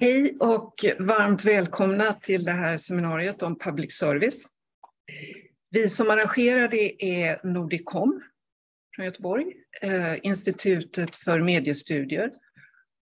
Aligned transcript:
Hej 0.00 0.36
och 0.40 0.84
varmt 0.98 1.44
välkomna 1.44 2.12
till 2.12 2.44
det 2.44 2.52
här 2.52 2.76
seminariet 2.76 3.42
om 3.42 3.58
public 3.58 3.92
service. 3.92 4.46
Vi 5.70 5.88
som 5.88 6.10
arrangerar 6.10 6.68
det 6.68 7.04
är 7.04 7.46
Nordicom 7.46 8.22
från 8.96 9.04
Göteborg, 9.04 9.46
eh, 9.82 10.14
Institutet 10.22 11.16
för 11.16 11.40
mediestudier 11.40 12.30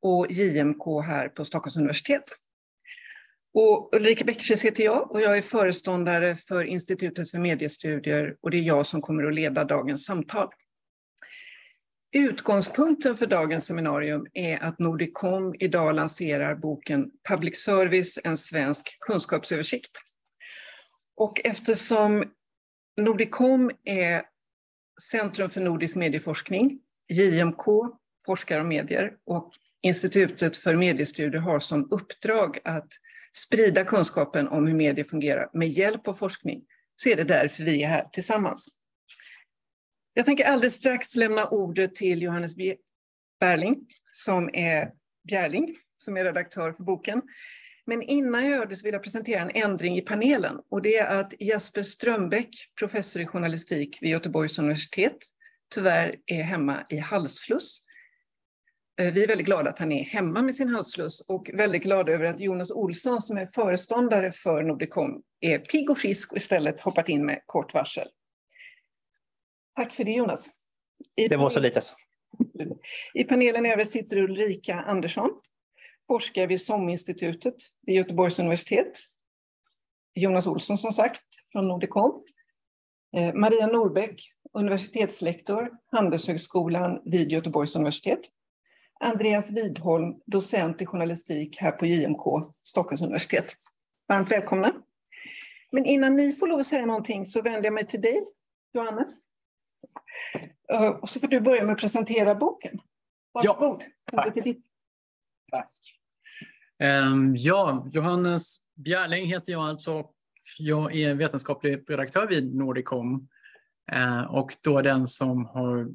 och 0.01 0.31
JMK 0.31 1.01
här 1.05 1.29
på 1.29 1.45
Stockholms 1.45 1.77
universitet. 1.77 2.23
Och 3.53 3.95
Ulrika 3.95 4.25
Bäckfries 4.25 4.65
heter 4.65 4.83
jag 4.83 5.11
och 5.11 5.21
jag 5.21 5.37
är 5.37 5.41
föreståndare 5.41 6.35
för 6.35 6.63
Institutet 6.63 7.31
för 7.31 7.39
mediestudier 7.39 8.35
och 8.41 8.51
det 8.51 8.57
är 8.57 8.63
jag 8.63 8.85
som 8.85 9.01
kommer 9.01 9.23
att 9.23 9.35
leda 9.35 9.63
dagens 9.63 10.05
samtal. 10.05 10.49
Utgångspunkten 12.17 13.17
för 13.17 13.27
dagens 13.27 13.65
seminarium 13.65 14.27
är 14.33 14.63
att 14.63 14.79
Nordicom 14.79 15.55
idag 15.59 15.95
lanserar 15.95 16.55
boken 16.55 17.11
Public 17.29 17.63
Service, 17.63 18.19
en 18.23 18.37
svensk 18.37 18.97
kunskapsöversikt. 18.99 20.01
Och 21.15 21.41
eftersom 21.43 22.23
Nordicom 22.97 23.71
är 23.83 24.23
Centrum 25.11 25.49
för 25.49 25.61
nordisk 25.61 25.95
medieforskning, 25.95 26.79
JMK, 27.13 27.65
forskare 28.25 28.59
och 28.59 28.67
medier 28.67 29.13
och 29.25 29.51
Institutet 29.83 30.57
för 30.57 30.75
mediestudier 30.75 31.41
har 31.41 31.59
som 31.59 31.87
uppdrag 31.91 32.59
att 32.63 32.87
sprida 33.35 33.83
kunskapen 33.83 34.47
om 34.47 34.67
hur 34.67 34.75
medier 34.75 35.05
fungerar 35.05 35.49
med 35.53 35.67
hjälp 35.67 36.07
av 36.07 36.13
forskning, 36.13 36.61
så 36.95 37.09
är 37.09 37.15
det 37.15 37.23
därför 37.23 37.63
vi 37.63 37.83
är 37.83 37.87
här 37.87 38.03
tillsammans. 38.11 38.79
Jag 40.17 40.25
tänker 40.25 40.45
alldeles 40.45 40.73
strax 40.73 41.15
lämna 41.15 41.45
ordet 41.45 41.95
till 41.95 42.21
Johannes 42.21 42.55
Berling, 43.39 43.75
som 44.11 44.49
är 44.53 44.91
Bjärling, 45.27 45.75
som 45.95 46.17
är 46.17 46.23
redaktör 46.23 46.71
för 46.71 46.83
boken. 46.83 47.21
Men 47.85 48.01
innan 48.01 48.43
jag 48.43 48.51
gör 48.51 48.65
det 48.65 48.75
så 48.75 48.83
vill 48.83 48.93
jag 48.93 49.03
presentera 49.03 49.41
en 49.41 49.51
ändring 49.63 49.97
i 49.97 50.01
panelen. 50.01 50.59
Och 50.69 50.81
det 50.81 50.95
är 50.95 51.19
att 51.19 51.33
Jesper 51.39 51.83
Strömbäck, 51.83 52.49
professor 52.79 53.21
i 53.21 53.25
journalistik 53.25 53.97
vid 54.01 54.09
Göteborgs 54.09 54.59
universitet, 54.59 55.17
tyvärr 55.73 56.15
är 56.25 56.43
hemma 56.43 56.85
i 56.89 56.97
halsfluss. 56.97 57.81
Eh, 59.01 59.13
vi 59.13 59.23
är 59.23 59.27
väldigt 59.27 59.45
glada 59.45 59.69
att 59.69 59.79
han 59.79 59.91
är 59.91 60.03
hemma 60.03 60.41
med 60.41 60.55
sin 60.55 60.69
halsfluss 60.69 61.29
och 61.29 61.49
väldigt 61.53 61.83
glada 61.83 62.11
över 62.11 62.25
att 62.25 62.39
Jonas 62.39 62.71
Olsson 62.71 63.21
som 63.21 63.37
är 63.37 63.45
föreståndare 63.45 64.31
för 64.31 64.63
Nordicom 64.63 65.21
är 65.39 65.59
pigg 65.59 65.89
och 65.89 65.97
frisk 65.97 66.31
och 66.31 66.37
istället 66.37 66.81
hoppat 66.81 67.09
in 67.09 67.25
med 67.25 67.41
kort 67.45 67.73
varsel. 67.73 68.07
Tack 69.75 69.93
för 69.93 70.03
det 70.03 70.11
Jonas. 70.11 70.49
I 71.15 71.27
det 71.27 71.37
var 71.37 71.49
så 71.49 71.59
lite. 71.59 71.81
I 73.13 73.23
panelen 73.23 73.65
över 73.65 73.85
sitter 73.85 74.17
Ulrika 74.17 74.75
Andersson, 74.75 75.29
forskare 76.07 76.47
vid 76.47 76.61
SOM-institutet 76.61 77.55
vid 77.81 77.95
Göteborgs 77.95 78.39
universitet. 78.39 78.99
Jonas 80.13 80.47
Olsson 80.47 80.77
som 80.77 80.91
sagt 80.91 81.23
från 81.51 81.67
Nordicom. 81.67 82.23
Eh, 83.17 83.33
Maria 83.33 83.67
Norbeck, 83.67 84.21
universitetslektor, 84.53 85.69
Handelshögskolan 85.91 87.01
vid 87.05 87.31
Göteborgs 87.31 87.75
universitet. 87.75 88.19
Andreas 88.99 89.57
Widholm, 89.57 90.15
docent 90.25 90.81
i 90.81 90.85
journalistik 90.85 91.57
här 91.61 91.71
på 91.71 91.85
JMK, 91.85 92.53
Stockholms 92.63 93.01
universitet. 93.01 93.53
Varmt 94.07 94.31
välkomna. 94.31 94.73
Men 95.71 95.85
innan 95.85 96.15
ni 96.15 96.33
får 96.33 96.47
lov 96.47 96.59
att 96.59 96.65
säga 96.65 96.85
någonting 96.85 97.25
så 97.25 97.41
vänder 97.41 97.63
jag 97.63 97.73
mig 97.73 97.87
till 97.87 98.01
dig, 98.01 98.21
Johannes. 98.73 99.34
Eh, 100.73 100.87
och 100.87 101.09
så 101.09 101.19
får 101.19 101.27
du 101.27 101.39
börja 101.39 101.63
med 101.63 101.73
att 101.73 101.79
presentera 101.79 102.35
boken. 102.35 102.81
Varsågod. 103.33 103.83
Ja, 104.11 104.23
tack. 104.23 104.35
tack. 105.51 105.69
Um, 106.83 107.35
ja, 107.37 107.87
Johannes 107.91 108.57
Bjärling 108.75 109.25
heter 109.25 109.51
jag 109.51 109.61
alltså. 109.61 110.05
Jag 110.57 110.95
är 110.95 111.13
vetenskaplig 111.13 111.83
redaktör 111.87 112.27
vid 112.27 112.55
Nordicom 112.55 113.27
uh, 113.95 114.21
och 114.21 114.55
då 114.61 114.81
den 114.81 115.07
som 115.07 115.45
har 115.45 115.87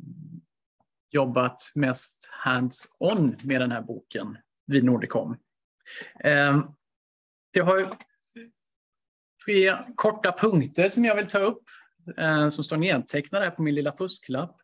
jobbat 1.10 1.60
mest 1.74 2.30
hands-on 2.44 3.36
med 3.44 3.60
den 3.60 3.72
här 3.72 3.82
boken 3.82 4.38
vid 4.66 4.84
Nordicom. 4.84 5.36
Um, 6.24 6.74
jag 7.52 7.64
har 7.64 7.86
tre 9.46 9.76
korta 9.94 10.32
punkter 10.32 10.88
som 10.88 11.04
jag 11.04 11.16
vill 11.16 11.26
ta 11.26 11.38
upp 11.38 11.64
Eh, 12.16 12.48
som 12.48 12.64
står 12.64 12.76
nedtecknade 12.76 13.50
på 13.50 13.62
min 13.62 13.74
lilla 13.74 13.96
fusklapp. 13.96 14.56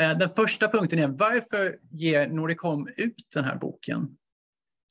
Eh, 0.00 0.18
den 0.18 0.30
första 0.30 0.68
punkten 0.68 0.98
är 0.98 1.08
varför 1.08 1.78
ger 1.90 2.28
Nordicom 2.28 2.88
ut 2.96 3.26
den 3.34 3.44
här 3.44 3.56
boken? 3.56 4.16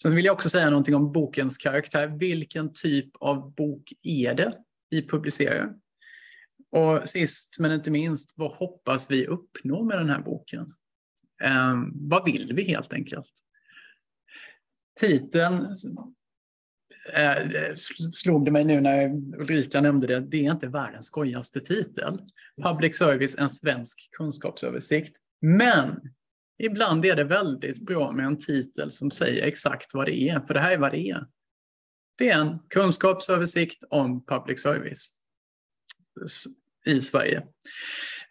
Sen 0.01 0.15
vill 0.15 0.25
jag 0.25 0.33
också 0.33 0.49
säga 0.49 0.69
någonting 0.69 0.95
om 0.95 1.11
bokens 1.11 1.57
karaktär. 1.57 2.07
Vilken 2.07 2.73
typ 2.73 3.09
av 3.19 3.53
bok 3.53 3.83
är 4.03 4.33
det 4.33 4.53
vi 4.89 5.07
publicerar? 5.07 5.73
Och 6.71 7.09
sist 7.09 7.59
men 7.59 7.71
inte 7.71 7.91
minst, 7.91 8.33
vad 8.35 8.51
hoppas 8.51 9.11
vi 9.11 9.27
uppnå 9.27 9.83
med 9.83 9.97
den 9.97 10.09
här 10.09 10.21
boken? 10.21 10.67
Eh, 11.43 11.75
vad 11.93 12.25
vill 12.25 12.53
vi 12.55 12.63
helt 12.63 12.93
enkelt? 12.93 13.31
Titeln 14.99 15.75
eh, 17.13 17.73
slog 18.13 18.45
det 18.45 18.51
mig 18.51 18.63
nu 18.63 18.81
när 18.81 19.09
Ulrika 19.41 19.81
nämnde 19.81 20.07
det, 20.07 20.19
det 20.19 20.37
är 20.37 20.51
inte 20.51 20.67
världens 20.67 21.05
skojigaste 21.05 21.59
titel. 21.59 22.19
Public 22.63 22.97
Service, 22.97 23.37
en 23.39 23.49
svensk 23.49 24.09
kunskapsöversikt. 24.17 25.17
Men 25.41 25.99
ibland 26.59 27.05
är 27.05 27.15
det 27.15 27.23
väldigt 27.23 27.85
bra 27.85 28.11
med 28.11 28.25
en 28.25 28.37
titel 28.37 28.91
som 28.91 29.11
säger 29.11 29.43
exakt 29.43 29.93
vad 29.93 30.05
det 30.05 30.29
är, 30.29 30.39
för 30.39 30.53
det 30.53 30.59
här 30.59 30.71
är 30.71 30.77
vad 30.77 30.91
det 30.91 31.09
är. 31.09 31.27
Det 32.17 32.29
är 32.29 32.39
en 32.39 32.59
kunskapsöversikt 32.69 33.83
om 33.89 34.25
public 34.25 34.61
service 34.61 35.07
i 36.85 37.01
Sverige. 37.01 37.43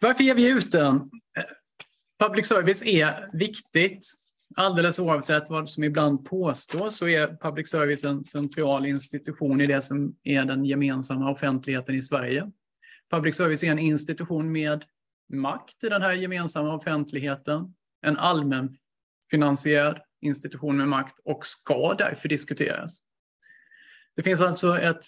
Varför 0.01 0.23
ger 0.23 0.35
vi 0.35 0.49
ut 0.49 0.71
den? 0.71 0.95
Eh, 0.95 1.43
public 2.27 2.47
service 2.47 2.85
är 2.85 3.29
viktigt 3.37 4.07
alldeles 4.55 4.99
oavsett 4.99 5.49
vad 5.49 5.69
som 5.69 5.83
ibland 5.83 6.25
påstås 6.25 6.97
så 6.97 7.07
är 7.07 7.37
public 7.41 7.69
service 7.69 8.03
en 8.03 8.25
central 8.25 8.85
institution 8.85 9.61
i 9.61 9.65
det 9.65 9.81
som 9.81 10.15
är 10.23 10.45
den 10.45 10.65
gemensamma 10.65 11.31
offentligheten 11.31 11.95
i 11.95 12.01
Sverige. 12.01 12.51
Public 13.11 13.35
service 13.35 13.63
är 13.63 13.71
en 13.71 13.79
institution 13.79 14.51
med 14.51 14.83
makt 15.33 15.83
i 15.83 15.89
den 15.89 16.01
här 16.01 16.13
gemensamma 16.13 16.75
offentligheten, 16.75 17.75
en 18.01 18.17
allmänfinansierad 18.17 20.01
institution 20.21 20.77
med 20.77 20.87
makt 20.87 21.19
och 21.23 21.45
ska 21.45 21.93
därför 21.93 22.29
diskuteras. 22.29 23.03
Det 24.15 24.23
finns 24.23 24.41
alltså 24.41 24.77
ett 24.77 25.03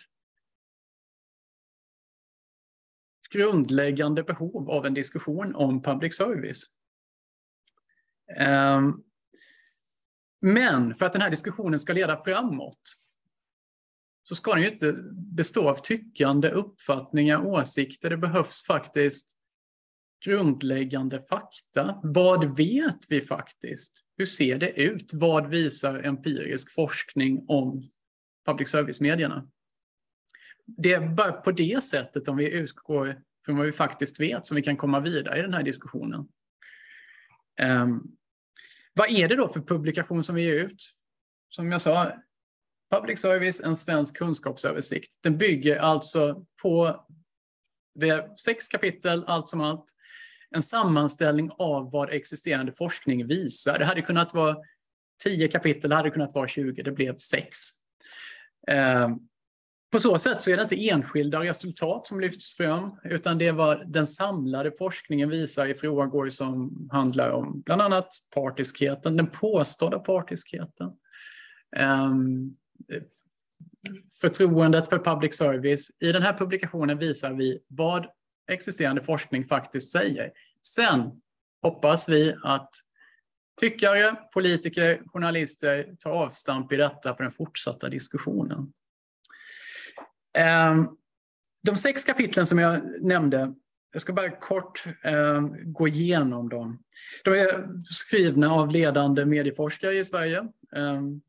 grundläggande 3.31 4.23
behov 4.23 4.69
av 4.69 4.85
en 4.85 4.93
diskussion 4.93 5.55
om 5.55 5.81
public 5.81 6.17
service. 6.17 6.63
Ehm, 8.37 9.04
men 10.45 10.95
för 10.95 11.05
att 11.05 11.13
den 11.13 11.21
här 11.21 11.29
diskussionen 11.29 11.79
ska 11.79 11.93
leda 11.93 12.23
framåt 12.23 12.81
så 14.23 14.35
ska 14.35 14.53
den 14.53 14.63
ju 14.63 14.69
inte 14.69 14.95
bestå 15.35 15.69
av 15.69 15.75
tyckande, 15.75 16.49
uppfattningar, 16.49 17.45
åsikter. 17.45 18.09
Det 18.09 18.17
behövs 18.17 18.65
faktiskt 18.65 19.37
grundläggande 20.25 21.23
fakta. 21.29 21.99
Vad 22.03 22.57
vet 22.57 22.99
vi 23.09 23.21
faktiskt? 23.21 24.05
Hur 24.17 24.25
ser 24.25 24.57
det 24.57 24.69
ut? 24.69 25.13
Vad 25.13 25.49
visar 25.49 26.03
empirisk 26.03 26.73
forskning 26.73 27.45
om 27.47 27.89
public 28.45 28.69
service-medierna? 28.69 29.47
Det 30.65 30.93
är 30.93 31.07
bara 31.07 31.31
på 31.31 31.51
det 31.51 31.83
sättet, 31.83 32.27
om 32.27 32.37
vi 32.37 32.49
utgår 32.49 33.21
från 33.45 33.57
vad 33.57 33.65
vi 33.65 33.71
faktiskt 33.71 34.19
vet, 34.19 34.45
som 34.47 34.55
vi 34.55 34.61
kan 34.61 34.77
komma 34.77 34.99
vidare 34.99 35.39
i 35.39 35.41
den 35.41 35.53
här 35.53 35.63
diskussionen. 35.63 36.27
Ehm, 37.59 38.01
vad 38.95 39.09
är 39.09 39.27
det 39.27 39.35
då 39.35 39.47
för 39.47 39.59
publikation 39.59 40.23
som 40.23 40.35
vi 40.35 40.43
ger 40.43 40.55
ut? 40.55 40.83
Som 41.49 41.71
jag 41.71 41.81
sa, 41.81 42.11
Public 42.91 43.21
Service, 43.21 43.61
en 43.61 43.75
svensk 43.75 44.17
kunskapsöversikt. 44.17 45.19
Den 45.23 45.37
bygger 45.37 45.77
alltså 45.77 46.45
på 46.61 47.05
det 47.99 48.39
sex 48.39 48.67
kapitel, 48.67 49.23
allt 49.27 49.49
som 49.49 49.61
allt, 49.61 49.85
en 50.51 50.61
sammanställning 50.61 51.49
av 51.57 51.91
vad 51.91 52.13
existerande 52.13 52.73
forskning 52.77 53.27
visar. 53.27 53.79
Det 53.79 53.85
hade 53.85 54.01
kunnat 54.01 54.33
vara 54.33 54.57
tio 55.23 55.47
kapitel, 55.47 55.89
det 55.89 55.95
hade 55.95 56.11
kunnat 56.11 56.33
vara 56.33 56.47
20, 56.47 56.83
det 56.83 56.91
blev 56.91 57.17
sex. 57.17 57.57
Ehm, 58.67 59.19
på 59.95 59.99
så 59.99 60.17
sätt 60.17 60.41
så 60.41 60.51
är 60.51 60.57
det 60.57 60.63
inte 60.63 60.89
enskilda 60.89 61.43
resultat 61.43 62.07
som 62.07 62.19
lyfts 62.19 62.57
fram, 62.57 62.99
utan 63.03 63.37
det 63.37 63.47
är 63.47 63.53
vad 63.53 63.91
den 63.91 64.07
samlade 64.07 64.71
forskningen 64.77 65.29
visar 65.29 65.65
i 65.65 65.75
frågor 65.75 66.29
som 66.29 66.87
handlar 66.91 67.29
om 67.29 67.61
bland 67.61 67.81
annat 67.81 68.07
partiskheten, 68.33 69.17
den 69.17 69.27
påstådda 69.27 69.99
partiskheten. 69.99 70.91
Um, 71.77 72.55
förtroendet 74.21 74.89
för 74.89 74.99
public 74.99 75.37
service. 75.37 75.97
I 75.99 76.11
den 76.11 76.21
här 76.21 76.33
publikationen 76.33 76.97
visar 76.97 77.33
vi 77.33 77.59
vad 77.67 78.05
existerande 78.51 79.03
forskning 79.03 79.47
faktiskt 79.47 79.91
säger. 79.91 80.31
Sen 80.61 81.11
hoppas 81.61 82.09
vi 82.09 82.35
att 82.43 82.69
Tyckare, 83.61 84.15
politiker, 84.33 85.01
journalister 85.05 85.95
tar 85.99 86.11
avstamp 86.11 86.71
i 86.71 86.75
detta 86.75 87.15
för 87.15 87.23
den 87.23 87.31
fortsatta 87.31 87.89
diskussionen. 87.89 88.73
Ehm, 90.35 90.87
de 91.63 91.77
sex 91.77 92.03
kapitlen 92.03 92.45
som 92.45 92.59
jag 92.59 93.01
nämnde, 93.01 93.53
jag 93.91 94.01
ska 94.01 94.13
bara 94.13 94.29
kort 94.29 94.83
ehm, 95.03 95.73
gå 95.73 95.87
igenom 95.87 96.49
dem. 96.49 96.83
De 97.23 97.33
är 97.33 97.67
skrivna 97.83 98.53
av 98.53 98.71
ledande 98.71 99.25
medieforskare 99.25 99.93
i 99.93 100.05
Sverige. 100.05 100.47
Ehm, 100.75 101.21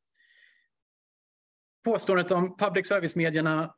påståendet 1.85 2.32
om 2.32 2.56
public 2.56 2.88
service-medierna 2.88 3.75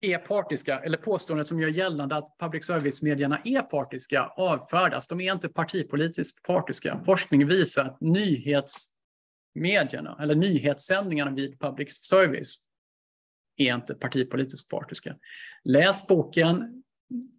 är 0.00 0.18
partiska, 0.18 0.78
eller 0.78 0.98
påståendet 0.98 1.46
som 1.46 1.60
gör 1.60 1.68
gällande 1.68 2.16
att 2.16 2.36
public 2.38 2.64
service-medierna 2.64 3.40
är 3.44 3.62
partiska 3.62 4.22
avfärdas. 4.22 5.08
De 5.08 5.20
är 5.20 5.32
inte 5.32 5.48
partipolitiskt 5.48 6.42
partiska. 6.42 7.02
Forskning 7.04 7.46
visar 7.46 7.84
att 7.84 8.00
nyhetsmedierna, 8.00 10.18
eller 10.20 10.34
nyhetssändningarna 10.34 11.30
vid 11.30 11.60
public 11.60 12.02
service, 12.02 12.66
är 13.60 13.74
inte 13.74 13.94
partipolitiskt 13.94 14.70
partiska. 14.70 15.16
Läs 15.64 16.08
boken. 16.08 16.82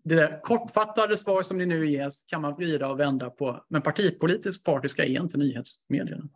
Det 0.04 0.16
där 0.16 0.40
kortfattade 0.42 1.18
svar 1.18 1.42
som 1.42 1.58
ni 1.58 1.66
nu 1.66 1.92
ges 1.92 2.26
kan 2.26 2.42
man 2.42 2.56
vrida 2.56 2.90
och 2.90 3.00
vända 3.00 3.30
på, 3.30 3.66
men 3.70 3.82
partipolitiskt 3.82 4.66
partiska 4.66 5.06
är 5.06 5.22
inte 5.22 5.38
nyhetsmedierna. 5.38 6.30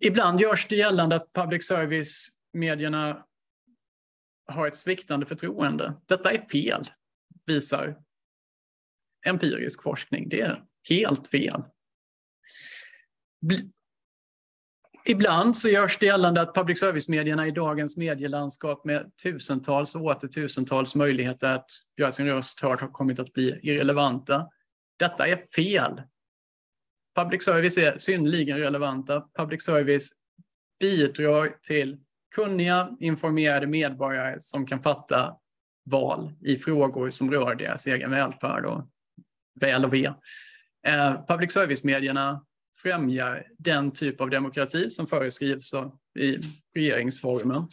Ibland 0.00 0.40
görs 0.40 0.68
det 0.68 0.76
gällande 0.76 1.16
att 1.16 1.32
public 1.32 1.66
service-medierna 1.66 3.26
har 4.46 4.66
ett 4.66 4.76
sviktande 4.76 5.26
förtroende. 5.26 5.94
Detta 6.06 6.32
är 6.32 6.48
fel, 6.48 6.82
visar 7.46 7.96
empirisk 9.26 9.82
forskning. 9.82 10.28
Det 10.28 10.40
är 10.40 10.64
helt 10.88 11.28
fel. 11.28 11.62
Ibland 15.10 15.58
så 15.58 15.68
görs 15.68 15.98
det 15.98 16.06
gällande 16.06 16.40
att 16.40 16.54
public 16.54 16.80
service-medierna 16.80 17.46
i 17.46 17.50
dagens 17.50 17.96
medielandskap 17.96 18.84
med 18.84 19.10
tusentals 19.22 19.94
och 19.94 20.02
åter 20.02 20.28
tusentals 20.28 20.94
möjligheter 20.94 21.54
att 21.54 21.70
göra 21.96 22.12
sin 22.12 22.26
röst 22.26 22.60
hörd 22.60 22.80
har 22.80 22.88
kommit 22.88 23.18
att 23.18 23.32
bli 23.32 23.60
irrelevanta. 23.62 24.48
Detta 24.98 25.28
är 25.28 25.44
fel. 25.56 26.02
Public 27.16 27.44
service 27.44 27.78
är 27.78 27.98
synnerligen 27.98 28.58
relevanta. 28.58 29.24
Public 29.38 29.64
service 29.64 30.10
bidrar 30.80 31.56
till 31.62 31.98
kunniga, 32.34 32.96
informerade 33.00 33.66
medborgare 33.66 34.40
som 34.40 34.66
kan 34.66 34.82
fatta 34.82 35.36
val 35.84 36.32
i 36.40 36.56
frågor 36.56 37.10
som 37.10 37.30
rör 37.30 37.54
deras 37.54 37.86
egen 37.86 38.10
välfärd 38.10 38.64
och 38.64 38.88
väl 39.60 39.84
och 39.84 39.94
ve. 39.94 40.12
Eh, 40.86 41.26
public 41.28 41.52
service-medierna 41.52 42.44
främjar 42.82 43.46
den 43.58 43.92
typ 43.92 44.20
av 44.20 44.30
demokrati 44.30 44.90
som 44.90 45.06
föreskrivs 45.06 45.74
i 46.18 46.38
regeringsformen. 46.74 47.68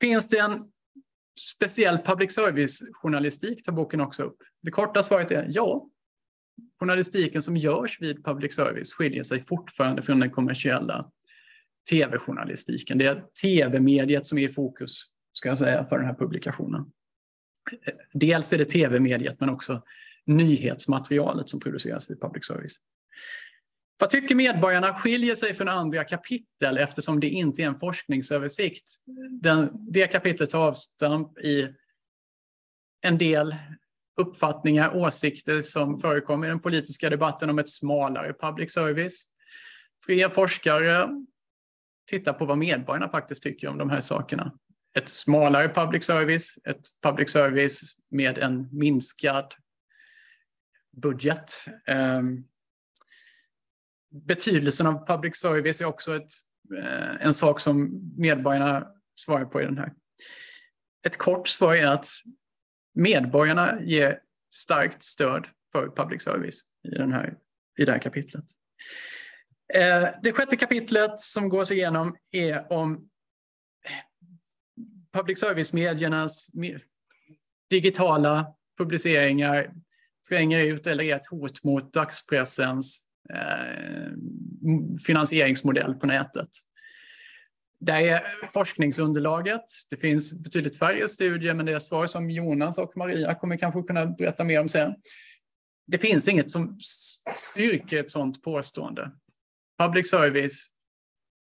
Finns 0.00 0.28
det 0.28 0.38
en 0.38 0.72
speciell 1.56 1.98
public 1.98 2.34
service-journalistik 2.34 3.64
tar 3.64 3.72
boken 3.72 4.00
också 4.00 4.22
upp. 4.22 4.36
Det 4.62 4.70
korta 4.70 5.02
svaret 5.02 5.30
är 5.30 5.48
ja. 5.50 5.90
Journalistiken 6.80 7.42
som 7.42 7.56
görs 7.56 8.00
vid 8.00 8.24
public 8.24 8.54
service 8.54 8.92
skiljer 8.92 9.22
sig 9.22 9.40
fortfarande 9.40 10.02
från 10.02 10.20
den 10.20 10.30
kommersiella 10.30 11.10
tv-journalistiken. 11.90 12.98
Det 12.98 13.06
är 13.06 13.24
tv-mediet 13.42 14.26
som 14.26 14.38
är 14.38 14.48
i 14.48 14.52
fokus 14.52 15.02
ska 15.32 15.48
jag 15.48 15.58
säga, 15.58 15.84
för 15.84 15.96
den 15.96 16.06
här 16.06 16.14
publikationen. 16.14 16.92
Dels 18.12 18.52
är 18.52 18.58
det 18.58 18.64
tv-mediet 18.64 19.40
men 19.40 19.50
också 19.50 19.82
nyhetsmaterialet 20.26 21.48
som 21.48 21.60
produceras 21.60 22.10
vid 22.10 22.20
public 22.20 22.46
service. 22.46 22.74
Vad 23.98 24.10
tycker 24.10 24.34
medborgarna 24.34 24.94
skiljer 24.94 25.34
sig 25.34 25.54
från 25.54 25.68
andra 25.68 26.04
kapitel 26.04 26.78
eftersom 26.78 27.20
det 27.20 27.28
inte 27.28 27.62
är 27.62 27.66
en 27.66 27.78
forskningsöversikt? 27.78 28.90
Den, 29.42 29.70
det 29.92 30.06
kapitlet 30.06 30.50
tar 30.50 30.60
avstamp 30.60 31.38
i 31.38 31.68
en 33.02 33.18
del 33.18 33.56
uppfattningar, 34.20 34.96
åsikter 34.96 35.62
som 35.62 35.98
förekommer 35.98 36.46
i 36.46 36.50
den 36.50 36.60
politiska 36.60 37.10
debatten 37.10 37.50
om 37.50 37.58
ett 37.58 37.68
smalare 37.68 38.34
public 38.40 38.72
service. 38.72 39.26
Tre 40.06 40.28
forskare 40.28 41.08
tittar 42.10 42.32
på 42.32 42.44
vad 42.44 42.58
medborgarna 42.58 43.08
faktiskt 43.08 43.42
tycker 43.42 43.68
om 43.68 43.78
de 43.78 43.90
här 43.90 44.00
sakerna. 44.00 44.52
Ett 44.98 45.08
smalare 45.08 45.68
public 45.68 46.04
service, 46.04 46.58
ett 46.64 46.82
public 47.02 47.30
service 47.30 47.96
med 48.10 48.38
en 48.38 48.68
minskad 48.72 49.54
budget. 50.96 51.52
Um, 51.86 52.44
betydelsen 54.26 54.86
av 54.86 55.06
public 55.06 55.36
service 55.36 55.80
är 55.80 55.84
också 55.84 56.16
ett, 56.16 56.30
eh, 56.78 57.26
en 57.26 57.34
sak 57.34 57.60
som 57.60 58.00
medborgarna 58.16 58.88
svarar 59.20 59.44
på 59.44 59.62
i 59.62 59.64
den 59.64 59.78
här. 59.78 59.92
Ett 61.06 61.18
kort 61.18 61.48
svar 61.48 61.74
är 61.74 61.86
att 61.86 62.06
medborgarna 62.94 63.82
ger 63.82 64.20
starkt 64.52 65.02
stöd 65.02 65.46
för 65.72 65.90
public 65.96 66.22
service 66.22 66.62
i, 66.84 66.90
den 66.90 67.12
här, 67.12 67.36
i 67.78 67.84
det 67.84 67.92
här 67.92 67.98
kapitlet. 67.98 68.44
Eh, 69.74 70.08
det 70.22 70.32
sjätte 70.32 70.56
kapitlet 70.56 71.20
som 71.20 71.48
gås 71.48 71.72
igenom 71.72 72.16
är 72.32 72.72
om 72.72 73.08
public 75.12 75.40
service-mediernas 75.40 76.50
digitala 77.70 78.54
publiceringar 78.78 79.72
tränger 80.28 80.60
ut 80.60 80.86
eller 80.86 81.04
är 81.04 81.14
ett 81.14 81.26
hot 81.26 81.64
mot 81.64 81.92
dagspressens 81.92 83.06
eh, 83.34 84.12
finansieringsmodell 85.06 85.94
på 85.94 86.06
nätet. 86.06 86.48
Det 87.80 87.92
är 87.92 88.22
forskningsunderlaget. 88.52 89.64
Det 89.90 89.96
finns 89.96 90.42
betydligt 90.42 90.78
färre 90.78 91.08
studier, 91.08 91.54
men 91.54 91.66
det 91.66 91.72
är 91.72 91.78
svar 91.78 92.06
som 92.06 92.30
Jonas 92.30 92.78
och 92.78 92.96
Maria 92.96 93.34
kommer 93.34 93.56
kanske 93.56 93.82
kunna 93.82 94.06
berätta 94.06 94.44
mer 94.44 94.60
om 94.60 94.68
sen. 94.68 94.94
Det 95.86 95.98
finns 95.98 96.28
inget 96.28 96.50
som 96.50 96.78
styrker 97.34 97.96
ett 97.98 98.10
sådant 98.10 98.42
påstående. 98.42 99.12
Public 99.78 100.10
service 100.10 100.68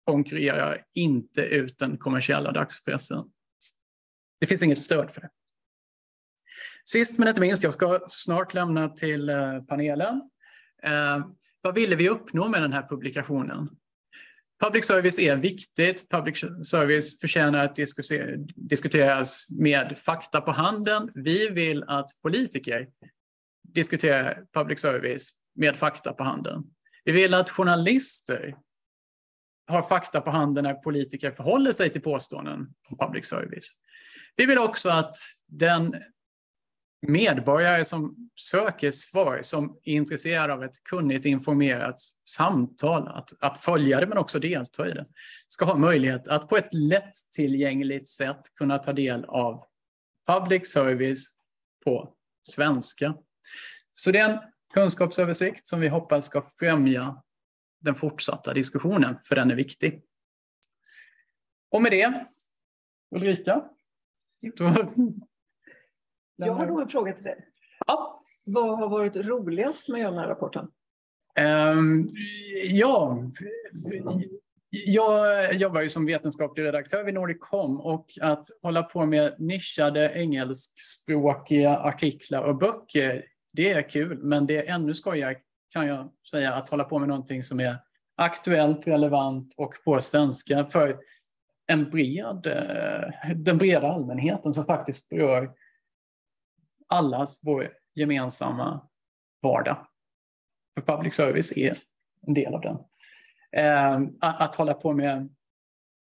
konkurrerar 0.06 0.84
inte 0.94 1.40
ut 1.40 1.78
den 1.78 1.98
kommersiella 1.98 2.52
dagspressen. 2.52 3.22
Det 4.40 4.46
finns 4.46 4.62
inget 4.62 4.78
stöd 4.78 5.10
för 5.10 5.20
det. 5.20 5.30
Sist 6.88 7.18
men 7.18 7.28
inte 7.28 7.40
minst, 7.40 7.62
jag 7.62 7.72
ska 7.72 8.00
snart 8.08 8.54
lämna 8.54 8.88
till 8.88 9.28
eh, 9.28 9.62
panelen. 9.62 10.30
Eh, 10.82 11.26
vad 11.60 11.74
ville 11.74 11.96
vi 11.96 12.08
uppnå 12.08 12.48
med 12.48 12.62
den 12.62 12.72
här 12.72 12.88
publikationen? 12.88 13.68
Public 14.62 14.84
service 14.84 15.18
är 15.18 15.36
viktigt. 15.36 16.10
Public 16.10 16.44
service 16.64 17.20
förtjänar 17.20 17.58
att 17.58 17.78
diskuteras 18.54 19.46
med 19.50 19.98
fakta 19.98 20.40
på 20.40 20.50
handen. 20.50 21.10
Vi 21.14 21.48
vill 21.48 21.84
att 21.86 22.10
politiker 22.22 22.88
diskuterar 23.74 24.44
public 24.54 24.80
service 24.80 25.32
med 25.54 25.76
fakta 25.76 26.12
på 26.12 26.24
handen. 26.24 26.64
Vi 27.04 27.12
vill 27.12 27.34
att 27.34 27.50
journalister 27.50 28.56
har 29.66 29.82
fakta 29.82 30.20
på 30.20 30.30
handen 30.30 30.64
när 30.64 30.74
politiker 30.74 31.30
förhåller 31.30 31.72
sig 31.72 31.90
till 31.90 32.02
påståenden 32.02 32.74
om 32.90 32.98
public 32.98 33.26
service. 33.26 33.72
Vi 34.36 34.46
vill 34.46 34.58
också 34.58 34.88
att 34.88 35.16
den 35.46 35.94
medborgare 37.06 37.84
som 37.84 38.30
söker 38.34 38.90
svar, 38.90 39.38
som 39.42 39.78
är 39.84 39.92
intresserade 39.92 40.52
av 40.52 40.64
ett 40.64 40.84
kunnigt 40.84 41.24
informerat 41.24 42.00
samtal, 42.24 43.08
att, 43.08 43.30
att 43.40 43.58
följa 43.58 44.00
det 44.00 44.06
men 44.06 44.18
också 44.18 44.38
delta 44.38 44.88
i 44.88 44.92
det, 44.92 45.06
ska 45.48 45.64
ha 45.64 45.76
möjlighet 45.76 46.28
att 46.28 46.48
på 46.48 46.56
ett 46.56 46.74
lättillgängligt 46.74 48.08
sätt 48.08 48.40
kunna 48.54 48.78
ta 48.78 48.92
del 48.92 49.24
av 49.24 49.64
public 50.26 50.72
service 50.72 51.32
på 51.84 52.14
svenska. 52.42 53.14
Så 53.92 54.10
det 54.10 54.18
är 54.18 54.30
en 54.30 54.38
kunskapsöversikt 54.74 55.66
som 55.66 55.80
vi 55.80 55.88
hoppas 55.88 56.26
ska 56.26 56.48
främja 56.58 57.22
den 57.80 57.94
fortsatta 57.94 58.54
diskussionen, 58.54 59.16
för 59.22 59.34
den 59.34 59.50
är 59.50 59.54
viktig. 59.54 60.02
Och 61.70 61.82
med 61.82 61.92
det, 61.92 62.26
Ulrika? 63.14 63.64
Jag 66.36 66.52
har 66.52 66.66
nog 66.66 66.80
en 66.80 66.88
fråga 66.88 67.12
till 67.12 67.24
dig. 67.24 67.44
Ja. 67.86 68.22
Vad 68.46 68.78
har 68.78 68.88
varit 68.88 69.16
roligast 69.16 69.88
med 69.88 69.96
att 69.96 70.00
göra 70.02 70.10
den 70.10 70.20
här 70.20 70.28
rapporten? 70.28 70.68
Um, 71.40 72.14
ja, 72.70 73.22
jag 74.70 75.54
jobbar 75.54 75.80
ju 75.80 75.88
som 75.88 76.06
vetenskaplig 76.06 76.64
redaktör 76.64 77.04
vid 77.04 77.14
Nordicom 77.14 77.80
och 77.80 78.06
att 78.20 78.46
hålla 78.62 78.82
på 78.82 79.06
med 79.06 79.34
nischade 79.38 80.12
engelskspråkiga 80.14 81.78
artiklar 81.78 82.42
och 82.42 82.56
böcker, 82.56 83.24
det 83.52 83.72
är 83.72 83.88
kul, 83.88 84.18
men 84.22 84.46
det 84.46 84.56
är 84.56 84.74
ännu 84.74 84.94
skojigare 84.94 85.36
kan 85.72 85.86
jag 85.86 86.12
säga 86.30 86.54
att 86.54 86.68
hålla 86.68 86.84
på 86.84 86.98
med 86.98 87.08
någonting 87.08 87.42
som 87.42 87.60
är 87.60 87.78
aktuellt, 88.16 88.86
relevant 88.86 89.54
och 89.56 89.74
på 89.84 90.00
svenska 90.00 90.64
för 90.64 90.98
en 91.66 91.90
bred, 91.90 92.46
eh, 92.46 93.34
den 93.36 93.58
breda 93.58 93.88
allmänheten 93.88 94.54
som 94.54 94.64
faktiskt 94.64 95.10
berör 95.10 95.50
allas 96.86 97.40
vår 97.44 97.72
gemensamma 97.94 98.88
vardag. 99.42 99.86
För 100.74 100.96
public 100.96 101.14
service 101.14 101.56
är 101.56 101.72
en 102.26 102.34
del 102.34 102.54
av 102.54 102.60
den. 102.60 102.76
Eh, 103.52 104.00
att 104.20 104.54
hålla 104.54 104.74
på 104.74 104.92
med, 104.92 105.28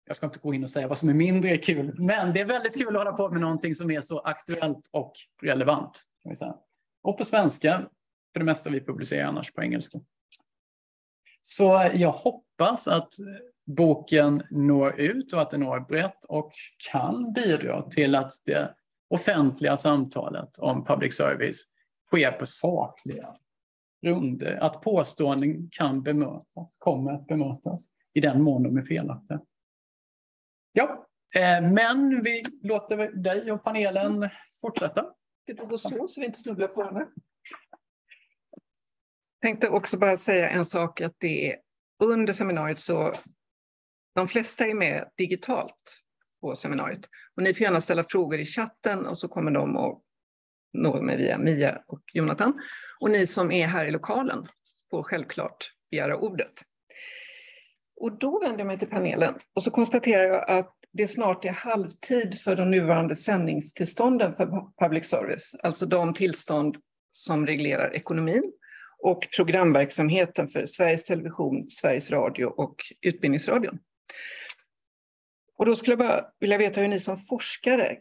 jag 0.06 0.16
ska 0.16 0.26
inte 0.26 0.40
gå 0.40 0.54
in 0.54 0.64
och 0.64 0.70
säga 0.70 0.88
vad 0.88 0.98
som 0.98 1.10
är 1.10 1.14
mindre 1.14 1.58
kul, 1.58 1.96
men 1.98 2.34
det 2.34 2.42
är 2.42 2.46
väldigt 2.46 2.78
kul 2.78 2.96
att 2.96 3.02
hålla 3.02 3.18
på 3.18 3.30
med 3.30 3.42
någonting 3.42 3.76
som 3.76 3.92
är 3.92 4.02
så 4.02 4.20
aktuellt 4.20 4.90
och 4.92 5.14
relevant. 5.42 6.02
Kan 6.24 6.30
vi 6.30 6.36
säga. 6.36 6.56
Och 7.04 7.18
på 7.18 7.24
svenska, 7.24 7.90
för 8.34 8.40
det 8.40 8.46
mesta 8.46 8.70
vi 8.70 8.86
publicerar 8.86 9.28
annars 9.28 9.52
på 9.52 9.64
engelska. 9.64 10.00
Så 11.42 11.90
jag 11.94 12.12
hoppas 12.12 12.88
att 12.88 13.14
boken 13.66 14.44
når 14.50 15.00
ut 15.00 15.34
och 15.34 15.42
att 15.42 15.50
den 15.50 15.60
når 15.60 15.80
brett 15.80 16.24
och 16.24 16.52
kan 16.92 17.34
bidra 17.34 17.90
till 17.90 18.16
att 18.16 18.32
det 18.46 18.74
offentliga 19.10 19.78
samtalet 19.78 20.60
om 20.60 20.86
public 20.86 21.18
service 21.18 21.64
sker 22.08 22.32
på 22.32 22.46
sakliga 22.46 23.36
grunder. 24.02 24.56
Att 24.56 24.82
påståenden 24.82 25.70
kan 25.72 26.04
bemötas, 26.04 26.78
kommer 26.78 27.12
att 27.12 27.28
bemötas 27.28 27.90
i 28.14 28.22
den 28.22 28.42
mån 28.42 28.64
de 28.64 28.78
är 28.78 28.82
felaktiga. 28.82 29.42
Ja, 30.72 31.08
eh, 31.36 31.62
men 31.62 32.24
vi 32.24 32.44
låter 32.62 33.12
dig 33.12 33.52
och 33.52 33.64
panelen 33.64 34.30
fortsätta. 34.62 35.06
Ska 35.44 35.54
du 35.54 35.66
gå 35.66 35.78
så, 35.78 36.08
så 36.08 36.22
vi 36.22 36.26
inte 36.26 36.40
snubblar 36.40 36.68
på 36.68 36.82
varandra? 36.82 37.08
tänkte 39.42 39.70
också 39.70 39.98
bara 39.98 40.18
säga 40.18 40.50
en 40.50 40.66
sak, 40.66 41.02
att 41.02 41.16
det 41.18 41.52
är 41.52 41.58
under 42.04 42.34
seminariet 42.34 42.80
så 42.80 43.12
de 44.16 44.28
flesta 44.28 44.68
är 44.68 44.74
med 44.74 45.10
digitalt 45.18 46.02
på 46.42 46.56
seminariet. 46.56 47.10
Och 47.36 47.44
ni 47.44 47.54
får 47.54 47.62
gärna 47.62 47.82
ställa 47.82 48.04
frågor 48.04 48.40
i 48.40 48.46
chatten 48.46 49.06
och 49.06 49.18
så 49.18 49.28
kommer 49.28 49.52
de 49.52 49.78
att 49.78 50.02
nå 50.74 51.02
mig 51.02 51.18
via 51.18 51.38
Mia 51.38 51.82
och 51.88 52.02
Jonathan. 52.14 52.62
Och 53.00 53.10
ni 53.10 53.28
som 53.28 53.52
är 53.52 53.68
här 53.68 53.86
i 53.86 53.92
lokalen 53.92 54.48
får 54.92 55.04
självklart 55.04 55.72
begära 55.92 56.18
ordet. 56.18 56.54
Och 58.02 58.18
då 58.18 58.40
vänder 58.40 58.60
jag 58.60 58.68
mig 58.68 58.80
till 58.80 58.90
panelen 58.90 59.36
och 59.56 59.64
så 59.64 59.72
konstaterar 59.72 60.24
jag 60.24 60.50
att 60.50 60.76
det 60.92 61.08
snart 61.08 61.46
är 61.46 61.50
halvtid 61.50 62.42
för 62.42 62.56
de 62.56 62.72
nuvarande 62.72 63.16
sändningstillstånden 63.16 64.34
för 64.34 64.46
public 64.80 65.06
service, 65.10 65.56
alltså 65.64 65.86
de 65.86 66.14
tillstånd 66.14 66.78
som 67.12 67.48
reglerar 67.48 67.96
ekonomin 67.96 68.52
och 69.00 69.28
programverksamheten 69.36 70.48
för 70.48 70.66
Sveriges 70.66 71.04
Television, 71.04 71.70
Sveriges 71.70 72.12
Radio 72.12 72.46
och 72.46 72.76
Utbildningsradion. 73.02 73.80
Och 75.60 75.66
då 75.66 75.76
skulle 75.76 75.92
jag 75.92 76.00
bara 76.00 76.26
vilja 76.40 76.58
veta 76.58 76.82
hur 76.82 76.88
ni 76.88 77.00
som 77.00 77.18
forskare 77.18 77.98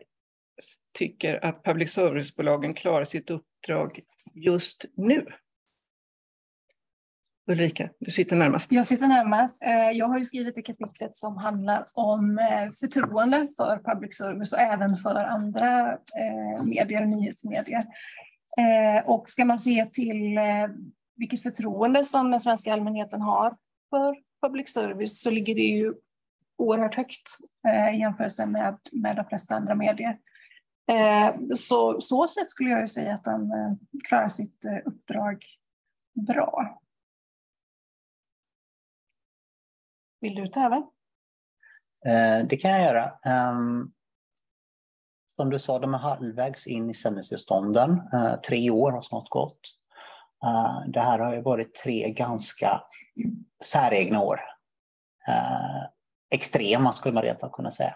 tycker 0.98 1.44
att 1.44 1.64
public 1.64 1.92
service-bolagen 1.92 2.74
klarar 2.74 3.04
sitt 3.04 3.30
uppdrag 3.30 4.00
just 4.34 4.84
nu. 4.96 5.26
Ulrika, 7.50 7.90
du 7.98 8.10
sitter 8.10 8.36
närmast. 8.36 8.72
Jag 8.72 8.86
sitter 8.86 9.08
närmast. 9.08 9.62
Eh, 9.62 9.90
jag 9.90 10.06
har 10.06 10.18
ju 10.18 10.24
skrivit 10.24 10.54
det 10.54 10.62
kapitlet 10.62 11.16
som 11.16 11.36
handlar 11.36 11.84
om 11.94 12.38
eh, 12.38 12.70
förtroende 12.80 13.48
för 13.56 13.94
public 13.94 14.16
service 14.16 14.52
och 14.52 14.58
även 14.58 14.96
för 14.96 15.24
andra 15.24 15.92
eh, 15.92 16.64
medier 16.64 17.02
och 17.02 17.08
nyhetsmedier. 17.08 17.84
Och 19.04 19.30
ska 19.30 19.44
man 19.44 19.58
se 19.58 19.84
till 19.84 20.38
vilket 21.16 21.42
förtroende 21.42 22.04
som 22.04 22.30
den 22.30 22.40
svenska 22.40 22.72
allmänheten 22.72 23.20
har 23.20 23.56
för 23.90 24.16
public 24.46 24.72
service 24.72 25.20
så 25.22 25.30
ligger 25.30 25.54
det 25.54 25.60
ju 25.60 25.94
oerhört 26.58 26.94
högt 26.94 27.28
eh, 27.68 27.94
i 27.94 28.00
jämförelse 28.00 28.46
med, 28.46 28.78
med 28.92 29.16
de 29.16 29.24
flesta 29.24 29.54
andra 29.54 29.74
medier. 29.74 30.18
Eh, 30.90 31.34
så 31.56 32.00
så 32.00 32.28
sätt 32.28 32.50
skulle 32.50 32.70
jag 32.70 32.80
ju 32.80 32.88
säga 32.88 33.14
att 33.14 33.24
de 33.24 33.50
eh, 33.52 34.00
klarar 34.04 34.28
sitt 34.28 34.64
uppdrag 34.84 35.44
bra. 36.26 36.80
Vill 40.20 40.34
du 40.34 40.46
ta 40.46 40.64
över? 40.64 40.82
Eh, 42.06 42.46
det 42.46 42.56
kan 42.56 42.70
jag 42.70 42.82
göra. 42.82 43.12
Um, 43.50 43.92
som 45.26 45.50
du 45.50 45.58
sa, 45.58 45.78
de 45.78 45.94
är 45.94 45.98
halvvägs 45.98 46.66
in 46.66 46.90
i 46.90 46.94
sändningstillstånden. 46.94 47.90
Uh, 47.90 48.40
tre 48.40 48.70
år 48.70 48.92
har 48.92 49.00
snart 49.00 49.28
gått. 49.28 49.60
Uh, 50.44 50.90
det 50.90 51.00
här 51.00 51.18
har 51.18 51.34
ju 51.34 51.40
varit 51.40 51.74
tre 51.74 52.10
ganska 52.10 52.82
säregna 53.64 54.20
år. 54.20 54.40
Extrema 56.30 56.92
skulle 56.92 57.14
man 57.14 57.22
rent 57.22 57.52
kunna 57.52 57.70
säga. 57.70 57.94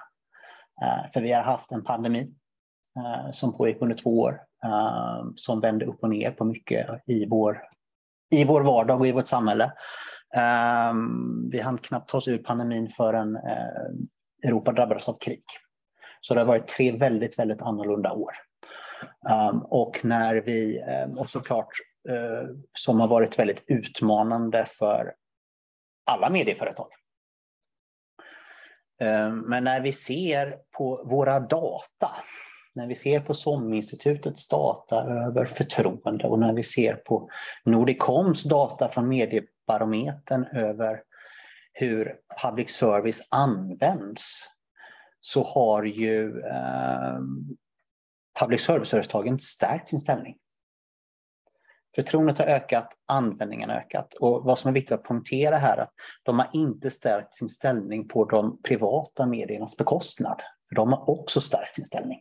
Eh, 0.83 1.11
för 1.13 1.21
vi 1.21 1.33
har 1.33 1.43
haft 1.43 1.73
en 1.73 1.85
pandemi 1.85 2.35
eh, 2.99 3.31
som 3.31 3.57
pågick 3.57 3.83
under 3.83 3.97
två 3.97 4.21
år 4.21 4.41
eh, 4.65 5.25
som 5.37 5.61
vände 5.61 5.85
upp 5.85 6.03
och 6.03 6.11
ner 6.11 6.31
på 6.31 6.45
mycket 6.45 6.87
i 7.07 7.27
vår, 7.27 7.63
i 8.31 8.45
vår 8.45 8.61
vardag 8.61 9.01
och 9.01 9.07
i 9.07 9.13
vårt 9.13 9.29
samhälle. 9.29 9.73
Vi 11.51 11.61
hann 11.61 11.79
knappt 11.79 12.11
ta 12.11 12.17
oss 12.17 12.29
ur 12.29 12.39
pandemin 12.39 12.91
förrän 12.91 13.39
Europa 14.45 14.73
drabbades 14.73 15.09
av 15.09 15.19
krig. 15.21 15.43
Så 16.21 16.35
det 16.35 16.41
har 16.41 16.47
varit 16.47 16.69
tre 16.69 16.93
väldigt, 16.93 17.39
väldigt 17.39 17.63
annorlunda 17.63 18.13
år. 18.13 18.33
Och 19.63 20.05
när 20.05 20.35
vi, 20.35 20.83
och 21.17 21.29
såklart 21.29 21.69
som 22.79 23.01
har 23.01 23.09
varit 23.09 23.39
väldigt 23.39 23.65
utmanande 23.67 24.67
för 24.69 25.15
alla 26.07 26.31
medieföretag. 26.31 26.89
Ehm, 29.03 29.39
men 29.39 29.65
när 29.65 29.81
vi 29.81 29.93
ser 29.93 30.57
på 30.77 31.03
våra 31.05 31.41
data, 31.41 32.11
när 32.75 32.87
vi 32.87 32.95
ser 32.95 33.21
på 33.21 33.35
SOM-institutets 33.35 34.49
data 34.49 34.97
över 35.05 35.45
förtroende 35.45 36.25
och 36.25 36.39
när 36.39 36.53
vi 36.53 36.63
ser 36.63 36.95
på 36.95 37.31
Nordicoms 37.65 38.45
data 38.45 38.89
från 38.89 39.09
Mediebarometern 39.09 40.45
över 40.45 41.03
hur 41.73 42.17
public 42.43 42.71
service 42.71 43.29
används 43.31 44.45
så 45.21 45.45
har 45.45 45.83
ju 45.83 46.41
eh, 46.41 47.19
public 48.41 48.61
service-företagen 48.61 49.39
stärkt 49.39 49.89
sin 49.89 50.01
ställning. 50.01 50.37
Förtroendet 51.95 52.39
har 52.39 52.47
ökat, 52.47 52.89
användningen 53.07 53.71
har 53.71 53.77
ökat. 53.77 54.15
Och 54.15 54.45
vad 54.45 54.59
som 54.59 54.69
är 54.69 54.73
viktigt 54.73 54.93
att 54.93 55.03
poängtera 55.03 55.59
här 55.59 55.77
är 55.77 55.83
att 55.83 55.93
de 56.23 56.39
har 56.39 56.51
inte 56.53 56.91
stärkt 56.91 57.35
sin 57.35 57.49
ställning 57.49 58.09
på 58.09 58.25
de 58.25 58.63
privata 58.63 59.27
mediernas 59.27 59.77
bekostnad. 59.77 60.43
De 60.77 60.93
har 60.93 61.11
också 61.11 61.41
stärkt 61.41 61.77
sin 61.77 61.85
ställning. 61.85 62.21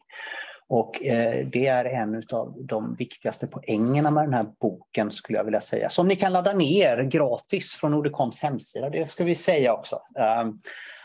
Och 0.68 1.04
eh, 1.04 1.48
det 1.48 1.68
är 1.68 1.86
en 1.86 2.24
av 2.32 2.56
de 2.60 2.96
viktigaste 2.96 3.48
poängerna 3.48 4.12
med 4.12 4.24
den 4.24 4.34
här 4.34 4.46
boken 4.60 5.12
skulle 5.12 5.38
jag 5.38 5.44
vilja 5.44 5.62
säga. 5.62 5.90
Som 5.90 6.08
ni 6.08 6.16
kan 6.16 6.34
ladda 6.34 6.54
ner 6.54 7.04
gratis 7.04 7.74
från 7.74 7.92
Nordicoms 7.92 8.42
hemsida, 8.42 8.90
det 8.90 9.12
ska 9.12 9.24
vi 9.24 9.36
säga 9.36 9.74
också. 9.74 10.00
Ehm, 10.20 10.60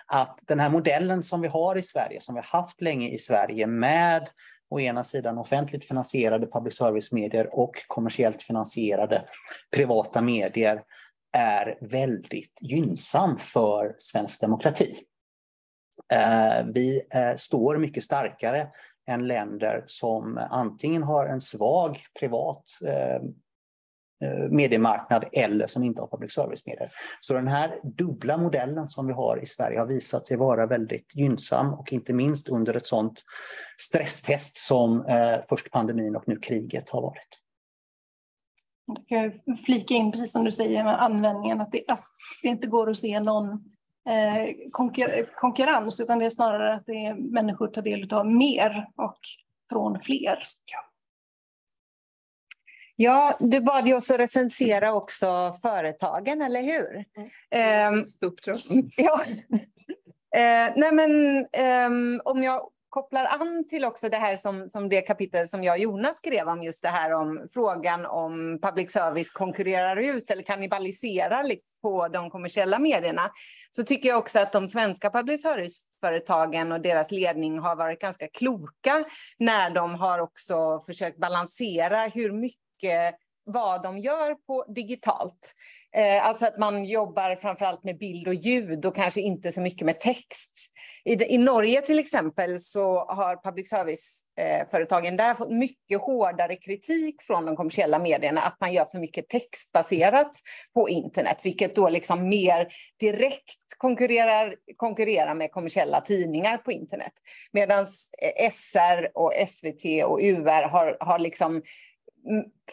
att 0.07 0.39
den 0.43 0.61
här 0.61 0.69
modellen 0.69 1.23
som 1.23 1.41
vi 1.41 1.49
har 1.49 1.79
i 1.79 1.83
Sverige, 1.83 2.21
som 2.21 2.35
vi 2.35 2.41
har 2.41 2.61
haft 2.61 2.81
länge 2.81 3.09
i 3.09 3.19
Sverige 3.19 3.67
med 3.67 4.29
å 4.77 4.81
ena 4.81 5.05
sidan 5.05 5.39
offentligt 5.39 5.89
finansierade 5.89 6.47
public 6.47 6.77
service-medier 6.77 7.59
och 7.59 7.77
kommersiellt 7.87 8.43
finansierade 8.43 9.25
privata 9.77 10.21
medier 10.21 10.83
är 11.33 11.79
väldigt 11.81 12.59
gynnsam 12.63 13.39
för 13.39 13.95
svensk 13.99 14.41
demokrati. 14.41 14.97
Eh, 16.13 16.67
vi 16.75 17.03
eh, 17.15 17.37
står 17.37 17.77
mycket 17.77 18.05
starkare 18.05 18.69
än 19.07 19.27
länder 19.27 19.83
som 19.87 20.39
antingen 20.51 21.03
har 21.03 21.27
en 21.27 21.41
svag 21.41 21.99
privat 22.21 22.65
eh, 22.87 23.23
mediemarknad 24.51 25.25
eller 25.33 25.67
som 25.67 25.85
inte 25.85 26.01
har 26.01 26.09
public 26.09 26.33
service-medier. 26.33 26.91
Så 27.21 27.35
den 27.35 27.49
här 27.49 27.81
dubbla 27.83 28.37
modellen 28.37 28.89
som 28.89 29.07
vi 29.07 29.13
har 29.13 29.43
i 29.43 29.47
Sverige 29.47 29.79
har 29.79 29.87
visat 29.87 30.27
sig 30.27 30.37
vara 30.37 30.67
väldigt 30.67 31.17
gynnsam 31.17 31.75
och 31.75 31.93
inte 31.93 32.13
minst 32.13 32.49
under 32.49 32.75
ett 32.75 32.87
sådant 32.87 33.23
stresstest 33.81 34.59
som 34.59 35.07
eh, 35.07 35.39
först 35.49 35.71
pandemin 35.71 36.17
och 36.17 36.29
nu 36.29 36.37
kriget 36.37 36.91
har 36.91 37.03
varit. 37.03 37.43
Jag 39.07 39.33
kan 39.45 39.57
flika 39.57 39.95
in, 39.95 40.13
precis 40.13 40.33
som 40.33 40.45
du 40.45 40.53
säger 40.53 40.85
med 40.85 41.03
användningen, 41.03 41.61
att 41.61 41.73
det, 41.73 41.85
att 41.89 42.05
det 42.43 42.49
inte 42.49 42.67
går 42.67 42.91
att 42.91 42.99
se 42.99 43.21
någon 43.21 43.65
Eh, 44.09 44.55
konkur 44.71 45.35
konkurrens, 45.35 46.01
utan 46.01 46.19
det 46.19 46.25
är 46.25 46.31
snarare 46.31 46.75
att 46.75 46.87
det 46.87 47.07
är 47.07 47.15
människor 47.15 47.69
tar 47.69 47.83
del 47.83 48.15
av 48.15 48.27
mer 48.27 48.87
och 48.97 49.19
från 49.71 50.01
fler. 50.01 50.39
Ja, 50.67 50.79
du 53.39 53.61
bad 53.61 53.89
ju 53.89 53.95
oss 53.95 54.11
att 54.11 54.21
recensera 54.21 54.95
också 54.95 55.53
företagen, 55.63 56.43
eller 56.43 56.63
hur? 56.63 57.05
Mm. 57.51 57.95
Um, 57.95 58.05
ja. 58.97 59.21
Uh, 60.37 60.73
nej 60.77 60.93
men, 60.93 61.47
um, 61.87 62.21
om 62.25 62.43
jag 62.43 62.71
kopplar 62.97 63.25
an 63.25 63.69
till 63.69 63.85
också 63.85 64.09
det 64.09 64.17
här 64.17 64.37
som, 64.37 64.71
som 64.71 64.89
det 64.89 65.01
kapitel 65.01 65.49
som 65.49 65.65
jag 65.65 65.73
och 65.75 65.79
Jonas 65.79 66.17
skrev 66.17 66.49
om, 66.49 66.63
just 66.63 66.83
det 66.83 66.89
här 66.89 67.13
om 67.13 67.47
frågan 67.51 68.07
om 68.07 68.59
public 68.63 68.93
service 68.93 69.31
konkurrerar 69.31 69.97
ut 69.97 70.31
eller 70.31 70.43
kannibaliserar 70.43 71.45
på 71.83 72.09
de 72.09 72.31
kommersiella 72.31 72.79
medierna, 72.79 73.31
så 73.71 73.85
tycker 73.85 74.09
jag 74.09 74.19
också 74.19 74.39
att 74.39 74.53
de 74.53 74.69
svenska 74.69 75.11
public 75.11 75.43
service-företagen 75.43 76.73
och 76.73 76.81
deras 76.81 77.11
ledning 77.11 77.59
har 77.59 77.77
varit 77.77 78.01
ganska 78.01 78.29
kloka 78.29 79.05
när 79.39 79.71
de 79.71 79.95
har 79.95 80.19
också 80.19 80.83
försökt 80.87 81.19
balansera 81.19 82.07
hur 82.07 82.33
mycket 82.33 82.66
vad 83.47 83.83
de 83.83 83.99
gör 83.99 84.35
på 84.35 84.65
digitalt. 84.69 85.55
Eh, 85.97 86.27
alltså 86.27 86.47
att 86.47 86.59
man 86.59 86.85
jobbar 86.85 87.37
framförallt 87.37 87.85
med 87.85 87.99
bild 87.99 88.29
och 88.29 88.35
ljud 88.35 88.87
och 88.87 88.95
kanske 88.97 89.21
inte 89.21 89.53
så 89.53 89.61
mycket 89.61 89.87
med 89.87 90.01
text. 90.01 90.73
I, 91.05 91.35
I 91.35 91.39
Norge 91.39 91.83
till 91.83 91.99
exempel 91.99 92.61
så 92.61 92.99
har 92.99 93.37
public 93.37 93.69
service-företagen 93.69 95.13
eh, 95.13 95.17
där 95.17 95.35
fått 95.35 95.51
mycket 95.51 96.01
hårdare 96.01 96.57
kritik 96.57 97.23
från 97.23 97.47
de 97.47 97.57
kommersiella 97.57 97.99
medierna 97.99 98.41
att 98.41 98.61
man 98.61 98.73
gör 98.73 98.85
för 98.85 98.99
mycket 98.99 99.29
textbaserat 99.29 100.33
på 100.75 100.89
internet, 100.89 101.41
vilket 101.45 101.77
då 101.77 101.89
liksom 101.89 102.29
mer 102.29 102.69
direkt 103.01 103.79
konkurrerar, 103.79 104.55
konkurrerar 104.77 105.35
med 105.35 105.53
kommersiella 105.53 106.01
tidningar 106.01 106.59
på 106.59 106.73
internet. 106.73 107.13
Medan 107.53 107.87
eh, 108.23 108.51
SR 108.51 109.11
och 109.15 109.33
SVT 109.49 110.05
och 110.05 110.21
UR 110.23 110.69
har, 110.69 110.97
har 111.01 111.19
liksom 111.19 111.63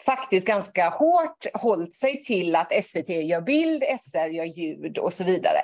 faktiskt 0.06 0.46
ganska 0.46 0.88
hårt 0.88 1.46
hållit 1.54 1.94
sig 1.94 2.24
till 2.24 2.56
att 2.56 2.84
SVT 2.84 3.08
gör 3.08 3.40
bild, 3.40 3.84
SR 4.00 4.26
gör 4.26 4.44
ljud 4.44 4.98
och 4.98 5.12
så 5.12 5.24
vidare. 5.24 5.60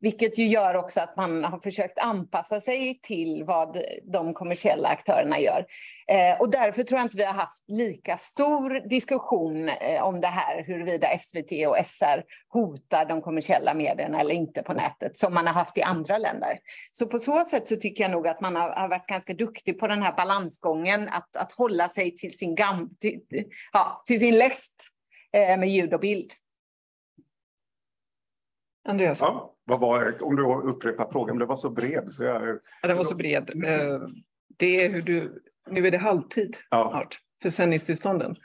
Vilket 0.00 0.38
ju 0.38 0.46
gör 0.46 0.74
också 0.74 1.00
att 1.00 1.16
man 1.16 1.44
har 1.44 1.58
försökt 1.58 1.98
anpassa 1.98 2.60
sig 2.60 3.00
till 3.02 3.44
vad 3.44 3.82
de 4.12 4.34
kommersiella 4.34 4.88
aktörerna 4.88 5.40
gör. 5.40 5.66
Eh, 6.08 6.40
och 6.40 6.50
därför 6.50 6.82
tror 6.82 6.98
jag 6.98 7.06
inte 7.06 7.16
vi 7.16 7.24
har 7.24 7.34
haft 7.34 7.68
lika 7.68 8.16
stor 8.16 8.88
diskussion 8.88 9.68
eh, 9.68 10.02
om 10.02 10.20
det 10.20 10.26
här, 10.26 10.64
huruvida 10.66 11.18
SVT 11.18 11.66
och 11.68 11.86
SR 11.86 12.22
hotar 12.48 13.04
de 13.04 13.22
kommersiella 13.22 13.74
medierna 13.74 14.20
eller 14.20 14.34
inte 14.34 14.62
på 14.62 14.72
nätet, 14.72 15.18
som 15.18 15.34
man 15.34 15.46
har 15.46 15.54
haft 15.54 15.78
i 15.78 15.82
andra 15.82 16.18
länder. 16.18 16.58
Så 16.92 17.06
på 17.06 17.18
så 17.18 17.44
sätt 17.44 17.66
så 17.66 17.76
tycker 17.76 18.04
jag 18.04 18.10
nog 18.10 18.28
att 18.28 18.40
man 18.40 18.56
har, 18.56 18.70
har 18.70 18.88
varit 18.88 19.06
ganska 19.06 19.34
duktig 19.34 19.80
på 19.80 19.86
den 19.86 20.02
här 20.02 20.12
balansgången, 20.16 21.08
att, 21.08 21.36
att 21.36 21.52
hålla 21.52 21.88
sig 21.88 22.16
till 22.16 22.38
sin, 22.38 22.54
gam, 22.54 22.90
till, 23.00 23.20
ja, 23.72 24.02
till 24.06 24.20
sin 24.20 24.38
läst 24.38 24.84
eh, 25.32 25.58
med 25.58 25.68
ljud 25.68 25.94
och 25.94 26.00
bild. 26.00 26.32
Andreas? 28.88 29.20
Ja, 29.20 29.54
vad 29.64 29.80
var, 29.80 30.22
om 30.22 30.36
du 30.36 30.70
upprepar 30.70 31.12
frågan, 31.12 31.38
det 31.38 31.46
var 31.46 31.56
så 31.56 31.70
bred. 31.70 32.12
Så 32.12 32.24
jag... 32.24 32.58
Ja, 32.82 32.88
den 32.88 32.96
var 32.96 33.04
så 33.04 33.16
bred. 33.16 33.64
Eh, 33.64 34.00
det 34.58 34.84
är 34.84 34.90
hur 34.90 35.00
du, 35.00 35.42
nu 35.70 35.86
är 35.86 35.90
det 35.90 35.98
halvtid 35.98 36.56
ja. 36.70 36.88
snart 36.90 37.18
för 37.42 37.50
sändningstillstånden. 37.50 38.36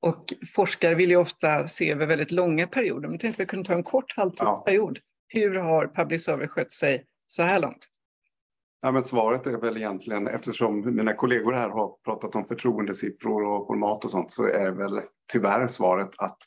Och 0.00 0.24
forskare 0.54 0.94
vill 0.94 1.10
ju 1.10 1.16
ofta 1.16 1.68
se 1.68 1.92
över 1.92 2.06
väldigt 2.06 2.30
långa 2.30 2.66
perioder. 2.66 3.08
Men 3.08 3.18
tänkte 3.18 3.42
vi 3.42 3.46
kunde 3.46 3.68
ta 3.68 3.74
en 3.74 3.82
kort 3.82 4.16
halvtidsperiod. 4.16 4.98
Ja. 4.98 5.02
Hur 5.28 5.54
har 5.54 5.86
public 5.86 6.24
service 6.24 6.50
skött 6.50 6.72
sig 6.72 7.04
så 7.26 7.42
här 7.42 7.60
långt? 7.60 7.86
Ja, 8.80 8.92
men 8.92 9.02
svaret 9.02 9.46
är 9.46 9.58
väl 9.58 9.76
egentligen, 9.76 10.26
eftersom 10.28 10.96
mina 10.96 11.12
kollegor 11.12 11.52
här 11.52 11.68
har 11.68 11.92
pratat 12.04 12.34
om 12.34 12.44
förtroendesiffror 12.44 13.42
och 13.44 13.66
format 13.66 14.04
och 14.04 14.10
sånt, 14.10 14.30
så 14.30 14.46
är 14.46 14.70
väl 14.70 15.00
tyvärr 15.32 15.66
svaret 15.66 16.10
att 16.18 16.38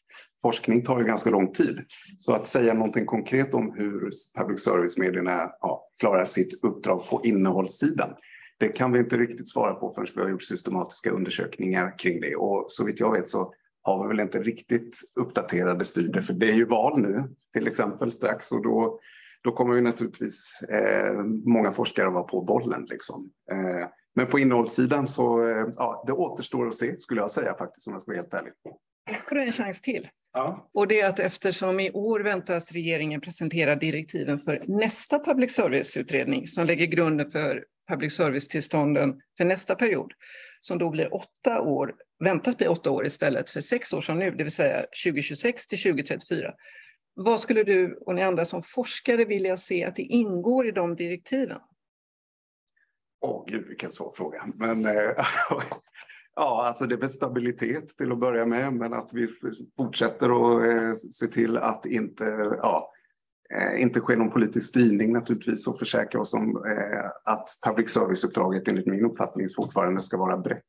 forskning 0.41 0.85
tar 0.85 0.99
ju 0.99 1.05
ganska 1.05 1.29
lång 1.29 1.53
tid. 1.53 1.79
Så 2.17 2.33
att 2.33 2.47
säga 2.47 2.73
någonting 2.73 3.05
konkret 3.05 3.53
om 3.53 3.73
hur 3.73 4.09
public 4.37 4.63
service-medierna 4.63 5.51
ja, 5.61 5.87
klarar 5.99 6.25
sitt 6.25 6.63
uppdrag 6.63 7.09
på 7.09 7.21
innehållssidan, 7.23 8.09
det 8.59 8.67
kan 8.67 8.91
vi 8.91 8.99
inte 8.99 9.17
riktigt 9.17 9.49
svara 9.49 9.73
på 9.73 9.93
förrän 9.93 10.07
vi 10.15 10.21
har 10.21 10.29
gjort 10.29 10.43
systematiska 10.43 11.09
undersökningar 11.09 11.97
kring 11.97 12.21
det. 12.21 12.35
Och 12.35 12.65
så 12.67 12.85
vitt 12.85 12.99
jag 12.99 13.11
vet 13.11 13.29
så 13.29 13.53
har 13.81 14.03
vi 14.03 14.07
väl 14.07 14.19
inte 14.19 14.43
riktigt 14.43 14.97
uppdaterade 15.19 15.85
studier, 15.85 16.21
för 16.21 16.33
det 16.33 16.49
är 16.49 16.53
ju 16.53 16.65
val 16.65 17.01
nu 17.01 17.23
till 17.53 17.67
exempel 17.67 18.11
strax 18.11 18.51
och 18.51 18.63
då 18.63 18.99
då 19.43 19.51
kommer 19.51 19.75
ju 19.75 19.81
naturligtvis 19.81 20.61
eh, 20.69 21.13
många 21.45 21.71
forskare 21.71 22.09
vara 22.09 22.23
på 22.23 22.41
bollen. 22.41 22.85
Liksom. 22.89 23.31
Eh, 23.51 23.87
men 24.15 24.27
på 24.27 24.39
innehållssidan 24.39 25.07
så 25.07 25.49
eh, 25.49 25.67
ja, 25.75 26.03
det 26.07 26.13
återstår 26.13 26.67
att 26.67 26.75
se 26.75 26.97
skulle 26.97 27.21
jag 27.21 27.31
säga 27.31 27.53
faktiskt 27.57 27.87
om 27.87 27.93
jag 27.93 28.01
ska 28.01 28.11
vara 28.11 28.21
helt 28.21 28.33
ärlig. 28.33 28.53
Får 29.29 29.39
en 29.39 29.51
chans 29.51 29.81
till. 29.81 30.09
Ja. 30.33 30.69
Och 30.73 30.87
det 30.87 31.01
är 31.01 31.09
att 31.09 31.19
eftersom 31.19 31.79
i 31.79 31.91
år 31.91 32.19
väntas 32.19 32.71
regeringen 32.71 33.21
presentera 33.21 33.75
direktiven 33.75 34.39
för 34.39 34.61
nästa 34.67 35.19
public 35.19 35.55
service-utredning 35.55 36.47
som 36.47 36.65
lägger 36.65 36.85
grunden 36.85 37.29
för 37.29 37.63
public 37.89 38.15
service-tillstånden 38.15 39.21
för 39.37 39.45
nästa 39.45 39.75
period, 39.75 40.13
som 40.59 40.77
då 40.77 40.89
blir 40.89 41.13
åtta 41.13 41.61
år, 41.61 41.93
väntas 42.23 42.57
bli 42.57 42.67
åtta 42.67 42.91
år 42.91 43.05
istället 43.05 43.49
för 43.49 43.61
sex 43.61 43.93
år 43.93 44.01
som 44.01 44.19
nu, 44.19 44.31
det 44.31 44.43
vill 44.43 44.51
säga 44.51 44.85
2026 45.05 45.67
till 45.67 45.81
2034. 45.81 46.53
Vad 47.23 47.39
skulle 47.39 47.63
du 47.63 47.99
och 48.05 48.15
ni 48.15 48.23
andra 48.23 48.45
som 48.45 48.61
forskare 48.61 49.25
vilja 49.25 49.57
se 49.57 49.85
att 49.85 49.95
det 49.95 50.01
ingår 50.01 50.67
i 50.67 50.71
de 50.71 50.95
direktiven? 50.95 51.59
Åh 53.21 53.31
oh, 53.31 53.45
gud, 53.47 53.67
vilken 53.67 53.91
svår 53.91 54.11
fråga. 54.15 54.47
Men 54.55 54.85
eh, 54.85 54.91
ja, 56.35 56.65
alltså 56.67 56.85
det 56.85 56.95
är 56.95 56.99
väl 56.99 57.09
stabilitet 57.09 57.87
till 57.87 58.11
att 58.11 58.19
börja 58.19 58.45
med, 58.45 58.73
men 58.73 58.93
att 58.93 59.09
vi 59.11 59.27
fortsätter 59.77 60.29
att 60.29 60.81
eh, 60.81 60.95
se 60.95 61.27
till 61.27 61.57
att 61.57 61.85
inte, 61.85 62.23
ja, 62.61 62.91
eh, 63.53 63.81
inte 63.81 63.99
sker 63.99 64.17
någon 64.17 64.31
politisk 64.31 64.69
styrning 64.69 65.13
naturligtvis 65.13 65.67
och 65.67 65.79
försäkra 65.79 66.21
oss 66.21 66.33
om 66.33 66.65
eh, 66.65 67.33
att 67.33 67.49
public 67.67 67.89
service-uppdraget 67.89 68.67
enligt 68.67 68.87
min 68.87 69.05
uppfattning 69.05 69.47
fortfarande 69.55 70.01
ska 70.01 70.17
vara 70.17 70.37
brett 70.37 70.63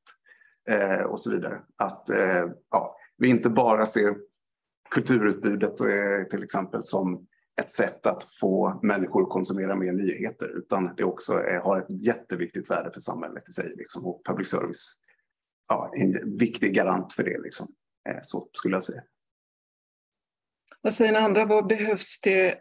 eh, 0.70 1.02
och 1.02 1.20
så 1.20 1.30
vidare. 1.30 1.60
Att 1.76 2.10
eh, 2.10 2.46
ja, 2.70 2.96
vi 3.18 3.28
inte 3.28 3.50
bara 3.50 3.86
ser 3.86 4.14
kulturutbudet 4.94 5.80
eh, 5.80 6.28
till 6.30 6.42
exempel 6.42 6.84
som 6.84 7.26
ett 7.60 7.70
sätt 7.70 8.06
att 8.06 8.24
få 8.24 8.80
människor 8.82 9.22
att 9.22 9.28
konsumera 9.28 9.76
mer 9.76 9.92
nyheter, 9.92 10.58
utan 10.58 10.94
det 10.96 11.04
också 11.04 11.32
är, 11.32 11.60
har 11.60 11.78
ett 11.78 12.06
jätteviktigt 12.06 12.70
värde 12.70 12.90
för 12.92 13.00
samhället 13.00 13.48
i 13.48 13.52
sig. 13.52 13.74
Liksom, 13.76 14.06
och 14.06 14.22
public 14.24 14.48
service 14.48 15.02
ja, 15.68 15.92
en 15.96 16.36
viktig 16.38 16.74
garant 16.74 17.12
för 17.12 17.24
det. 17.24 17.42
Liksom. 17.42 17.66
Eh, 18.08 18.18
så 18.22 18.48
skulle 18.52 18.76
jag 18.76 18.82
säga. 18.82 19.02
Vad 20.80 20.94
säger 20.94 21.12
ni 21.12 21.18
andra, 21.18 21.44
vad 21.44 21.66
behövs 21.66 22.20
det 22.20 22.58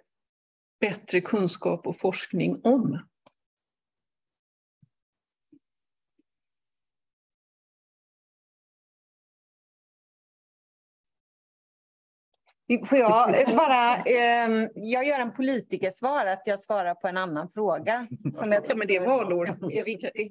bättre 0.80 1.22
kunskap 1.22 1.88
och 1.88 1.98
forskning 1.98 2.62
om? 2.64 3.00
Får 12.80 12.98
jag 12.98 13.56
bara, 13.56 13.96
eh, 13.96 14.68
jag 14.76 15.08
gör 15.08 15.20
en 15.20 15.34
politikersvar, 15.34 16.26
att 16.26 16.42
jag 16.46 16.60
svarar 16.60 16.96
på 16.96 17.08
en 17.08 17.18
annan 17.18 17.50
fråga. 17.50 18.08
Som 18.34 18.52
jag 18.52 18.64
ja, 18.68 18.76
men 18.76 18.88
det 18.88 18.96
är 18.96 19.06
valår. 19.06 19.50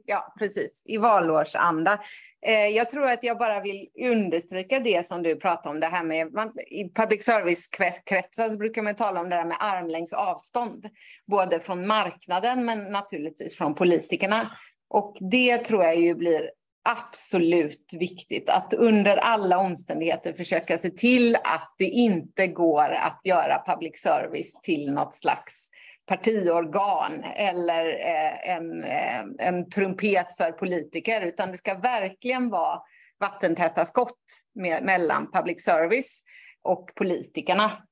Ja, 0.07 0.35
precis, 0.39 0.83
i 0.87 0.97
valårsanda. 0.97 2.01
Eh, 2.47 2.67
jag 2.67 2.91
tror 2.91 3.11
att 3.11 3.25
jag 3.25 3.39
bara 3.39 3.61
vill 3.61 3.89
understryka 4.11 4.79
det 4.79 5.07
som 5.07 5.23
du 5.23 5.37
pratade 5.37 5.69
om, 5.69 5.81
det 5.81 5.87
här 5.87 6.05
med, 6.05 6.33
man, 6.33 6.53
i 6.59 6.93
public 6.95 7.25
service-kretsar 7.25 8.57
brukar 8.57 8.83
man 8.83 8.95
tala 8.95 9.21
om 9.21 9.29
det 9.29 9.37
här 9.37 9.45
med 9.45 9.57
armlängds 9.61 10.13
avstånd, 10.13 10.87
både 11.27 11.61
från 11.61 11.87
marknaden 11.87 12.65
men 12.65 12.85
naturligtvis 12.85 13.57
från 13.59 13.75
politikerna. 13.75 14.51
Och 14.89 15.17
det 15.21 15.59
tror 15.59 15.85
jag 15.85 15.97
ju 15.97 16.15
blir 16.15 16.51
absolut 16.91 17.95
viktigt 17.99 18.49
att 18.49 18.75
under 18.75 19.17
alla 19.17 19.59
omständigheter 19.59 20.33
försöka 20.33 20.79
se 20.79 20.91
till 20.91 21.37
att 21.45 21.75
det 21.79 21.85
inte 21.85 22.47
går 22.47 22.91
att 22.91 23.21
göra 23.25 23.63
public 23.67 24.01
service 24.01 24.61
till 24.63 24.93
något 24.93 25.15
slags 25.15 25.71
partiorgan 26.07 27.25
eller 27.25 27.87
eh, 27.87 28.51
en, 28.57 28.85
eh, 28.85 29.21
en 29.39 29.71
trumpet 29.71 30.37
för 30.37 30.53
politiker, 30.53 31.27
utan 31.27 31.51
det 31.51 31.59
ska 31.59 31.75
verkligen 31.75 32.51
vara 32.51 32.81
vattentäta 33.21 33.85
skott 33.85 34.25
med, 34.55 34.83
mellan 34.85 35.31
public 35.33 35.65
service 35.65 36.25
och 36.63 36.91
politikerna 36.95 37.83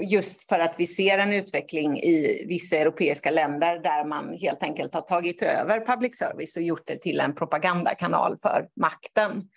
just 0.00 0.48
för 0.48 0.58
att 0.58 0.74
vi 0.78 0.86
ser 0.86 1.18
en 1.18 1.32
utveckling 1.32 1.98
i 1.98 2.44
vissa 2.48 2.76
europeiska 2.76 3.30
länder 3.30 3.78
där 3.78 4.04
man 4.04 4.38
helt 4.38 4.62
enkelt 4.62 4.94
har 4.94 5.00
tagit 5.00 5.42
över 5.42 5.86
public 5.86 6.18
service 6.18 6.56
och 6.56 6.62
gjort 6.62 6.86
det 6.86 6.98
till 6.98 7.20
en 7.20 7.34
propagandakanal 7.34 8.38
för 8.42 8.68
makten. 8.76 9.48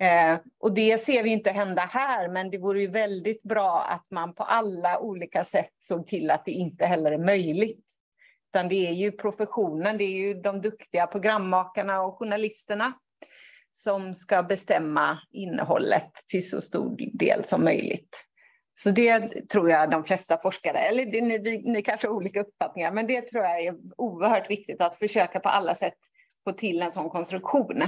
Eh, 0.00 0.38
och 0.60 0.74
det 0.74 1.00
ser 1.00 1.22
vi 1.22 1.30
inte 1.30 1.50
hända 1.50 1.82
här, 1.82 2.28
men 2.28 2.50
det 2.50 2.58
vore 2.58 2.80
ju 2.80 2.86
väldigt 2.86 3.42
bra 3.42 3.82
att 3.82 4.06
man 4.10 4.34
på 4.34 4.42
alla 4.42 4.98
olika 4.98 5.44
sätt 5.44 5.72
såg 5.78 6.06
till 6.06 6.30
att 6.30 6.44
det 6.44 6.50
inte 6.50 6.86
heller 6.86 7.12
är 7.12 7.18
möjligt. 7.18 7.84
Utan 8.50 8.68
det 8.68 8.88
är 8.88 8.92
ju 8.92 9.12
professionen, 9.12 9.98
det 9.98 10.04
är 10.04 10.16
ju 10.16 10.34
de 10.34 10.60
duktiga 10.60 11.06
programmakarna 11.06 12.02
och 12.02 12.18
journalisterna 12.18 12.92
som 13.72 14.14
ska 14.14 14.42
bestämma 14.42 15.18
innehållet 15.32 16.12
till 16.28 16.50
så 16.50 16.60
stor 16.60 16.96
del 17.18 17.44
som 17.44 17.64
möjligt. 17.64 18.26
Så 18.78 18.90
det 18.90 19.48
tror 19.48 19.70
jag 19.70 19.90
de 19.90 20.04
flesta 20.04 20.38
forskare, 20.38 20.78
eller 20.78 21.06
det, 21.06 21.20
ni, 21.20 21.62
ni 21.72 21.82
kanske 21.82 22.06
har 22.06 22.14
olika 22.14 22.40
uppfattningar, 22.40 22.92
men 22.92 23.06
det 23.06 23.20
tror 23.20 23.44
jag 23.44 23.64
är 23.64 23.74
oerhört 23.96 24.50
viktigt 24.50 24.80
att 24.80 24.96
försöka 24.96 25.40
på 25.40 25.48
alla 25.48 25.74
sätt 25.74 25.94
få 26.44 26.52
till 26.52 26.82
en 26.82 26.92
sån 26.92 27.10
konstruktion. 27.10 27.82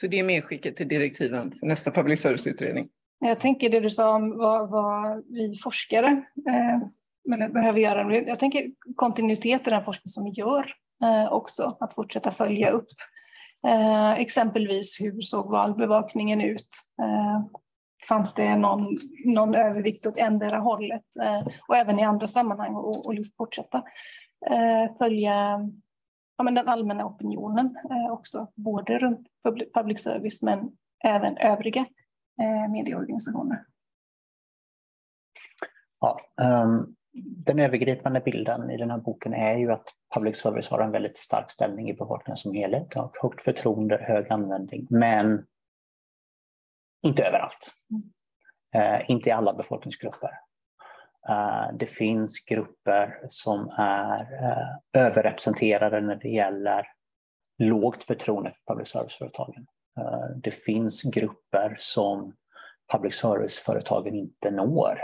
Så 0.00 0.06
det 0.06 0.18
är 0.18 0.24
medskicket 0.24 0.76
till 0.76 0.88
direktiven 0.88 1.52
för 1.52 1.66
nästa 1.66 1.90
public 1.90 2.20
service-utredning? 2.20 2.88
Jag 3.18 3.40
tänker 3.40 3.70
det 3.70 3.80
du 3.80 3.90
sa 3.90 4.14
om 4.14 4.38
vad, 4.38 4.70
vad 4.70 5.24
vi 5.26 5.56
forskare 5.62 6.24
eh, 6.50 7.48
behöver 7.48 7.80
göra. 7.80 8.16
Jag 8.16 8.38
tänker 8.38 8.66
kontinuitet 8.96 9.66
i 9.66 9.70
den 9.70 9.84
forskning 9.84 10.10
som 10.10 10.24
vi 10.24 10.30
gör 10.30 10.72
eh, 11.02 11.32
också, 11.32 11.76
att 11.80 11.94
fortsätta 11.94 12.30
följa 12.30 12.70
upp. 12.70 12.86
Eh, 13.66 14.12
exempelvis 14.12 15.00
hur 15.00 15.20
såg 15.20 15.50
valbevakningen 15.50 16.40
ut? 16.40 16.68
Fanns 18.08 18.34
det 18.34 18.56
någon, 18.56 18.96
någon 19.24 19.54
övervikt 19.54 20.06
åt 20.06 20.18
endera 20.18 20.58
hållet 20.58 21.16
eh, 21.22 21.46
och 21.68 21.76
även 21.76 21.98
i 21.98 22.02
andra 22.02 22.26
sammanhang 22.26 22.74
och, 22.74 23.06
och 23.06 23.14
fortsätta 23.38 23.82
eh, 24.50 24.96
följa 24.98 25.60
ja, 26.36 26.44
men 26.44 26.54
den 26.54 26.68
allmänna 26.68 27.06
opinionen 27.06 27.76
eh, 27.90 28.12
också, 28.12 28.52
både 28.54 28.98
runt 28.98 29.26
public 29.74 30.02
service 30.02 30.42
men 30.42 30.70
även 31.04 31.36
övriga 31.36 31.86
eh, 32.42 32.70
medieorganisationer. 32.72 33.64
Ja, 36.00 36.20
um, 36.64 36.96
den 37.46 37.58
övergripande 37.58 38.20
bilden 38.20 38.70
i 38.70 38.76
den 38.76 38.90
här 38.90 38.98
boken 38.98 39.34
är 39.34 39.56
ju 39.56 39.72
att 39.72 39.88
public 40.14 40.36
service 40.36 40.70
har 40.70 40.80
en 40.80 40.90
väldigt 40.90 41.16
stark 41.16 41.50
ställning 41.50 41.90
i 41.90 41.94
befolkningen 41.94 42.36
som 42.36 42.54
helhet 42.54 42.96
och 42.96 43.16
högt 43.22 43.42
förtroende, 43.44 43.96
hög 43.96 44.32
användning, 44.32 44.86
men 44.90 45.46
inte 47.06 47.24
överallt. 47.24 47.72
Eh, 48.74 49.10
inte 49.10 49.28
i 49.28 49.32
alla 49.32 49.52
befolkningsgrupper. 49.52 50.30
Eh, 51.28 51.66
det 51.78 51.86
finns 51.86 52.44
grupper 52.44 53.20
som 53.28 53.68
är 53.78 54.20
eh, 54.20 55.02
överrepresenterade 55.06 56.00
när 56.00 56.16
det 56.16 56.28
gäller 56.28 56.86
lågt 57.58 58.04
förtroende 58.04 58.50
för 58.50 58.74
public 58.74 58.88
service-företagen. 58.88 59.66
Eh, 59.98 60.36
det 60.42 60.50
finns 60.50 61.02
grupper 61.02 61.74
som 61.78 62.32
public 62.92 63.14
service-företagen 63.14 64.14
inte 64.14 64.50
når 64.50 64.98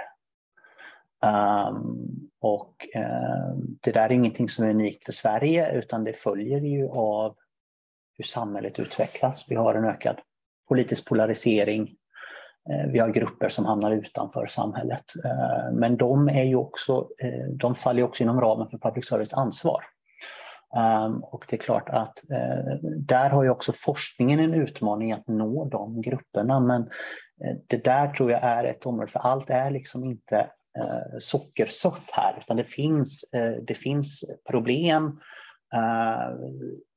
Um, 1.25 2.31
och 2.41 2.75
um, 2.97 3.79
det 3.83 3.93
där 3.93 4.05
är 4.05 4.13
ingenting 4.13 4.49
som 4.49 4.65
är 4.65 4.71
unikt 4.71 5.05
för 5.05 5.13
Sverige 5.13 5.73
utan 5.73 6.05
det 6.05 6.13
följer 6.13 6.61
ju 6.61 6.89
av 6.89 7.37
hur 8.19 8.25
samhället 8.25 8.79
utvecklas. 8.79 9.47
Vi 9.49 9.55
har 9.55 9.75
en 9.75 9.85
ökad 9.85 10.21
politisk 10.69 11.09
polarisering. 11.09 11.97
Eh, 12.71 12.91
vi 12.93 12.99
har 12.99 13.09
grupper 13.09 13.49
som 13.49 13.67
hamnar 13.67 13.91
utanför 13.91 14.47
samhället. 14.47 15.05
Eh, 15.25 15.73
men 15.73 15.97
de, 15.97 16.29
är 16.29 16.45
ju 16.45 16.57
också, 16.57 17.09
eh, 17.19 17.49
de 17.51 17.75
faller 17.75 18.03
också 18.03 18.23
inom 18.23 18.41
ramen 18.41 18.71
för 18.71 18.79
public 18.79 19.09
service 19.09 19.35
ansvar. 19.35 19.85
Ehm, 20.77 21.25
och 21.25 21.45
det 21.49 21.57
är 21.57 21.61
klart 21.61 21.89
att 21.89 22.19
där 22.97 23.31
har 23.31 23.43
ju 23.43 23.51
också 23.51 23.73
forskningen 23.73 24.41
en 24.41 24.55
utmaning 24.55 25.13
att 25.13 25.29
nå 25.29 25.65
de 25.65 26.03
grupperna. 26.03 26.61
Men 26.61 26.89
det 27.67 27.85
där 27.85 28.09
tror 28.09 28.31
jag 28.31 28.43
är 28.43 28.65
ett 28.65 28.87
område, 28.87 29.13
för 29.13 29.21
allt 29.21 29.51
är 29.51 29.71
liksom 29.71 30.05
inte 30.05 30.51
sockersött 31.19 32.11
här, 32.13 32.39
utan 32.41 32.57
det 32.57 32.65
finns, 32.65 33.31
det 33.67 33.75
finns 33.75 34.25
problem 34.51 35.21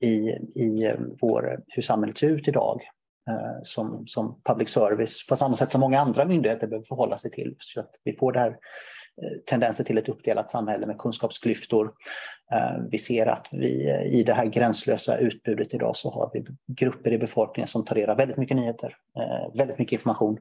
i, 0.02 0.30
i 0.62 0.96
vår, 1.22 1.60
hur 1.68 1.82
samhället 1.82 2.18
ser 2.18 2.30
ut 2.30 2.48
idag 2.48 2.82
Eh, 3.30 3.62
som, 3.64 4.08
som 4.08 4.42
public 4.44 4.70
service, 4.70 5.28
på 5.28 5.36
samma 5.36 5.56
sätt 5.56 5.72
som 5.72 5.82
många 5.82 6.00
andra 6.00 6.26
myndigheter 6.26 6.68
behöver 6.68 6.86
förhålla 6.86 7.18
sig 7.18 7.32
till. 7.32 7.56
Så 7.60 7.80
att 7.80 7.90
vi 8.04 8.18
får 8.18 8.32
det 8.32 8.40
här 8.40 8.50
eh, 8.52 9.40
tendenser 9.46 9.84
till 9.84 9.98
ett 9.98 10.10
uppdelat 10.10 10.52
samhälle 10.52 10.86
med 10.86 10.98
kunskapsklyftor. 10.98 11.94
Eh, 12.52 12.84
vi 12.92 12.98
ser 12.98 13.26
att 13.28 13.48
vi 13.52 13.92
i 14.12 14.24
det 14.24 14.34
här 14.34 14.46
gränslösa 14.46 15.18
utbudet 15.18 15.74
idag 15.74 15.96
så 15.96 16.12
har 16.12 16.30
vi 16.34 16.46
grupper 16.68 17.14
i 17.14 17.18
befolkningen 17.18 17.68
som 17.68 17.86
tar 17.86 17.96
reda 17.96 18.16
väldigt 18.16 18.38
mycket 18.38 18.58
nyheter, 18.58 18.98
väldigt 19.58 19.80
mycket 19.80 19.94
information 19.94 20.38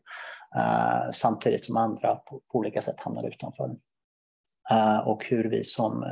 samtidigt 1.13 1.65
som 1.65 1.77
andra 1.77 2.15
på, 2.15 2.41
olika 2.53 2.83
sätt 2.83 3.01
hamnar 3.01 3.29
utanför. 3.29 3.77
Och 5.05 5.25
hur 5.25 5.45
vi 5.45 5.65
som 5.65 6.05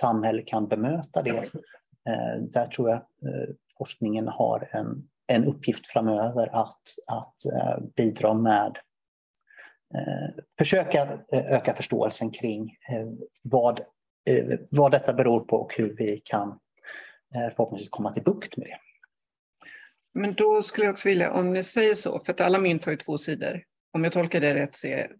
samhälle 0.00 0.42
kan 0.42 0.68
bemöta 0.68 1.22
det, 1.22 1.48
där 2.40 2.66
tror 2.66 2.90
jag 2.90 3.02
forskningen 3.78 4.28
har 4.28 4.68
en, 4.72 5.08
en 5.26 5.44
uppgift 5.44 5.86
framöver 5.86 6.62
att, 6.62 6.82
att 7.06 7.44
eh, 7.54 7.84
bidra 7.96 8.34
med 8.34 8.78
eh, 9.94 10.44
försöka 10.58 11.02
eh, 11.32 11.46
öka 11.46 11.74
förståelsen 11.74 12.30
kring 12.30 12.76
vad, 13.42 13.80
vad 14.70 14.92
detta 14.92 15.12
beror 15.12 15.40
på 15.40 15.56
och 15.56 15.74
hur 15.76 15.96
vi 15.96 16.22
kan 16.24 16.58
förhoppningsvis 17.34 17.90
komma 17.90 18.12
till 18.12 18.22
bukt 18.22 18.56
med 18.56 18.66
det. 18.66 18.78
Men 20.14 20.34
då 20.34 20.62
skulle 20.62 20.86
jag 20.86 20.92
också 20.92 21.08
vilja, 21.08 21.32
om 21.32 21.52
ni 21.52 21.62
säger 21.62 21.94
så, 21.94 22.18
för 22.18 22.32
att 22.32 22.40
alla 22.40 22.58
mynt 22.58 22.84
har 22.84 22.92
ju 22.92 22.98
två 22.98 23.18
sidor. 23.18 23.62
Om 23.92 24.04
jag 24.04 24.12
tolkar 24.12 24.40
det 24.40 24.54
rätt 24.54 24.74
så 24.74 24.86
är 24.86 25.10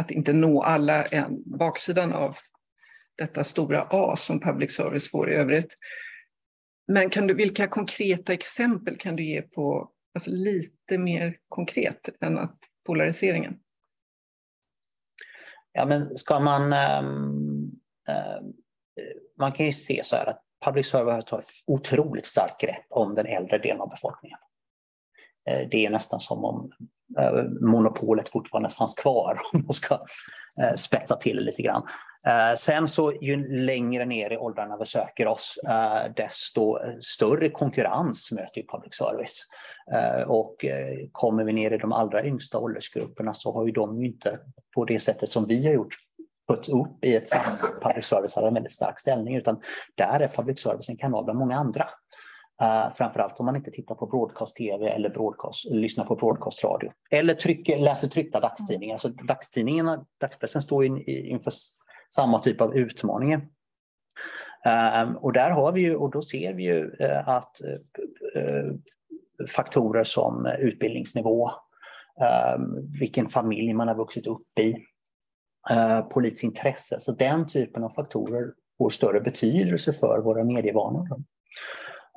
att 0.00 0.10
inte 0.10 0.32
nå 0.32 0.62
alla 0.62 1.04
en 1.04 1.42
baksidan 1.58 2.12
av 2.12 2.32
detta 3.16 3.44
stora 3.44 3.86
A 3.90 4.16
som 4.16 4.40
public 4.40 4.76
service 4.76 5.10
får 5.10 5.30
i 5.30 5.34
övrigt. 5.34 5.76
Men 6.92 7.10
kan 7.10 7.26
du, 7.26 7.34
vilka 7.34 7.66
konkreta 7.66 8.32
exempel 8.32 8.96
kan 8.96 9.16
du 9.16 9.24
ge 9.24 9.42
på, 9.42 9.90
alltså 10.14 10.30
lite 10.30 10.98
mer 10.98 11.36
konkret 11.48 12.08
än 12.20 12.38
att 12.38 12.58
polariseringen? 12.86 13.58
Ja, 15.72 15.86
men 15.86 16.16
ska 16.16 16.40
man... 16.40 16.72
Um, 16.72 17.80
uh, 18.08 18.48
man 19.38 19.52
kan 19.52 19.66
ju 19.66 19.72
se 19.72 20.00
så 20.04 20.16
här 20.16 20.26
att 20.26 20.42
public 20.64 20.86
service 20.86 21.14
har 21.14 21.22
tagit 21.22 21.50
otroligt 21.66 22.26
starkt 22.26 22.60
grepp 22.60 22.86
om 22.88 23.14
den 23.14 23.26
äldre 23.26 23.58
delen 23.58 23.80
av 23.80 23.88
befolkningen. 23.88 24.38
Eh, 25.48 25.68
det 25.70 25.86
är 25.86 25.90
nästan 25.90 26.20
som 26.20 26.44
om 26.44 26.72
Eh, 27.18 27.44
monopolet 27.60 28.28
fortfarande 28.28 28.70
fanns 28.70 28.96
kvar 28.96 29.40
om 29.52 29.62
man 29.62 29.72
ska 29.72 29.94
eh, 30.62 30.74
spetsa 30.74 31.16
till 31.16 31.36
det 31.36 31.42
lite 31.42 31.62
grann. 31.62 31.82
Eh, 32.26 32.54
sen 32.54 32.88
så 32.88 33.12
ju 33.12 33.64
längre 33.64 34.04
ner 34.04 34.32
i 34.32 34.36
åldrarna 34.36 34.76
vi 34.76 34.84
söker 34.84 35.26
oss 35.26 35.58
desto 36.16 36.78
större 37.00 37.50
konkurrens 37.50 38.32
möter 38.32 38.60
ju 38.60 38.66
public 38.66 38.94
service. 38.94 39.46
Och 40.26 40.64
kommer 41.12 41.44
vi 41.44 41.52
ner 41.52 41.70
i 41.70 41.78
de 41.78 41.92
allra 41.92 42.24
yngsta 42.24 42.58
åldersgrupperna 42.58 43.34
så 43.34 43.52
har 43.52 43.66
ju 43.66 43.72
de 43.72 44.00
ju 44.00 44.06
inte 44.06 44.38
på 44.74 44.84
det 44.84 45.00
sättet 45.00 45.28
som 45.28 45.46
vi 45.46 45.66
har 45.66 45.72
gjort 45.72 45.94
puts 46.48 46.68
upp 46.68 47.04
i 47.04 47.16
ett 47.16 47.28
sammanhang. 47.28 47.80
Public 47.82 48.04
service 48.04 48.34
har 48.34 48.48
en 48.48 48.54
väldigt 48.54 48.72
stark 48.72 49.00
ställning, 49.00 49.36
utan 49.36 49.60
där 49.94 50.20
är 50.20 50.28
public 50.28 50.60
service 50.60 50.88
en 50.88 50.96
kanal 50.96 51.24
bland 51.24 51.38
många 51.38 51.56
andra. 51.56 51.88
Uh, 52.62 52.94
framförallt 52.94 53.40
om 53.40 53.46
man 53.46 53.56
inte 53.56 53.70
tittar 53.70 53.94
på 53.94 54.06
broadcast-tv 54.06 54.88
eller 54.88 55.10
broadcast, 55.10 55.70
lyssnar 55.70 56.04
på 56.04 56.16
broadcast-radio. 56.16 56.92
Eller 57.10 57.34
trycker, 57.34 57.78
läser 57.78 58.08
tryckta 58.08 58.40
dagstidningar. 58.40 58.94
Alltså 58.94 59.08
dagstidningarna, 59.08 60.06
dagspressen 60.20 60.62
står 60.62 60.84
in, 60.84 61.02
inför 61.06 61.52
samma 62.14 62.38
typ 62.38 62.60
av 62.60 62.76
utmaningar. 62.76 63.48
Uh, 64.66 65.16
och 65.16 65.32
där 65.32 65.50
har 65.50 65.72
vi 65.72 65.80
ju, 65.80 65.96
och 65.96 66.10
då 66.10 66.22
ser 66.22 66.52
vi 66.52 66.62
ju 66.62 66.84
uh, 66.84 67.28
att 67.28 67.56
faktorer 69.56 70.04
som 70.04 70.46
utbildningsnivå, 70.46 71.50
vilken 73.00 73.28
familj 73.28 73.72
man 73.72 73.88
har 73.88 73.94
vuxit 73.94 74.26
upp 74.26 74.58
i, 74.60 74.74
Eh, 75.70 76.00
politiskt 76.00 76.44
intresse. 76.44 77.00
Så 77.00 77.12
den 77.12 77.46
typen 77.46 77.84
av 77.84 77.90
faktorer 77.90 78.52
får 78.78 78.90
större 78.90 79.20
betydelse 79.20 79.92
för 79.92 80.20
våra 80.24 80.44
medievanor. 80.44 81.08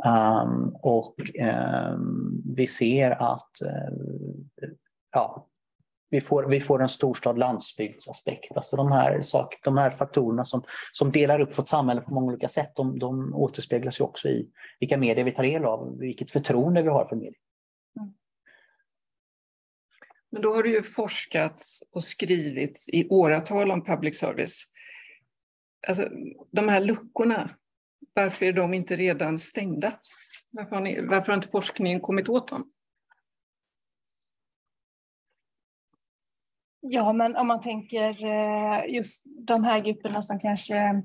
Um, 0.05 0.75
och 0.81 1.15
um, 1.39 2.43
vi 2.55 2.67
ser 2.67 3.11
att 3.11 3.51
uh, 3.65 4.69
ja, 5.11 5.47
vi, 6.09 6.21
får, 6.21 6.43
vi 6.43 6.59
får 6.59 6.81
en 6.81 6.87
storstad-landsbygdsaspekt. 6.87 8.51
Alltså 8.55 8.75
de 8.75 8.91
här, 8.91 9.21
sak, 9.21 9.59
de 9.63 9.77
här 9.77 9.89
faktorerna 9.89 10.45
som, 10.45 10.63
som 10.91 11.11
delar 11.11 11.39
upp 11.39 11.57
vårt 11.57 11.67
samhälle 11.67 12.01
på 12.01 12.13
många 12.13 12.27
olika 12.27 12.49
sätt, 12.49 12.71
de, 12.75 12.99
de 12.99 13.35
återspeglas 13.35 13.99
ju 13.99 14.03
också 14.03 14.27
i 14.27 14.49
vilka 14.79 14.97
medier 14.97 15.25
vi 15.25 15.31
tar 15.31 15.43
del 15.43 15.65
av, 15.65 15.97
vilket 15.99 16.31
förtroende 16.31 16.81
vi 16.81 16.89
har 16.89 17.05
för 17.05 17.15
medier. 17.15 17.35
Mm. 17.99 18.13
Men 20.31 20.41
då 20.41 20.55
har 20.55 20.63
det 20.63 20.69
ju 20.69 20.83
forskats 20.83 21.83
och 21.91 22.03
skrivits 22.03 22.89
i 22.89 23.07
åratal 23.09 23.71
om 23.71 23.83
public 23.83 24.19
service. 24.19 24.63
Alltså, 25.87 26.07
de 26.51 26.69
här 26.69 26.81
luckorna, 26.81 27.49
varför 28.13 28.45
är 28.45 28.53
de 28.53 28.73
inte 28.73 28.95
redan 28.95 29.39
stängda? 29.39 29.93
Varför 30.49 30.75
har, 30.75 30.83
ni, 30.83 31.05
varför 31.05 31.27
har 31.27 31.33
inte 31.33 31.47
forskningen 31.47 32.01
kommit 32.01 32.29
åt 32.29 32.47
dem? 32.47 32.71
Ja, 36.81 37.13
men 37.13 37.35
om 37.35 37.47
man 37.47 37.61
tänker 37.61 38.25
eh, 38.25 38.93
just 38.95 39.23
de 39.47 39.63
här 39.63 39.79
grupperna 39.79 40.21
som 40.21 40.39
kanske, 40.39 41.03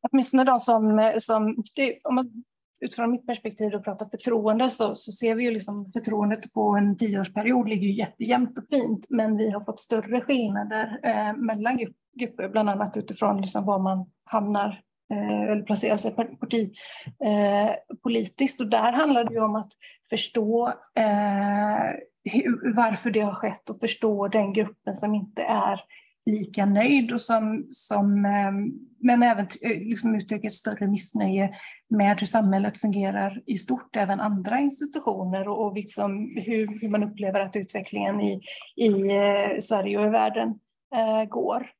åtminstone 0.00 0.44
de 0.44 0.60
som, 0.60 1.12
som 1.18 1.64
det, 1.74 1.98
om 2.04 2.14
man 2.14 2.44
utifrån 2.84 3.10
mitt 3.10 3.26
perspektiv 3.26 3.74
och 3.74 3.84
pratar 3.84 4.08
förtroende 4.08 4.70
så, 4.70 4.94
så 4.94 5.12
ser 5.12 5.34
vi 5.34 5.44
ju 5.44 5.50
liksom 5.50 5.92
förtroendet 5.92 6.52
på 6.52 6.76
en 6.76 6.96
tioårsperiod 6.96 7.68
ligger 7.68 7.88
ju 7.88 7.94
jättejämnt 7.94 8.58
och 8.58 8.64
fint, 8.70 9.06
men 9.10 9.36
vi 9.36 9.50
har 9.50 9.64
fått 9.64 9.80
större 9.80 10.20
skillnader 10.20 11.00
eh, 11.02 11.36
mellan 11.36 11.78
grupper, 12.20 12.48
bland 12.48 12.70
annat 12.70 12.96
utifrån 12.96 13.40
liksom 13.40 13.64
var 13.64 13.78
man 13.78 14.10
hamnar 14.24 14.83
Eh, 15.12 15.42
eller 15.42 15.62
placera 15.62 15.98
sig 15.98 16.14
partipolitiskt. 16.14 18.60
Eh, 18.60 18.64
och 18.64 18.70
där 18.70 18.92
handlar 18.92 19.24
det 19.24 19.34
ju 19.34 19.40
om 19.40 19.56
att 19.56 19.72
förstå 20.10 20.68
eh, 20.94 21.78
hur, 22.24 22.74
varför 22.76 23.10
det 23.10 23.20
har 23.20 23.34
skett 23.34 23.70
och 23.70 23.80
förstå 23.80 24.28
den 24.28 24.52
gruppen 24.52 24.94
som 24.94 25.14
inte 25.14 25.42
är 25.42 25.80
lika 26.26 26.66
nöjd 26.66 27.12
och 27.12 27.20
som, 27.20 27.66
som 27.70 28.24
eh, 28.24 28.52
men 28.98 29.22
även 29.22 29.46
eh, 29.62 29.80
liksom 29.80 30.14
uttrycker 30.14 30.48
ett 30.48 30.54
större 30.54 30.86
missnöje 30.86 31.50
med 31.88 32.20
hur 32.20 32.26
samhället 32.26 32.78
fungerar 32.78 33.42
i 33.46 33.56
stort, 33.56 33.96
även 33.96 34.20
andra 34.20 34.58
institutioner 34.58 35.48
och, 35.48 35.66
och 35.66 35.74
liksom 35.74 36.36
hur, 36.46 36.80
hur 36.80 36.88
man 36.88 37.02
upplever 37.02 37.40
att 37.40 37.56
utvecklingen 37.56 38.20
i, 38.20 38.40
i 38.76 38.88
eh, 38.88 39.58
Sverige 39.60 39.98
och 39.98 40.06
i 40.06 40.10
världen 40.10 40.48
eh, 40.94 41.24
går. 41.24 41.70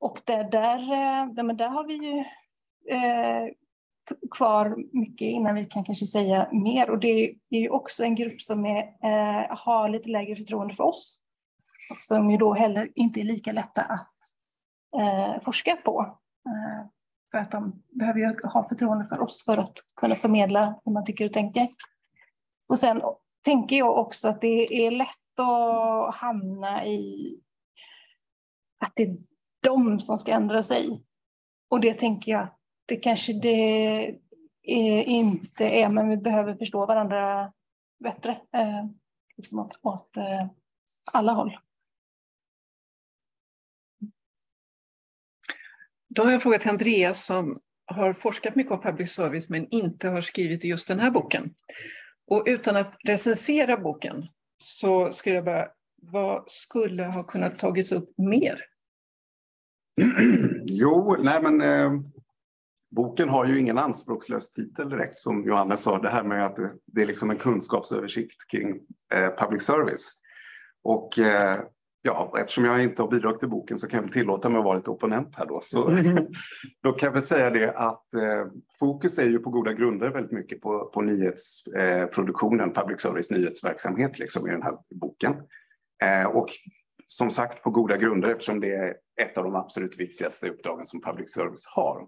Och 0.00 0.20
det, 0.24 0.48
där, 0.50 0.78
eh, 0.78 1.54
där 1.54 1.68
har 1.68 1.86
vi 1.86 1.94
ju 1.94 2.24
Eh, 2.90 3.54
kvar 4.30 4.76
mycket 4.92 5.26
innan 5.26 5.54
vi 5.54 5.64
kan 5.64 5.84
kanske 5.84 6.06
säga 6.06 6.48
mer. 6.52 6.90
Och 6.90 6.98
det 6.98 7.34
är 7.50 7.58
ju 7.60 7.68
också 7.68 8.04
en 8.04 8.14
grupp 8.14 8.42
som 8.42 8.66
är, 8.66 8.78
eh, 8.78 9.56
har 9.56 9.88
lite 9.88 10.08
lägre 10.08 10.36
förtroende 10.36 10.74
för 10.74 10.84
oss. 10.84 11.20
Och 11.90 12.02
som 12.02 12.30
ju 12.30 12.36
då 12.36 12.54
heller 12.54 12.88
inte 12.94 13.20
är 13.20 13.24
lika 13.24 13.52
lätta 13.52 13.82
att 13.82 14.18
eh, 15.00 15.42
forska 15.44 15.76
på. 15.76 16.18
Eh, 16.46 16.86
för 17.30 17.38
att 17.38 17.50
de 17.50 17.82
behöver 17.88 18.20
ju 18.20 18.36
ha 18.44 18.68
förtroende 18.68 19.06
för 19.06 19.20
oss 19.20 19.44
för 19.44 19.58
att 19.58 19.78
kunna 19.96 20.14
förmedla 20.14 20.80
hur 20.84 20.92
man 20.92 21.04
tycker 21.04 21.24
och 21.24 21.32
tänker. 21.32 21.68
Och 22.68 22.78
sen 22.78 23.02
tänker 23.44 23.76
jag 23.76 23.98
också 23.98 24.28
att 24.28 24.40
det 24.40 24.86
är 24.86 24.90
lätt 24.90 25.38
att 25.38 26.14
hamna 26.14 26.86
i 26.86 27.30
att 28.78 28.92
det 28.96 29.02
är 29.02 29.16
de 29.62 30.00
som 30.00 30.18
ska 30.18 30.32
ändra 30.32 30.62
sig. 30.62 31.02
Och 31.70 31.80
det 31.80 31.94
tänker 31.94 32.32
jag 32.32 32.42
att 32.42 32.58
det 32.86 32.96
kanske 32.96 33.32
det 33.32 33.48
är, 34.62 35.02
inte 35.02 35.64
är, 35.64 35.88
men 35.88 36.08
vi 36.08 36.16
behöver 36.16 36.54
förstå 36.54 36.86
varandra 36.86 37.52
bättre. 38.04 38.30
Eh, 38.30 38.84
liksom 39.36 39.58
åt, 39.58 39.80
åt 39.82 40.16
eh, 40.16 40.46
alla 41.12 41.32
håll. 41.32 41.58
Då 46.08 46.24
har 46.24 46.32
jag 46.32 46.42
frågat 46.42 46.66
Andreas 46.66 47.24
som 47.24 47.60
har 47.86 48.12
forskat 48.12 48.54
mycket 48.54 48.72
om 48.72 48.80
public 48.80 49.12
service 49.12 49.50
men 49.50 49.68
inte 49.70 50.08
har 50.08 50.20
skrivit 50.20 50.64
just 50.64 50.88
den 50.88 51.00
här 51.00 51.10
boken. 51.10 51.54
Och 52.26 52.42
utan 52.46 52.76
att 52.76 52.96
recensera 53.04 53.76
boken 53.76 54.26
så 54.58 55.12
skulle 55.12 55.34
jag 55.34 55.44
bara, 55.44 55.68
vad 56.02 56.50
skulle 56.50 57.04
ha 57.04 57.22
kunnat 57.22 57.58
tagits 57.58 57.92
upp 57.92 58.18
mer? 58.18 58.60
Jo, 60.66 61.16
nej 61.22 61.42
men 61.42 61.60
eh, 61.60 61.92
boken 62.94 63.28
har 63.28 63.44
ju 63.44 63.60
ingen 63.60 63.78
anspråkslös 63.78 64.50
titel 64.50 64.88
direkt 64.88 65.20
som 65.20 65.44
Johannes 65.44 65.82
sa, 65.82 65.98
det 65.98 66.08
här 66.08 66.22
med 66.22 66.46
att 66.46 66.56
det, 66.86 67.02
är 67.02 67.06
liksom 67.06 67.30
en 67.30 67.36
kunskapsöversikt 67.36 68.50
kring 68.50 68.80
eh, 69.14 69.44
public 69.44 69.62
service. 69.62 70.20
Och 70.82 71.18
eh, 71.18 71.60
ja, 72.02 72.34
eftersom 72.40 72.64
jag 72.64 72.82
inte 72.82 73.02
har 73.02 73.10
bidragit 73.10 73.38
till 73.38 73.48
boken 73.48 73.78
så 73.78 73.88
kan 73.88 74.02
jag 74.02 74.12
tillåta 74.12 74.48
mig 74.48 74.58
att 74.58 74.64
vara 74.64 74.76
lite 74.76 74.90
opponent 74.90 75.34
här 75.36 75.46
då. 75.46 75.60
Så, 75.62 75.90
då 76.82 76.92
kan 76.92 77.06
jag 77.06 77.12
väl 77.12 77.22
säga 77.22 77.50
det 77.50 77.72
att 77.76 78.14
eh, 78.14 78.46
fokus 78.78 79.18
är 79.18 79.26
ju 79.26 79.38
på 79.38 79.50
goda 79.50 79.72
grunder 79.72 80.10
väldigt 80.10 80.32
mycket 80.32 80.60
på, 80.60 80.90
på 80.94 81.02
nyhetsproduktionen, 81.02 82.68
eh, 82.68 82.74
public 82.74 83.00
service 83.00 83.30
nyhetsverksamhet 83.30 84.18
liksom 84.18 84.48
i 84.48 84.50
den 84.50 84.62
här 84.62 84.74
boken. 85.00 85.32
Eh, 86.02 86.26
och 86.26 86.48
som 87.04 87.30
sagt 87.30 87.62
på 87.62 87.70
goda 87.70 87.96
grunder 87.96 88.28
eftersom 88.28 88.60
det 88.60 88.74
är 88.74 88.94
ett 89.22 89.38
av 89.38 89.44
de 89.44 89.54
absolut 89.54 90.00
viktigaste 90.00 90.48
uppdragen 90.48 90.86
som 90.86 91.00
public 91.00 91.32
service 91.34 91.66
har. 91.74 92.06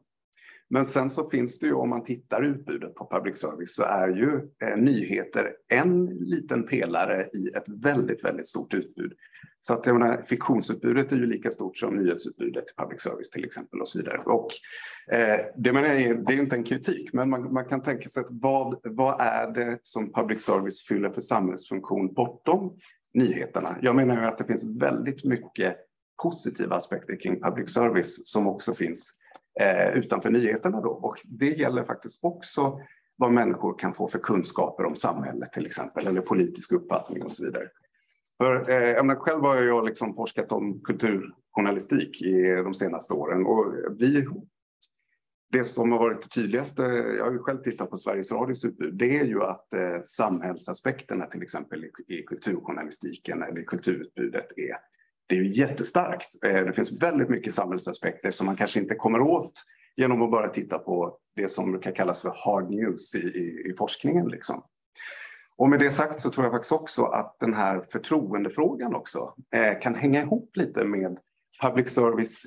Men 0.70 0.86
sen 0.86 1.10
så 1.10 1.28
finns 1.28 1.58
det 1.60 1.66
ju, 1.66 1.72
om 1.72 1.90
man 1.90 2.04
tittar 2.04 2.42
utbudet 2.42 2.94
på 2.94 3.08
public 3.10 3.38
service, 3.38 3.74
så 3.74 3.82
är 3.82 4.08
ju 4.08 4.48
eh, 4.62 4.76
nyheter 4.76 5.52
en 5.68 6.06
liten 6.06 6.66
pelare 6.66 7.22
i 7.22 7.48
ett 7.56 7.64
väldigt, 7.66 8.24
väldigt 8.24 8.46
stort 8.46 8.74
utbud. 8.74 9.12
Så 9.60 9.74
att 9.74 9.86
jag 9.86 9.98
menar, 9.98 10.22
fiktionsutbudet 10.26 11.12
är 11.12 11.16
ju 11.16 11.26
lika 11.26 11.50
stort 11.50 11.78
som 11.78 11.94
nyhetsutbudet 11.94 12.64
i 12.64 12.82
public 12.82 13.02
service 13.02 13.30
till 13.30 13.44
exempel 13.44 13.80
och 13.80 13.88
så 13.88 13.98
vidare. 13.98 14.18
Och, 14.18 14.48
eh, 15.12 15.40
det, 15.56 15.72
menar 15.72 15.88
jag, 15.88 16.26
det 16.26 16.34
är 16.34 16.38
inte 16.38 16.56
en 16.56 16.64
kritik, 16.64 17.12
men 17.12 17.30
man, 17.30 17.52
man 17.52 17.64
kan 17.64 17.82
tänka 17.82 18.08
sig 18.08 18.20
att 18.20 18.30
vad, 18.30 18.80
vad 18.84 19.20
är 19.20 19.52
det 19.52 19.78
som 19.82 20.12
public 20.12 20.42
service 20.44 20.86
fyller 20.88 21.10
för 21.10 21.20
samhällsfunktion 21.20 22.14
bortom 22.14 22.76
nyheterna? 23.14 23.78
Jag 23.82 23.96
menar 23.96 24.20
ju 24.20 24.26
att 24.26 24.38
det 24.38 24.44
finns 24.44 24.82
väldigt 24.82 25.24
mycket 25.24 25.76
positiva 26.22 26.76
aspekter 26.76 27.20
kring 27.20 27.40
public 27.40 27.74
service 27.74 28.28
som 28.32 28.46
också 28.46 28.72
finns 28.72 29.20
eh, 29.60 29.96
utanför 29.96 30.30
nyheterna. 30.30 30.80
Då. 30.80 30.88
Och 30.88 31.20
det 31.24 31.58
gäller 31.58 31.84
faktiskt 31.84 32.24
också 32.24 32.80
vad 33.16 33.32
människor 33.32 33.78
kan 33.78 33.92
få 33.92 34.08
för 34.08 34.18
kunskaper 34.18 34.84
om 34.84 34.96
samhället 34.96 35.52
till 35.52 35.66
exempel, 35.66 36.06
eller 36.06 36.20
politisk 36.20 36.72
uppfattning 36.72 37.22
och 37.22 37.32
så 37.32 37.44
vidare. 37.44 37.68
För, 38.38 38.70
eh, 38.70 38.88
jag 38.88 39.06
menar, 39.06 39.20
själv 39.20 39.40
har 39.40 39.56
jag 39.56 39.84
liksom 39.84 40.14
forskat 40.14 40.52
om 40.52 40.80
kulturjournalistik 40.80 42.22
i 42.22 42.42
de 42.42 42.74
senaste 42.74 43.14
åren 43.14 43.46
och 43.46 43.74
vi, 43.98 44.26
det 45.52 45.64
som 45.64 45.92
har 45.92 45.98
varit 45.98 46.22
det 46.22 46.28
tydligaste, 46.28 46.82
jag 46.82 47.24
har 47.24 47.32
ju 47.32 47.38
själv 47.38 47.62
tittat 47.62 47.90
på 47.90 47.96
Sveriges 47.96 48.32
Radios 48.32 48.64
utbud, 48.64 48.94
det 48.94 49.18
är 49.18 49.24
ju 49.24 49.42
att 49.42 49.72
eh, 49.72 50.02
samhällsaspekterna 50.04 51.26
till 51.26 51.42
exempel 51.42 51.84
i, 51.84 52.14
i 52.14 52.22
kulturjournalistiken 52.22 53.42
eller 53.42 53.60
i 53.60 53.64
kulturutbudet 53.64 54.46
är 54.56 54.76
det 55.26 55.36
är 55.36 55.40
ju 55.40 55.50
jättestarkt. 55.50 56.44
Eh, 56.44 56.64
det 56.64 56.72
finns 56.72 57.02
väldigt 57.02 57.28
mycket 57.28 57.54
samhällsaspekter 57.54 58.30
som 58.30 58.46
man 58.46 58.56
kanske 58.56 58.80
inte 58.80 58.94
kommer 58.94 59.20
åt 59.20 59.52
genom 59.96 60.22
att 60.22 60.30
bara 60.30 60.48
titta 60.48 60.78
på 60.78 61.18
det 61.36 61.48
som 61.48 61.72
brukar 61.72 61.92
kallas 61.92 62.22
för 62.22 62.32
hard 62.44 62.70
news 62.70 63.14
i, 63.14 63.18
i, 63.18 63.70
i 63.70 63.74
forskningen. 63.78 64.28
Liksom. 64.28 64.62
Och 65.56 65.68
med 65.68 65.80
det 65.80 65.90
sagt 65.90 66.20
så 66.20 66.30
tror 66.30 66.46
jag 66.46 66.52
faktiskt 66.52 66.72
också 66.72 67.04
att 67.04 67.36
den 67.40 67.54
här 67.54 67.80
förtroendefrågan 67.80 68.94
också 68.94 69.34
eh, 69.54 69.80
kan 69.80 69.94
hänga 69.94 70.22
ihop 70.22 70.50
lite 70.56 70.84
med 70.84 71.18
public 71.62 71.88
service 71.88 72.42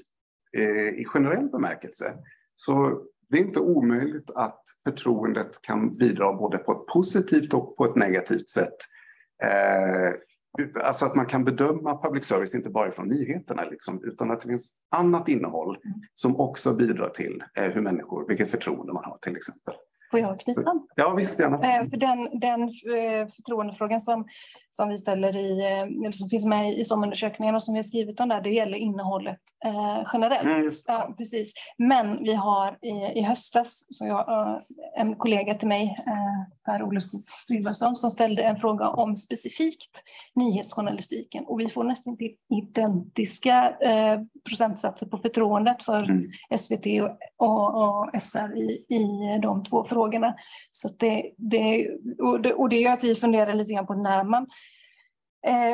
eh, 0.57 0.99
i 0.99 1.05
generell 1.05 1.49
bemärkelse. 1.49 2.13
Så 2.55 3.03
det 3.29 3.37
är 3.37 3.41
inte 3.41 3.59
omöjligt 3.59 4.29
att 4.35 4.61
förtroendet 4.83 5.61
kan 5.61 5.93
bidra 5.93 6.33
både 6.33 6.57
på 6.57 6.71
ett 6.71 6.85
positivt 6.93 7.53
och 7.53 7.77
på 7.77 7.85
ett 7.85 7.95
negativt 7.95 8.49
sätt 8.49 8.77
eh, 9.43 10.13
Alltså 10.83 11.05
att 11.05 11.15
man 11.15 11.25
kan 11.25 11.43
bedöma 11.43 12.01
public 12.01 12.25
service 12.25 12.55
inte 12.55 12.69
bara 12.69 12.91
från 12.91 13.07
nyheterna, 13.07 13.63
liksom, 13.63 14.03
utan 14.03 14.31
att 14.31 14.41
det 14.41 14.47
finns 14.47 14.81
annat 14.89 15.29
innehåll 15.29 15.77
mm. 15.85 15.99
som 16.13 16.39
också 16.39 16.75
bidrar 16.75 17.09
till 17.09 17.43
eh, 17.55 17.63
hur 17.63 17.81
människor, 17.81 18.27
vilket 18.27 18.51
förtroende 18.51 18.93
man 18.93 19.03
har 19.03 19.17
till 19.21 19.35
exempel. 19.35 19.73
Får 20.11 20.19
jag 20.19 20.39
knyta 20.39 20.69
an? 20.69 20.87
Ja, 20.95 21.13
visst 21.13 21.39
gärna. 21.39 21.55
Eh, 21.55 21.89
för 21.89 21.97
den, 21.97 22.39
den 22.39 22.61
eh, 22.61 23.27
förtroendefrågan 23.35 24.01
som, 24.01 24.27
som 24.71 24.89
vi 24.89 24.97
ställer 24.97 25.37
i, 25.37 25.59
eh, 25.59 25.81
eller 25.81 26.11
som 26.11 26.29
finns 26.29 26.45
med 26.45 26.73
i 26.73 26.85
SOM-undersökningen 26.85 27.55
och 27.55 27.63
som 27.63 27.73
vi 27.73 27.77
har 27.77 27.83
skrivit 27.83 28.19
om 28.19 28.29
där, 28.29 28.41
det 28.41 28.49
gäller 28.49 28.77
innehållet 28.77 29.39
eh, 29.65 30.09
generellt. 30.13 30.47
Mm, 30.47 30.69
ja, 30.87 31.13
precis. 31.17 31.53
Men 31.77 32.23
vi 32.23 32.33
har 32.33 32.77
i, 32.81 33.19
i 33.19 33.21
höstas, 33.21 33.87
så 33.89 34.05
jag, 34.05 34.61
en 34.97 35.15
kollega 35.15 35.55
till 35.55 35.67
mig, 35.67 35.95
Per-Olof 36.65 37.03
Tryggvason, 37.47 37.95
som 37.95 38.09
ställde 38.09 38.43
en 38.43 38.57
fråga 38.57 38.87
om 38.87 39.17
specifikt 39.17 40.03
nyhetsjournalistiken 40.35 41.45
och 41.45 41.59
vi 41.59 41.69
får 41.69 41.83
nästan 41.83 42.17
till 42.17 42.35
identiska 42.49 43.69
eh, 43.69 44.21
procentsatser 44.49 45.05
på 45.05 45.17
förtroendet 45.17 45.83
för 45.83 46.03
mm. 46.03 46.31
SVT 46.57 46.85
och, 46.85 47.47
och, 47.47 47.83
och 47.83 48.21
SR 48.21 48.57
i, 48.57 48.85
i 48.89 49.39
de 49.41 49.63
två 49.63 49.85
frågorna. 49.85 50.35
Så 50.71 50.89
det, 50.99 51.31
det, 51.37 51.87
och, 52.19 52.41
det, 52.41 52.53
och 52.53 52.69
det 52.69 52.77
gör 52.77 52.93
att 52.93 53.03
vi 53.03 53.15
funderar 53.15 53.53
lite 53.53 53.73
grann 53.73 53.87
på 53.87 53.93
när 53.93 54.23
man 54.23 54.43
eh, 54.43 54.47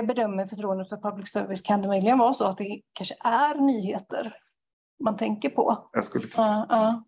bedömer 0.08 0.48
förtroendet 0.48 0.90
för 0.90 0.98
public 0.98 1.30
service 1.30 1.62
kan 1.62 1.82
det 1.82 1.88
möjligen 1.88 2.18
vara 2.18 2.34
så 2.34 2.46
att 2.46 2.58
det 2.58 2.82
kanske 2.94 3.16
är 3.24 3.62
nyheter 3.62 4.38
man 5.04 5.18
tänker 5.18 5.50
på. 5.50 5.90
Jag 5.92 6.06
skulle 6.06 6.26
uh, 6.26 6.66
uh. 6.72 7.00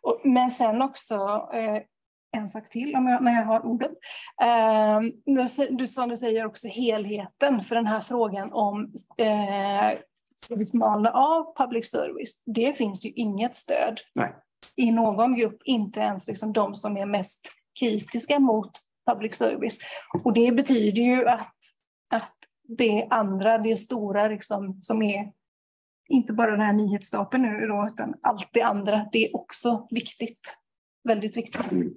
Och, 0.00 0.20
men 0.24 0.50
sen 0.50 0.82
också 0.82 1.14
eh, 1.52 1.82
en 2.36 2.48
sak 2.48 2.68
till 2.68 2.96
om 2.96 3.06
jag, 3.06 3.22
när 3.22 3.32
jag 3.32 3.44
har 3.44 3.66
ordet. 3.66 3.92
Eh, 4.42 5.00
du, 5.70 5.86
som 5.86 6.08
du 6.08 6.16
säger 6.16 6.46
också 6.46 6.68
helheten 6.68 7.60
för 7.60 7.74
den 7.74 7.86
här 7.86 8.00
frågan 8.00 8.52
om 8.52 8.92
eh, 9.18 9.98
ska 10.36 10.54
vi 10.54 10.66
smalna 10.66 11.10
av 11.10 11.56
public 11.56 11.90
service? 11.90 12.42
Det 12.46 12.78
finns 12.78 13.06
ju 13.06 13.10
inget 13.10 13.54
stöd 13.54 14.00
Nej. 14.14 14.34
i 14.76 14.90
någon 14.90 15.36
grupp, 15.36 15.62
inte 15.64 16.00
ens 16.00 16.28
liksom 16.28 16.52
de 16.52 16.74
som 16.74 16.96
är 16.96 17.06
mest 17.06 17.48
kritiska 17.80 18.38
mot 18.38 18.70
public 19.10 19.34
service. 19.34 19.78
Och 20.24 20.32
det 20.32 20.52
betyder 20.52 21.02
ju 21.02 21.28
att, 21.28 21.56
att 22.10 22.36
det 22.68 23.06
andra, 23.10 23.58
det 23.58 23.76
stora 23.76 24.28
liksom, 24.28 24.82
som 24.82 25.02
är 25.02 25.32
inte 26.08 26.32
bara 26.32 26.50
den 26.50 26.60
här 26.60 26.72
nyhetsstapeln 26.72 27.42
nu 27.42 27.66
då, 27.66 27.86
utan 27.92 28.14
allt 28.22 28.48
det 28.52 28.62
andra, 28.62 29.08
det 29.12 29.26
är 29.26 29.36
också 29.36 29.88
viktigt. 29.90 30.54
Väldigt 31.08 31.36
viktigt. 31.36 31.72
Mm. 31.72 31.94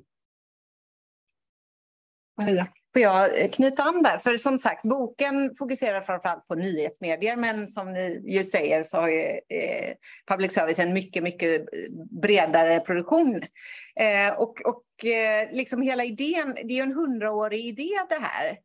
Får 2.94 3.02
jag 3.02 3.44
eh, 3.44 3.50
knyta 3.50 3.84
an 3.84 4.04
där? 4.04 4.18
För 4.18 4.38
som 4.38 4.60
sagt, 4.60 4.82
boken 4.82 5.56
fokuserar 5.56 6.02
framförallt 6.02 6.48
på 6.48 6.56
nyhetsmedier, 6.56 7.36
men 7.36 7.68
som 7.68 7.94
ni 7.94 8.24
ju 8.26 8.44
säger 8.44 8.84
så 8.84 9.08
är 9.08 9.42
eh, 9.50 9.94
public 10.28 10.54
service 10.54 10.80
en 10.80 10.94
mycket, 10.94 11.24
mycket 11.24 11.66
bredare 12.22 12.80
produktion. 12.80 13.36
Eh, 13.96 14.40
och 14.40 14.62
och 14.62 15.06
eh, 15.06 15.48
liksom 15.52 15.82
hela 15.82 16.06
idén, 16.06 16.54
det 16.54 16.74
är 16.74 16.78
ju 16.78 16.82
en 16.82 16.94
hundraårig 16.94 17.66
idé 17.66 17.90
det 18.10 18.20
här, 18.22 18.58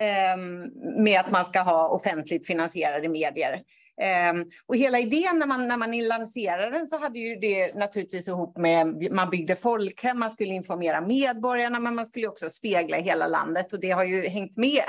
Ehm, 0.00 0.70
med 1.02 1.20
att 1.20 1.30
man 1.30 1.44
ska 1.44 1.60
ha 1.60 1.88
offentligt 1.88 2.46
finansierade 2.46 3.08
medier. 3.08 3.62
Ehm, 4.00 4.44
och 4.66 4.76
hela 4.76 4.98
idén 4.98 5.38
när 5.38 5.46
man, 5.46 5.68
när 5.68 5.76
man 5.76 6.08
lanserade 6.08 6.70
den 6.70 6.86
så 6.86 6.98
hade 6.98 7.18
ju 7.18 7.36
det 7.36 7.74
naturligtvis 7.74 8.28
ihop 8.28 8.58
med, 8.58 9.12
man 9.12 9.30
byggde 9.30 9.56
folkhem, 9.56 10.18
man 10.18 10.30
skulle 10.30 10.54
informera 10.54 11.00
medborgarna, 11.00 11.78
men 11.78 11.94
man 11.94 12.06
skulle 12.06 12.28
också 12.28 12.50
spegla 12.50 12.96
hela 12.96 13.26
landet 13.26 13.72
och 13.72 13.80
det 13.80 13.90
har 13.90 14.04
ju 14.04 14.28
hängt 14.28 14.56
med. 14.56 14.84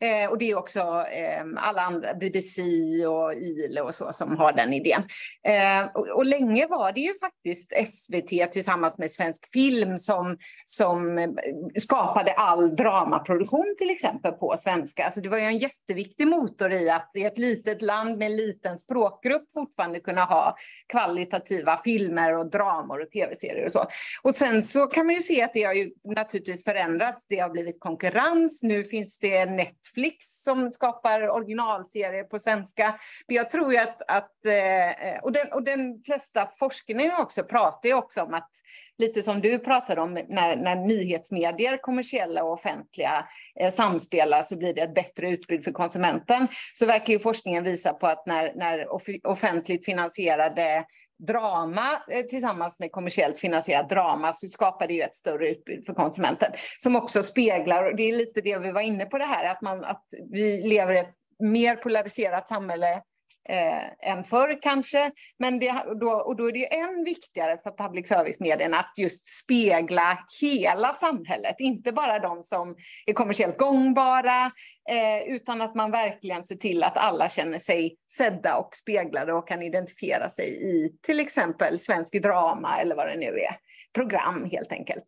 Eh, 0.00 0.30
och 0.30 0.38
det 0.38 0.50
är 0.50 0.58
också 0.58 0.80
eh, 1.12 1.44
alla 1.56 1.82
andra, 1.82 2.14
BBC 2.14 2.62
och 3.06 3.34
YLE 3.34 3.80
och 3.80 3.94
så 3.94 4.12
som 4.12 4.36
har 4.36 4.52
den 4.52 4.72
idén. 4.72 5.02
Eh, 5.46 5.86
och, 5.94 6.08
och, 6.08 6.26
länge 6.26 6.66
var 6.66 6.92
det 6.92 7.00
ju 7.00 7.14
faktiskt 7.18 7.72
SVT 7.86 8.52
tillsammans 8.52 8.98
med 8.98 9.10
Svensk 9.10 9.52
Film 9.52 9.98
som, 9.98 10.38
som 10.64 11.18
eh, 11.18 11.30
skapade 11.76 12.32
all 12.32 12.76
dramaproduktion 12.76 13.74
till 13.78 13.90
exempel 13.90 14.32
på 14.32 14.54
svenska. 14.58 15.04
Alltså 15.04 15.20
det 15.20 15.28
var 15.28 15.38
ju 15.38 15.44
en 15.44 15.58
jätteviktig 15.58 16.26
motor 16.26 16.72
i 16.72 16.90
att 16.90 17.10
i 17.14 17.24
ett 17.24 17.38
litet 17.38 17.82
land 17.82 18.18
med 18.18 18.26
en 18.26 18.36
liten 18.36 18.78
språkgrupp 18.78 19.52
fortfarande 19.54 20.00
kunna 20.00 20.24
ha 20.24 20.56
kvalitativa 20.88 21.80
filmer 21.84 22.38
och 22.38 22.50
dramor 22.50 23.02
och 23.02 23.10
tv-serier 23.10 23.66
och 23.66 23.72
så. 23.72 23.86
Och 24.22 24.34
sen 24.34 24.62
så 24.62 24.86
kan 24.86 25.06
man 25.06 25.14
ju 25.14 25.20
se 25.20 25.42
att 25.42 25.54
det 25.54 25.62
har 25.62 25.74
ju 25.74 25.90
naturligtvis 26.04 26.64
förändrats. 26.64 27.26
Det 27.28 27.38
har 27.38 27.50
blivit 27.50 27.80
konkurrens. 27.80 28.62
Nu 28.62 28.84
finns 28.84 29.18
det 29.18 29.46
Netflix 29.46 29.83
Netflix 29.84 30.42
som 30.42 30.72
skapar 30.72 31.28
originalserier 31.28 32.24
på 32.24 32.38
svenska. 32.38 32.98
Men 33.28 33.36
jag 33.36 33.50
tror 33.50 33.72
ju 33.72 33.78
att, 33.78 34.02
att 34.08 34.46
eh, 34.46 35.18
och, 35.22 35.32
den, 35.32 35.52
och 35.52 35.62
den 35.62 36.02
flesta 36.04 36.48
forskningen 36.58 37.12
också 37.18 37.42
pratar 37.42 37.88
ju 37.88 37.94
också 37.94 38.22
om 38.22 38.34
att, 38.34 38.50
lite 38.98 39.22
som 39.22 39.40
du 39.40 39.58
pratade 39.58 40.00
om, 40.00 40.14
när, 40.14 40.56
när 40.56 40.76
nyhetsmedier, 40.76 41.76
kommersiella 41.76 42.44
och 42.44 42.52
offentliga, 42.52 43.28
eh, 43.60 43.72
samspelar 43.72 44.42
så 44.42 44.58
blir 44.58 44.74
det 44.74 44.82
ett 44.82 44.94
bättre 44.94 45.30
utbud 45.30 45.64
för 45.64 45.72
konsumenten. 45.72 46.48
Så 46.74 46.86
verkar 46.86 47.12
ju 47.12 47.18
forskningen 47.18 47.64
visa 47.64 47.92
på 47.92 48.06
att 48.06 48.26
när, 48.26 48.54
när 48.54 48.86
offentligt 49.26 49.84
finansierade 49.84 50.84
drama 51.18 52.02
eh, 52.08 52.22
tillsammans 52.22 52.80
med 52.80 52.92
kommersiellt 52.92 53.38
finansierat 53.38 53.88
drama 53.88 54.32
så 54.32 54.48
skapar 54.48 54.86
det 54.86 54.94
ju 54.94 55.02
ett 55.02 55.16
större 55.16 55.48
utbud 55.48 55.86
för 55.86 55.94
konsumenten 55.94 56.52
som 56.78 56.96
också 56.96 57.22
speglar, 57.22 57.84
och 57.84 57.96
det 57.96 58.02
är 58.02 58.16
lite 58.16 58.40
det 58.40 58.58
vi 58.58 58.72
var 58.72 58.80
inne 58.80 59.06
på 59.06 59.18
det 59.18 59.24
här, 59.24 59.52
att, 59.52 59.62
man, 59.62 59.84
att 59.84 60.04
vi 60.30 60.62
lever 60.62 60.92
i 60.92 60.98
ett 60.98 61.14
mer 61.38 61.76
polariserat 61.76 62.48
samhälle 62.48 63.02
eh, 63.48 64.10
än 64.10 64.24
förr 64.24 64.58
kanske. 64.62 65.10
Men 65.38 65.58
det, 65.58 65.84
då, 66.00 66.10
och 66.10 66.36
då 66.36 66.48
är 66.48 66.52
det 66.52 66.74
än 66.74 67.04
viktigare 67.04 67.58
för 67.62 67.70
public 67.70 68.08
service-medierna 68.08 68.78
att 68.78 68.92
just 68.96 69.28
spegla 69.28 70.18
hela 70.40 70.94
samhället, 70.94 71.56
inte 71.58 71.92
bara 71.92 72.18
de 72.18 72.42
som 72.42 72.76
är 73.06 73.12
kommersiellt 73.12 73.58
gångbara, 73.58 74.50
eh, 74.90 75.34
utan 75.34 75.62
att 75.62 75.74
man 75.74 75.90
verkligen 75.90 76.44
ser 76.44 76.54
till 76.54 76.82
att 76.82 76.96
alla 76.96 77.28
känner 77.28 77.58
sig 77.58 77.96
sedda 78.12 78.56
och 78.56 78.76
speglade 78.76 79.32
och 79.32 79.48
kan 79.48 79.62
identifiera 79.62 80.30
sig 80.30 80.46
i 80.46 80.92
till 81.02 81.20
exempel 81.20 81.78
svensk 81.78 82.22
drama 82.22 82.80
eller 82.80 82.94
vad 82.94 83.06
det 83.06 83.16
nu 83.16 83.26
är, 83.26 83.56
program 83.94 84.48
helt 84.52 84.72
enkelt. 84.72 85.06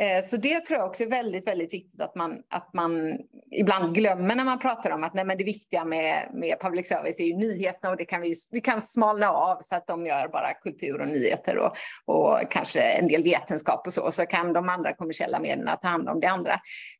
Eh, 0.00 0.24
så 0.24 0.36
det 0.36 0.60
tror 0.60 0.78
jag 0.78 0.88
också 0.88 1.02
är 1.02 1.08
väldigt, 1.08 1.46
väldigt 1.46 1.74
viktigt 1.74 2.00
att 2.00 2.14
man, 2.14 2.42
att 2.50 2.74
man 2.74 3.18
ibland 3.50 3.94
glömmer 3.94 4.34
när 4.34 4.44
man 4.44 4.58
pratar 4.58 4.90
om 4.90 5.04
att 5.04 5.14
nej, 5.14 5.24
men 5.24 5.38
det 5.38 5.44
viktiga 5.44 5.84
med, 5.84 6.28
med 6.32 6.60
public 6.60 6.88
service 6.88 7.20
är 7.20 7.24
ju 7.24 7.36
nyheterna 7.36 7.90
och 7.90 7.96
det 7.96 8.04
kan 8.04 8.20
vi, 8.20 8.34
vi 8.52 8.60
kan 8.60 8.82
smalna 8.82 9.30
av 9.30 9.58
så 9.60 9.76
att 9.76 9.86
de 9.86 10.06
gör 10.06 10.28
bara 10.28 10.54
kultur 10.54 11.00
och 11.00 11.08
nyheter 11.08 11.58
och, 11.58 11.76
och 12.04 12.38
kanske 12.50 12.80
en 12.80 13.08
del 13.08 13.22
vetenskap 13.22 13.86
och 13.86 13.92
så, 13.92 14.12
så 14.12 14.26
kan 14.26 14.52
de 14.52 14.68
andra 14.68 14.92
kommersiella 14.92 15.40
medierna 15.40 15.76
ta 15.76 15.88
hand 15.88 16.08
om 16.08 16.20
det 16.20 16.26
andra. 16.26 16.52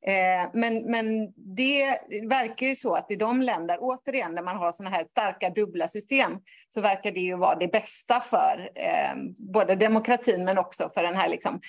Eh, 0.06 0.50
men, 0.52 0.90
men 0.90 1.32
det 1.36 1.98
verkar 2.28 2.66
ju 2.66 2.74
så 2.74 2.94
att 2.94 3.10
i 3.10 3.16
de 3.16 3.42
länder, 3.42 3.76
återigen, 3.80 4.34
där 4.34 4.42
man 4.42 4.56
har 4.56 4.72
sådana 4.72 4.96
här 4.96 5.04
starka 5.04 5.50
dubbla 5.50 5.88
system, 5.88 6.38
så 6.68 6.80
verkar 6.80 7.12
det 7.12 7.20
ju 7.20 7.36
vara 7.36 7.54
det 7.54 7.68
bästa 7.68 8.20
för 8.20 8.70
eh, 8.74 9.16
både 9.52 9.74
demokratin 9.74 10.44
men 10.44 10.58
också 10.58 10.90
för 10.94 11.02
den 11.02 11.16
här 11.16 11.28
liksom, 11.28 11.60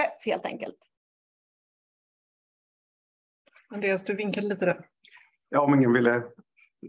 samhällsbyggandet 0.00 0.26
helt 0.26 0.46
enkelt. 0.46 0.76
Andreas, 3.68 4.04
du 4.04 4.14
vinkade 4.14 4.46
lite 4.46 4.64
där. 4.64 4.86
Ja, 5.48 5.60
om 5.60 5.74
ingen 5.74 5.92
ville 5.92 6.22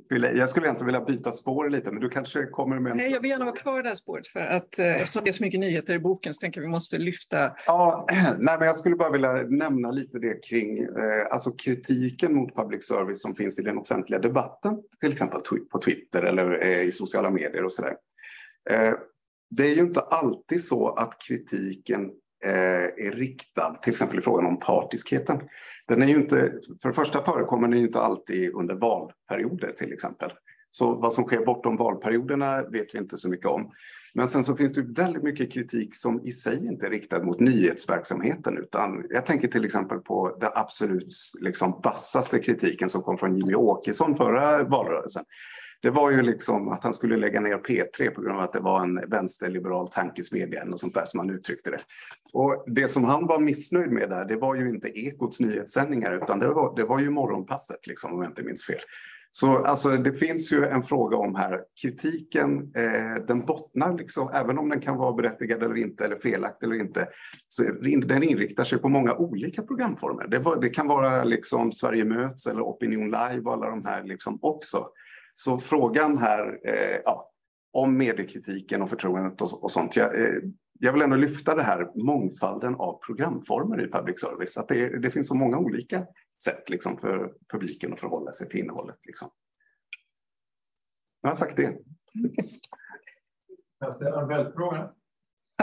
jag 0.10 0.50
skulle 0.50 0.66
egentligen 0.66 0.86
vilja 0.86 1.02
byta 1.02 1.32
spår 1.32 1.70
lite, 1.70 1.92
men 1.92 2.02
du 2.02 2.10
kanske 2.10 2.46
kommer 2.46 2.80
med... 2.80 2.92
En... 2.92 2.98
Nej, 2.98 3.12
jag 3.12 3.22
vill 3.22 3.32
gärna 3.32 3.46
vara 3.46 3.56
kvar 3.56 3.80
i 3.80 3.84
det 3.84 3.88
här 3.88 3.96
spåret, 3.96 4.28
för 4.28 4.40
att 4.40 4.80
eh, 4.80 5.02
eftersom 5.02 5.24
det 5.24 5.30
är 5.30 5.32
så 5.32 5.44
mycket 5.44 5.60
nyheter 5.60 5.94
i 5.94 6.00
boken 6.00 6.34
så 6.34 6.40
tänker 6.40 6.62
jag 6.62 6.66
att 6.66 6.70
vi 6.70 6.72
måste 6.72 6.98
lyfta... 6.98 7.56
Ja, 7.66 8.08
nej, 8.40 8.58
men 8.58 8.68
jag 8.68 8.78
skulle 8.78 8.96
bara 8.96 9.12
vilja 9.12 9.34
nämna 9.34 9.92
lite 9.92 10.20
det 10.20 10.44
kring 10.44 10.80
eh, 10.80 11.26
alltså 11.32 11.52
kritiken 11.52 12.36
mot 12.36 12.56
public 12.56 12.88
service 12.88 13.22
som 13.22 13.36
finns 13.36 13.60
i 13.60 13.64
den 13.64 13.78
offentliga 13.78 14.20
debatten, 14.20 14.78
till 15.00 15.12
exempel 15.12 15.42
på 15.72 15.80
Twitter 15.80 16.24
eller 16.24 16.66
eh, 16.66 16.82
i 16.82 16.92
sociala 16.92 17.30
medier 17.30 17.64
och 17.64 17.74
sådär. 17.74 17.96
Eh, 18.70 18.94
det 19.50 19.64
är 19.64 19.76
ju 19.76 19.82
inte 19.82 20.00
alltid 20.00 20.64
så 20.64 20.90
att 20.90 21.18
kritiken 21.28 22.12
Eh, 22.44 23.06
är 23.08 23.12
riktad, 23.12 23.80
till 23.82 23.92
exempel 23.92 24.18
i 24.18 24.22
frågan 24.22 24.46
om 24.46 24.60
partiskheten. 24.60 25.42
Den 25.88 26.02
är 26.02 26.08
ju 26.08 26.16
inte, 26.16 26.54
för 26.82 26.90
det 26.90 26.96
första 26.96 27.24
förekommer 27.24 27.68
den 27.68 27.80
ju 27.80 27.86
inte 27.86 28.00
alltid 28.00 28.54
under 28.54 28.76
valperioder 28.76 29.72
till 29.72 29.94
exempel. 29.94 30.32
Så 30.72 30.94
vad 30.96 31.14
som 31.14 31.24
sker 31.24 31.46
bortom 31.46 31.78
valperioderna 31.78 32.64
vet 32.64 32.96
vi 32.96 33.00
inte 33.00 33.18
så 33.18 33.30
mycket 33.30 33.46
om. 33.46 33.72
Men 34.14 34.28
sen 34.28 34.44
så 34.44 34.56
finns 34.56 34.74
det 34.74 35.02
väldigt 35.02 35.24
mycket 35.24 35.54
kritik 35.54 35.96
som 35.96 36.26
i 36.26 36.32
sig 36.32 36.68
inte 36.68 36.86
är 36.86 36.90
riktad 36.90 37.24
mot 37.24 37.40
nyhetsverksamheten 37.40 38.58
utan 38.58 39.06
jag 39.10 39.26
tänker 39.26 39.48
till 39.48 39.66
exempel 39.66 40.00
på 40.00 40.38
den 40.40 40.52
absolut 40.56 41.14
liksom 41.42 41.82
vassaste 41.84 42.40
kritiken 42.40 42.90
som 42.90 43.02
kom 43.02 43.18
från 43.18 43.38
Jimmy 43.38 43.56
Åkesson 43.56 44.16
förra 44.16 44.64
valrörelsen 44.64 45.24
det 45.82 45.90
var 45.90 46.12
ju 46.12 46.22
liksom 46.22 46.70
att 46.70 46.84
han 46.84 46.94
skulle 46.94 47.18
lägga 47.18 47.40
ner 47.40 47.58
P3 47.58 48.10
på 48.10 48.22
grund 48.22 48.38
av 48.38 48.44
att 48.44 48.54
det 48.54 48.60
var 48.60 48.82
en 48.84 49.10
vänsterliberal 49.10 49.90
tankesmedja 49.90 50.64
och 50.72 50.80
sånt 50.80 50.94
där 50.94 51.06
som 51.06 51.20
han 51.20 51.30
uttryckte 51.30 51.72
det. 51.72 51.80
Och 52.34 52.64
det 52.68 52.88
som 52.88 53.04
han 53.04 53.28
var 53.28 53.40
missnöjd 53.40 53.92
med 53.92 54.10
där, 54.10 54.26
det 54.26 54.36
var 54.36 54.56
ju 54.56 54.70
inte 54.70 54.88
Ekots 54.88 55.40
nyhetssändningar 55.40 56.12
utan 56.12 56.40
det 56.40 56.48
var, 56.48 56.76
det 56.76 56.84
var 56.84 57.00
ju 57.00 57.10
morgonpasset 57.10 57.88
liksom, 57.88 58.14
om 58.14 58.22
jag 58.22 58.32
inte 58.32 58.44
minns 58.44 58.66
fel. 58.66 58.80
Så 59.34 59.66
alltså, 59.66 59.90
det 59.90 60.14
finns 60.14 60.54
ju 60.54 60.66
en 60.66 60.84
fråga 60.84 61.18
om 61.18 61.36
här, 61.36 61.62
kritiken 61.82 62.72
eh, 62.76 63.26
den 63.28 63.46
bottnar, 63.46 63.98
liksom, 63.98 64.30
även 64.34 64.58
om 64.58 64.70
den 64.70 64.82
kan 64.82 64.98
vara 64.98 65.14
berättigad 65.14 65.64
eller 65.64 65.78
inte, 65.78 66.06
eller 66.06 66.16
felaktig 66.16 66.68
eller 66.68 66.80
inte, 66.80 67.08
så 67.48 67.64
den 68.06 68.24
inriktar 68.24 68.64
sig 68.64 68.80
på 68.80 68.90
många 68.90 69.16
olika 69.16 69.62
programformer. 69.62 70.28
Det, 70.28 70.40
var, 70.40 70.62
det 70.62 70.70
kan 70.70 70.88
vara 70.88 71.24
liksom 71.24 71.72
Sverige 71.72 72.06
möts 72.06 72.48
eller 72.48 72.62
Opinion 72.62 73.06
Live 73.06 73.42
och 73.44 73.54
alla 73.54 73.70
de 73.70 73.86
här 73.86 74.04
liksom 74.04 74.40
också. 74.42 74.88
Så 75.34 75.58
frågan 75.58 76.18
här 76.18 76.60
eh, 76.64 77.02
ja, 77.06 77.32
om 77.74 77.98
mediekritiken 77.98 78.82
och 78.82 78.90
förtroendet 78.90 79.42
och, 79.42 79.64
och 79.64 79.72
sånt. 79.72 79.96
Jag, 79.96 80.22
eh, 80.22 80.38
jag, 80.80 80.94
vill 80.94 81.02
ändå 81.02 81.16
lyfta 81.16 81.56
det 81.56 81.64
här 81.64 82.04
mångfalden 82.04 82.76
av 82.76 83.00
programformer 83.06 83.86
i 83.86 83.92
public 83.92 84.20
service. 84.20 84.58
Att 84.58 84.68
det, 84.68 85.00
det 85.00 85.12
finns 85.12 85.28
så 85.28 85.36
många 85.36 85.58
olika 85.58 86.06
sätt 86.44 86.70
liksom, 86.70 86.98
för 86.98 87.34
publiken 87.52 87.94
att 87.94 88.00
förhålla 88.00 88.32
sig 88.32 88.50
till 88.50 88.60
innehållet. 88.60 88.98
Liksom. 89.06 89.30
Jag 91.22 91.30
har 91.30 91.36
sagt 91.36 91.58
det. 91.58 91.64
Kan 91.64 91.78
jag 93.80 93.94
ställa 93.94 94.22
en 94.22 94.28
följdfråga? 94.28 94.92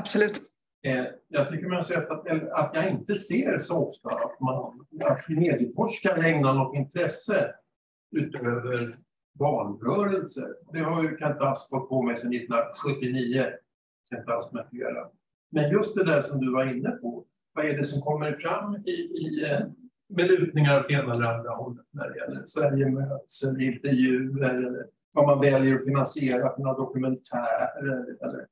Absolut. 0.01 0.43
Eh, 0.83 1.05
jag 1.29 1.51
tycker 1.51 1.69
man 1.69 1.83
sett 1.83 2.11
att, 2.11 2.27
att 2.53 2.71
jag 2.75 2.91
inte 2.91 3.15
ser 3.15 3.59
så 3.59 3.89
ofta 3.89 4.11
att, 4.11 4.41
man, 4.41 4.87
att 5.05 5.29
medieforskare 5.29 6.31
ägnar 6.31 6.55
något 6.55 6.77
intresse 6.77 7.55
utöver 8.17 8.97
valrörelser. 9.39 10.55
Det 10.73 10.81
har 10.81 11.03
ju 11.03 11.19
Kent 11.19 11.41
Asp 11.41 11.73
hållit 11.73 11.89
på 11.89 12.03
med 12.03 12.19
sedan 12.19 12.35
1979. 12.35 13.47
Kent 14.11 14.29
Asp 14.29 14.55
med 14.55 14.67
flera. 14.71 15.09
Men 15.51 15.71
just 15.71 15.97
det 15.97 16.05
där 16.05 16.21
som 16.21 16.41
du 16.41 16.53
var 16.53 16.77
inne 16.77 16.91
på, 16.91 17.25
vad 17.53 17.65
är 17.67 17.77
det 17.77 17.85
som 17.85 18.03
kommer 18.03 18.33
fram 18.33 18.77
i, 18.77 18.91
i 18.91 19.47
belutningar 20.09 20.39
med 20.39 20.41
lutningar 20.41 20.81
åt 20.81 20.91
ena 20.91 21.15
eller 21.15 21.27
andra 21.27 21.51
hållet 21.51 21.87
när 21.91 22.11
det 22.11 22.19
gäller 22.19 22.43
Sverige 22.45 22.91
möts 22.91 23.45
eller 23.45 23.61
intervjuer 23.61 24.55
eller 24.55 24.87
vad 25.13 25.27
man 25.27 25.41
väljer 25.41 25.79
att 25.79 25.85
finansiera 25.85 26.55
för 26.55 26.63
några 26.63 26.79
dokumentärer 26.79 28.19
eller 28.23 28.47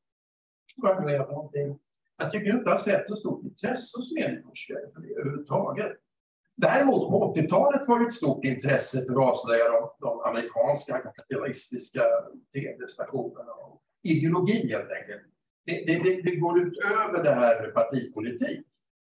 vad 0.77 1.07
det 1.07 1.17
är 1.17 1.25
för 1.25 1.33
någonting. 1.33 1.79
Jag 2.19 2.33
tycker 2.33 2.47
inte 2.47 2.63
jag 2.65 2.71
har 2.71 2.77
sett 2.77 3.09
så 3.09 3.17
stort 3.17 3.45
intresse 3.45 3.99
hos 3.99 4.15
medieforskare 4.15 4.81
för 4.95 5.01
det 5.01 5.15
överhuvudtaget. 5.15 5.93
Däremot 6.57 7.11
på 7.11 7.35
80-talet 7.37 7.89
var 7.89 7.99
det 7.99 8.07
ett 8.07 8.13
stort 8.13 8.45
intresse 8.45 8.99
för 9.07 9.13
att 9.13 9.29
avslöja 9.29 9.65
de, 9.65 9.91
de 10.01 10.16
amerikanska 10.29 10.99
kapitalistiska 10.99 12.03
tv-stationerna 12.55 13.53
och 13.53 13.83
ideologi 14.03 14.73
helt 14.73 14.91
enkelt. 14.91 15.23
Det, 15.67 15.85
det, 15.87 16.23
det, 16.23 16.37
går 16.37 16.59
utöver 16.61 17.23
det 17.23 17.35
här 17.35 17.63
med 17.63 17.75
partipolitik. 17.75 18.67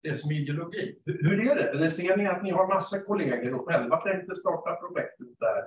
Det 0.03 0.09
är 0.09 0.13
som 0.13 0.31
ideologi. 0.31 1.01
Hur 1.05 1.51
är 1.51 1.55
det? 1.55 1.69
Eller 1.69 1.87
ser 1.87 2.17
ni 2.17 2.27
att 2.27 2.43
ni 2.43 2.51
har 2.51 2.67
massa 2.67 2.99
kollegor 2.99 3.53
och 3.53 3.67
själva 3.67 4.01
tänkte 4.01 4.35
starta 4.35 4.75
projektet 4.75 5.27
där? 5.39 5.63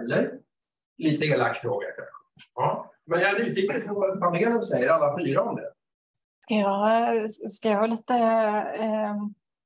Eller? 0.00 0.30
Lite 0.98 1.26
elak 1.26 1.56
fråga 1.56 1.86
kanske. 1.86 2.50
Ja. 2.54 2.92
Men 3.06 3.20
jag 3.20 3.30
är 3.30 3.44
nyfiken 3.44 3.94
på 3.94 4.00
vad 4.00 4.20
panelen 4.20 4.62
säger, 4.62 4.88
alla 4.88 5.18
fyra 5.18 5.42
om 5.42 5.56
det. 5.56 5.72
Ja, 6.48 7.08
ska 7.28 7.68
jag 7.68 7.90
lite 7.90 8.14
eh 8.14 9.16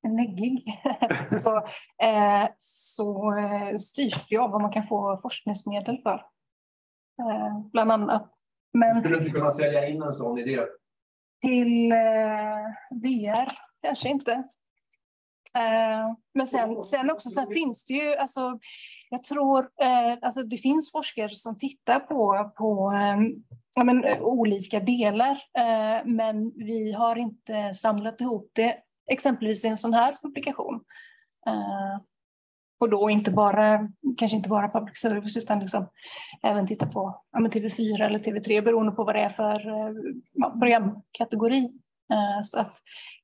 neggig 0.09 0.65
så, 1.43 1.57
eh, 2.03 2.49
så 2.59 3.39
eh, 3.39 3.75
styrs 3.77 4.29
det 4.29 4.37
av 4.37 4.51
vad 4.51 4.63
man 4.63 4.73
kan 4.73 4.87
få 4.87 5.19
forskningsmedel 5.23 5.99
för. 6.03 6.15
eh, 7.23 7.61
bland 7.73 7.93
annat. 7.93 8.33
Men 8.73 9.01
Skulle 9.01 9.19
du 9.21 9.31
kunna 9.31 9.51
sälja 9.51 9.89
in 9.89 10.03
en 10.03 10.13
sån 10.13 10.39
idé? 10.39 10.61
till 11.43 11.93
eh, 11.93 12.67
VR 13.03 13.53
kanske 13.83 14.09
inte. 14.09 14.33
Eh, 15.59 16.15
men 16.35 16.47
sen, 16.47 16.85
sen 16.85 17.11
också 17.11 17.31
sen 17.31 17.49
finns 17.49 17.87
det 17.87 17.95
ju, 17.95 18.15
alltså, 18.17 18.59
jag 19.11 19.25
tror, 19.25 19.69
eh, 19.81 20.19
alltså 20.23 20.43
det 20.43 20.59
finns 20.59 20.93
forskare 20.93 21.31
som 21.35 21.59
tittar 21.59 22.01
på, 22.01 22.51
på 22.57 22.93
ja, 23.77 23.85
men, 23.85 24.05
olika 24.21 24.81
delar, 24.81 25.43
men 26.05 26.53
vi 26.57 26.93
har 26.93 27.17
inte 27.17 27.75
samlat 27.75 28.21
ihop 28.21 28.51
det 28.55 28.77
exempelvis 29.13 29.65
i 29.65 29.69
en 29.69 29.79
sån 29.79 29.95
här 29.95 30.15
publikation. 30.23 30.75
Eh, 31.47 32.01
och 32.81 32.91
då 32.91 33.11
inte 33.11 33.31
bara, 33.31 33.89
kanske 34.19 34.37
inte 34.37 34.49
bara 34.49 34.69
public 34.71 34.97
service 34.99 35.37
utan 35.37 35.61
liksom 35.61 35.89
även 36.43 36.67
titta 36.67 36.87
på 36.87 37.23
ja, 37.33 37.41
men 37.41 37.51
TV4 37.51 38.03
eller 38.03 38.19
TV3 38.19 38.65
beroende 38.65 38.93
på 38.93 39.05
vad 39.05 39.15
det 39.15 39.21
är 39.21 39.31
för 39.31 39.69
eh, 39.69 39.93
ja, 40.33 40.51
programkategori. 40.51 41.59
Eh, 42.13 42.41
Så 42.43 42.59
att 42.61 42.79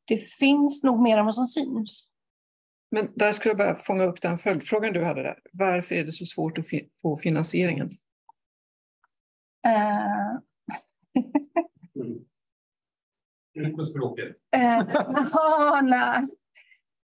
det 0.05 0.19
finns 0.19 0.85
nog 0.85 1.01
mer 1.03 1.19
än 1.19 1.25
vad 1.25 1.35
som 1.35 1.47
syns. 1.47 2.09
Men 2.91 3.09
där 3.15 3.33
skulle 3.33 3.51
jag 3.51 3.59
bara 3.59 3.77
fånga 3.77 4.05
upp 4.05 4.21
den 4.21 4.39
följdfrågan 4.39 4.93
du 4.93 5.05
hade 5.05 5.23
där. 5.23 5.39
Varför 5.53 5.95
är 5.95 6.05
det 6.05 6.13
så 6.13 6.25
svårt 6.25 6.59
att 6.59 6.69
fi- 6.69 6.89
få 7.03 7.17
finansieringen? 7.17 7.91
Eh, 13.57 13.63
Ut 13.63 13.77
med 13.77 13.87
språket. 13.87 14.37
Eh, 14.57 14.83
ja, 15.33 15.81
nej. 15.83 16.23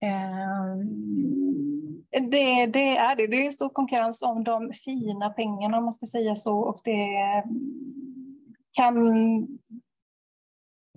Eh, 0.04 0.76
det, 2.30 2.66
det 2.66 2.96
är 2.96 3.16
det. 3.16 3.26
Det 3.26 3.46
är 3.46 3.50
stor 3.50 3.68
konkurrens 3.68 4.22
om 4.22 4.44
de 4.44 4.72
fina 4.72 5.30
pengarna 5.30 5.78
om 5.78 5.84
man 5.84 5.92
ska 5.92 6.06
säga 6.06 6.36
så. 6.36 6.58
Och 6.58 6.80
det 6.84 7.08
kan 8.72 9.06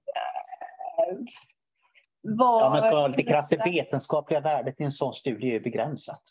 eh, 0.07 1.17
vara... 2.21 2.63
Ja, 2.63 2.69
men 2.73 2.81
ska 2.81 3.07
lite 3.07 3.23
krass, 3.23 3.49
det 3.49 3.71
vetenskapliga 3.71 4.39
värdet 4.39 4.81
i 4.81 4.83
en 4.83 4.91
sån 4.91 5.13
studie 5.13 5.55
är 5.55 5.59
begränsat. 5.59 6.21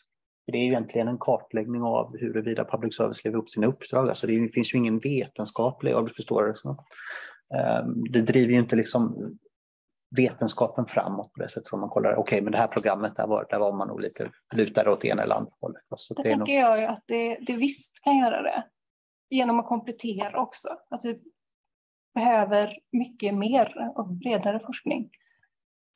Det 0.52 0.58
är 0.58 0.62
ju 0.62 0.66
egentligen 0.66 1.08
en 1.08 1.18
kartläggning 1.18 1.82
av 1.82 2.18
huruvida 2.18 2.64
public 2.64 2.96
service 2.96 3.24
lever 3.24 3.38
upp 3.38 3.50
sina 3.50 3.66
uppdrag. 3.66 4.08
Alltså 4.08 4.26
det 4.26 4.48
finns 4.54 4.74
ju 4.74 4.78
ingen 4.78 4.98
vetenskaplig, 4.98 5.96
om 5.96 6.04
du 6.04 6.12
förstår 6.12 6.46
det. 6.46 6.56
Så. 6.56 6.84
Ehm, 7.54 8.04
Det 8.12 8.20
driver 8.20 8.52
ju 8.52 8.58
inte 8.58 8.76
liksom 8.76 9.16
vetenskapen 10.16 10.86
framåt 10.86 11.32
på 11.32 11.40
det 11.40 11.48
sättet. 11.48 11.72
Om 11.72 11.80
man 11.80 11.88
kollar, 11.88 12.16
okej, 12.16 12.40
men 12.42 12.52
det 12.52 12.58
här 12.58 12.66
programmet, 12.68 13.16
där 13.16 13.26
var, 13.26 13.46
där 13.50 13.58
var 13.58 13.72
man 13.72 13.88
nog 13.88 14.00
lite 14.00 14.30
lutad 14.54 14.90
åt 14.90 15.04
ena 15.04 15.22
eller 15.22 15.34
andra 15.34 15.52
hållet. 15.60 15.82
Alltså 15.90 16.14
Det 16.14 16.22
det 16.22 16.32
är 16.32 16.36
nog, 16.36 16.48
tänker 16.48 16.60
jag 16.60 16.78
ju 16.80 16.84
att 16.84 17.04
det, 17.06 17.38
det 17.46 17.56
visst 17.56 18.04
kan 18.04 18.18
göra 18.18 18.42
det. 18.42 18.64
Genom 19.30 19.60
att 19.60 19.66
komplettera 19.66 20.40
också. 20.40 20.68
Att 20.90 21.04
vi 21.04 21.20
behöver 22.14 22.72
mycket 22.92 23.34
mer 23.34 23.92
och 23.94 24.08
bredare 24.08 24.60
forskning. 24.66 25.10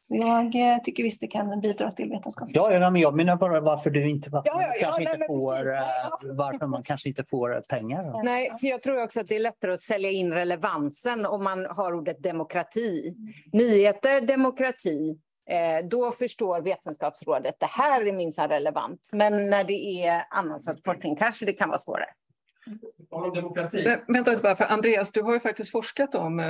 Så 0.05 0.17
jag 0.17 0.55
eh, 0.55 0.83
tycker 0.83 1.03
visst 1.03 1.21
det 1.21 1.27
kan 1.27 1.61
bidra 1.61 1.91
till 1.91 2.11
vetenskap. 2.11 2.49
ja, 2.53 2.73
ja, 2.73 2.91
men 2.91 3.01
jag 3.01 3.15
menar 3.15 3.37
bara 3.37 3.61
varför 3.61 3.91
du 3.91 4.09
inte, 4.09 4.31
varför 4.31 4.49
Ja, 4.49 4.63
ja, 4.63 4.73
kanske 4.81 5.05
nej, 5.05 5.15
inte 5.15 5.27
får, 5.27 5.55
precis. 5.55 6.31
eh, 6.31 6.37
varför 6.37 6.67
man 6.67 6.83
kanske 6.83 7.09
inte 7.09 7.25
får 7.25 7.57
eh, 7.57 7.61
pengar. 7.61 8.25
Nej, 8.25 8.51
för 8.61 8.67
jag 8.67 8.83
tror 8.83 9.03
också 9.03 9.21
att 9.21 9.29
det 9.29 9.37
är 9.37 9.41
lättare 9.41 9.73
att 9.73 9.81
sälja 9.81 10.11
in 10.11 10.33
relevansen 10.33 11.27
om 11.27 11.45
man 11.45 11.67
har 11.67 11.95
ordet 11.95 12.23
demokrati. 12.23 13.17
Nyheter, 13.53 14.27
demokrati, 14.27 15.19
eh, 15.51 15.87
då 15.89 16.11
förstår 16.11 16.61
Vetenskapsrådet 16.61 17.55
det 17.61 17.67
här 17.67 18.07
är 18.07 18.13
minst 18.13 18.39
relevant. 18.39 19.11
Men 19.13 19.51
när 19.51 19.65
det 19.65 20.07
är 20.07 20.25
annan 20.31 20.63
sorts 20.63 20.83
forskning 20.85 21.17
kanske 21.17 21.47
det 21.47 21.53
kan 21.53 21.69
vara 21.69 21.79
svårare. 21.79 22.09
Om 23.11 23.35
demokrati. 23.35 23.85
Men, 23.85 23.99
vänta 24.15 24.43
bara, 24.43 24.55
för 24.55 24.65
Andreas, 24.65 25.13
du 25.13 25.23
har 25.23 25.33
ju 25.35 25.41
faktiskt 25.41 25.73
forskat 25.73 26.15
om 26.15 26.41
eh, 26.41 26.47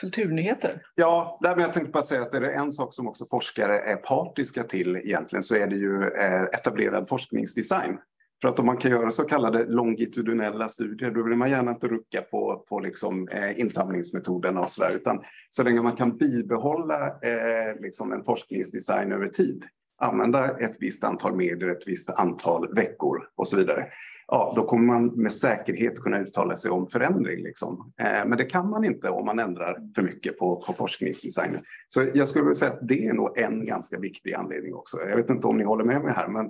kulturnyheter. 0.00 0.82
Ja, 0.94 1.38
men 1.40 1.58
jag 1.58 1.72
tänkte 1.72 1.92
bara 1.92 2.02
säga 2.02 2.22
att 2.22 2.34
är 2.34 2.40
det 2.40 2.52
en 2.52 2.72
sak 2.72 2.94
som 2.94 3.08
också 3.08 3.24
forskare 3.30 3.80
är 3.80 3.96
partiska 3.96 4.62
till 4.62 4.96
egentligen 4.96 5.42
så 5.42 5.54
är 5.54 5.66
det 5.66 5.76
ju 5.76 6.02
eh, 6.08 6.42
etablerad 6.42 7.08
forskningsdesign. 7.08 7.98
För 8.42 8.48
att 8.48 8.58
om 8.58 8.66
man 8.66 8.76
kan 8.76 8.90
göra 8.90 9.12
så 9.12 9.24
kallade 9.24 9.64
longitudinella 9.64 10.68
studier 10.68 11.10
då 11.10 11.22
vill 11.22 11.36
man 11.36 11.50
gärna 11.50 11.70
inte 11.70 11.88
rucka 11.88 12.22
på, 12.22 12.64
på 12.68 12.80
liksom, 12.80 13.28
eh, 13.28 13.60
insamlingsmetoderna 13.60 14.60
och 14.60 14.70
sådär 14.70 14.92
utan 14.96 15.22
så 15.50 15.62
länge 15.62 15.82
man 15.82 15.96
kan 15.96 16.16
bibehålla 16.16 17.06
eh, 17.06 17.80
liksom 17.80 18.12
en 18.12 18.24
forskningsdesign 18.24 19.12
över 19.12 19.28
tid 19.28 19.64
använda 19.98 20.58
ett 20.58 20.76
visst 20.80 21.04
antal 21.04 21.36
medier, 21.36 21.68
ett 21.68 21.88
visst 21.88 22.10
antal 22.10 22.74
veckor 22.74 23.28
och 23.34 23.48
så 23.48 23.56
vidare. 23.56 23.86
Ja, 24.26 24.52
då 24.56 24.66
kommer 24.66 24.84
man 24.86 25.06
med 25.06 25.32
säkerhet 25.32 26.00
kunna 26.00 26.20
uttala 26.20 26.56
sig 26.56 26.70
om 26.70 26.88
förändring. 26.88 27.42
Liksom. 27.44 27.92
Eh, 28.00 28.26
men 28.26 28.38
det 28.38 28.44
kan 28.44 28.70
man 28.70 28.84
inte 28.84 29.08
om 29.10 29.26
man 29.26 29.38
ändrar 29.38 29.78
för 29.94 30.02
mycket 30.02 30.38
på, 30.38 30.56
på 30.56 30.72
forskningsdesignen. 30.72 31.60
Så 31.88 32.10
jag 32.14 32.28
skulle 32.28 32.44
vilja 32.44 32.54
säga 32.54 32.72
att 32.72 32.88
det 32.88 33.06
är 33.06 33.12
nog 33.12 33.38
en 33.38 33.64
ganska 33.66 33.98
viktig 33.98 34.34
anledning 34.34 34.74
också. 34.74 34.96
Jag 35.08 35.16
vet 35.16 35.30
inte 35.30 35.46
om 35.46 35.56
ni 35.56 35.64
håller 35.64 35.84
med 35.84 36.02
mig 36.02 36.14
här, 36.14 36.28
men 36.28 36.46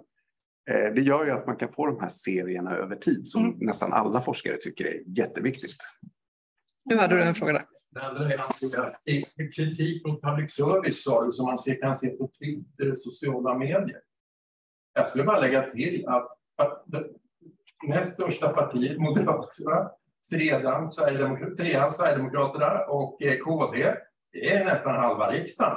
eh, 0.71 0.95
det 0.95 1.01
gör 1.01 1.25
ju 1.25 1.31
att 1.31 1.47
man 1.47 1.57
kan 1.57 1.73
få 1.73 1.87
de 1.87 2.01
här 2.01 2.09
serierna 2.09 2.77
över 2.77 2.97
tid 2.97 3.29
som 3.29 3.45
Mm. 3.45 3.57
nästan 3.61 3.93
alla 3.93 4.21
forskare 4.21 4.57
tycker 4.57 4.85
är 4.85 5.03
jätteviktigt. 5.19 5.77
Nu 6.85 6.97
hade 6.97 7.17
du 7.17 7.23
en 7.23 7.35
fråga 7.35 7.53
där. 7.53 7.63
Det 7.91 8.01
andra 8.01 8.33
är 8.33 8.39
Andreas, 8.39 9.05
kritik 9.57 10.07
mot 10.07 10.23
public 10.23 10.53
service 10.55 11.05
sa 11.05 11.25
du, 11.25 11.33
som 11.33 11.47
man 11.47 11.59
ser, 11.59 11.81
kan 11.81 11.97
se 11.97 12.09
på 12.09 12.31
Twitter 12.39 12.91
och 12.91 12.97
sociala 12.99 13.59
medier. 13.59 14.01
Jag 14.95 15.07
skulle 15.07 15.25
bara 15.25 15.41
lägga 15.41 15.71
till 15.71 16.05
att, 16.09 16.29
näst 17.89 18.13
största 18.15 18.49
partiet, 18.49 18.99
Moderaterna, 19.01 19.91
trean 20.33 20.87
Sverigedemok- 20.87 21.55
trean 21.57 21.93
Sverigedemokraterna 21.93 22.85
och 22.85 23.23
eh, 23.23 23.37
KD, 23.39 23.95
det 24.33 24.53
är 24.57 24.65
nästan 24.65 24.95
halva 24.95 25.31
riksdagen. 25.31 25.77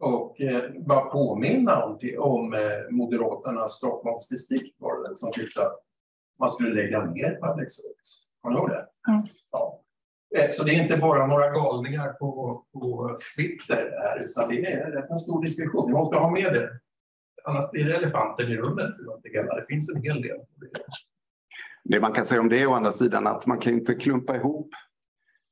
Och 0.00 0.40
eh, 0.40 0.62
bara 0.86 1.00
påminna 1.04 1.84
om, 1.84 1.98
om 2.18 2.54
eh, 2.54 2.60
Moderaternas 2.90 3.72
Stockholmsdistrikt 3.72 4.76
var 4.80 5.08
det 5.08 5.16
som 5.16 5.32
tyckte 5.32 5.62
att 5.66 5.78
man 6.38 6.48
skulle 6.48 6.74
lägga 6.82 7.04
ner 7.04 7.38
public 7.40 7.72
service. 7.76 8.28
Kommer 8.42 8.60
du 8.60 8.66
det? 8.66 8.86
Mm. 9.08 9.20
Ja. 9.52 9.80
Eh, 10.36 10.46
Så 10.50 10.64
det 10.64 10.70
är 10.70 10.82
inte 10.82 10.96
bara 10.96 11.26
några 11.26 11.50
galningar 11.50 12.12
på, 12.12 12.64
på 12.72 13.16
Twitter 13.36 13.90
här, 14.02 14.18
utan 14.24 14.48
det 14.48 14.72
är 14.72 14.90
rätt 14.90 15.10
en 15.10 15.18
stor 15.18 15.42
diskussion. 15.42 15.86
Vi 15.86 15.92
måste 15.92 16.16
ha 16.16 16.30
med 16.30 16.52
det. 16.52 16.70
Annars 17.44 17.70
blir 17.70 17.84
det 17.84 17.96
elefanten 17.96 18.48
i 18.48 18.56
rummet. 18.56 18.90
Det 19.22 19.64
finns 19.68 19.96
en 19.96 20.02
hel 20.02 20.22
del. 20.22 20.40
Det 21.88 22.00
man 22.00 22.12
kan 22.12 22.26
säga 22.26 22.40
om 22.40 22.48
det 22.48 22.62
är 22.62 22.66
å 22.66 22.72
andra 22.72 22.92
sidan 22.92 23.26
att 23.26 23.46
man 23.46 23.58
kan 23.58 23.72
inte 23.72 23.94
klumpa 23.94 24.36
ihop 24.36 24.70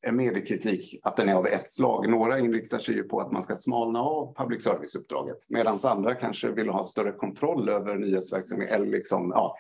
en 0.06 0.16
mediekritik, 0.16 1.00
att 1.02 1.16
den 1.16 1.28
är 1.28 1.34
av 1.34 1.46
ett 1.46 1.70
slag. 1.70 2.10
Några 2.10 2.38
inriktar 2.38 2.78
sig 2.78 2.94
ju 2.94 3.02
på 3.02 3.20
att 3.20 3.32
man 3.32 3.42
ska 3.42 3.56
smalna 3.56 4.00
av 4.00 4.34
public 4.36 4.64
service-uppdraget 4.64 5.36
medan 5.50 5.78
andra 5.84 6.14
kanske 6.14 6.50
vill 6.50 6.68
ha 6.68 6.84
större 6.84 7.12
kontroll 7.12 7.68
över 7.68 7.94
nyhetsverksamhet. 7.94 8.70
Eller 8.70 8.86
liksom, 8.86 9.32
ja, 9.34 9.56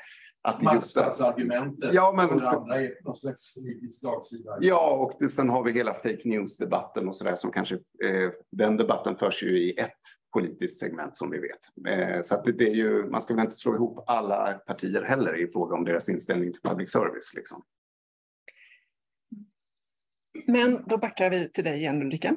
att 0.48 0.62
Marknadsargumentet. 0.62 1.94
Ja, 1.94 2.12
men- 2.16 2.30
och 2.30 2.40
det 2.40 2.48
andra 2.48 2.82
är 2.82 2.98
någon 3.04 3.14
slags 3.14 3.54
politisk 3.54 4.00
slagsida. 4.00 4.58
Ja, 4.60 4.90
och 4.96 5.16
det, 5.18 5.28
sen 5.28 5.48
har 5.50 5.62
vi 5.64 5.72
hela 5.72 5.94
fake 5.94 6.20
news-debatten 6.24 7.08
och 7.08 7.16
sådär 7.16 7.36
som 7.36 7.50
kanske, 7.52 7.74
eh, 7.74 8.30
den 8.50 8.76
debatten 8.76 9.16
förs 9.16 9.42
ju 9.42 9.58
i 9.62 9.78
ett 9.78 9.98
politiskt 10.32 10.80
segment 10.80 11.16
som 11.16 11.30
vi 11.30 11.38
vet. 11.38 11.88
Eh, 11.88 12.22
så 12.22 12.34
att 12.34 12.44
det, 12.44 12.52
det 12.52 12.64
är 12.64 12.74
ju, 12.74 13.10
man 13.10 13.22
ska 13.22 13.34
väl 13.34 13.44
inte 13.44 13.56
slå 13.56 13.74
ihop 13.74 14.04
alla 14.06 14.52
partier 14.52 15.02
heller 15.02 15.36
i 15.40 15.48
fråga 15.50 15.74
om 15.76 15.84
deras 15.84 16.08
inställning 16.08 16.52
till 16.52 16.62
public 16.62 16.90
service. 16.92 17.32
Liksom. 17.36 17.62
Men 20.46 20.84
då 20.86 20.98
backar 20.98 21.30
vi 21.30 21.48
till 21.50 21.64
dig 21.64 21.76
igen 21.78 22.02
Ulrika, 22.02 22.36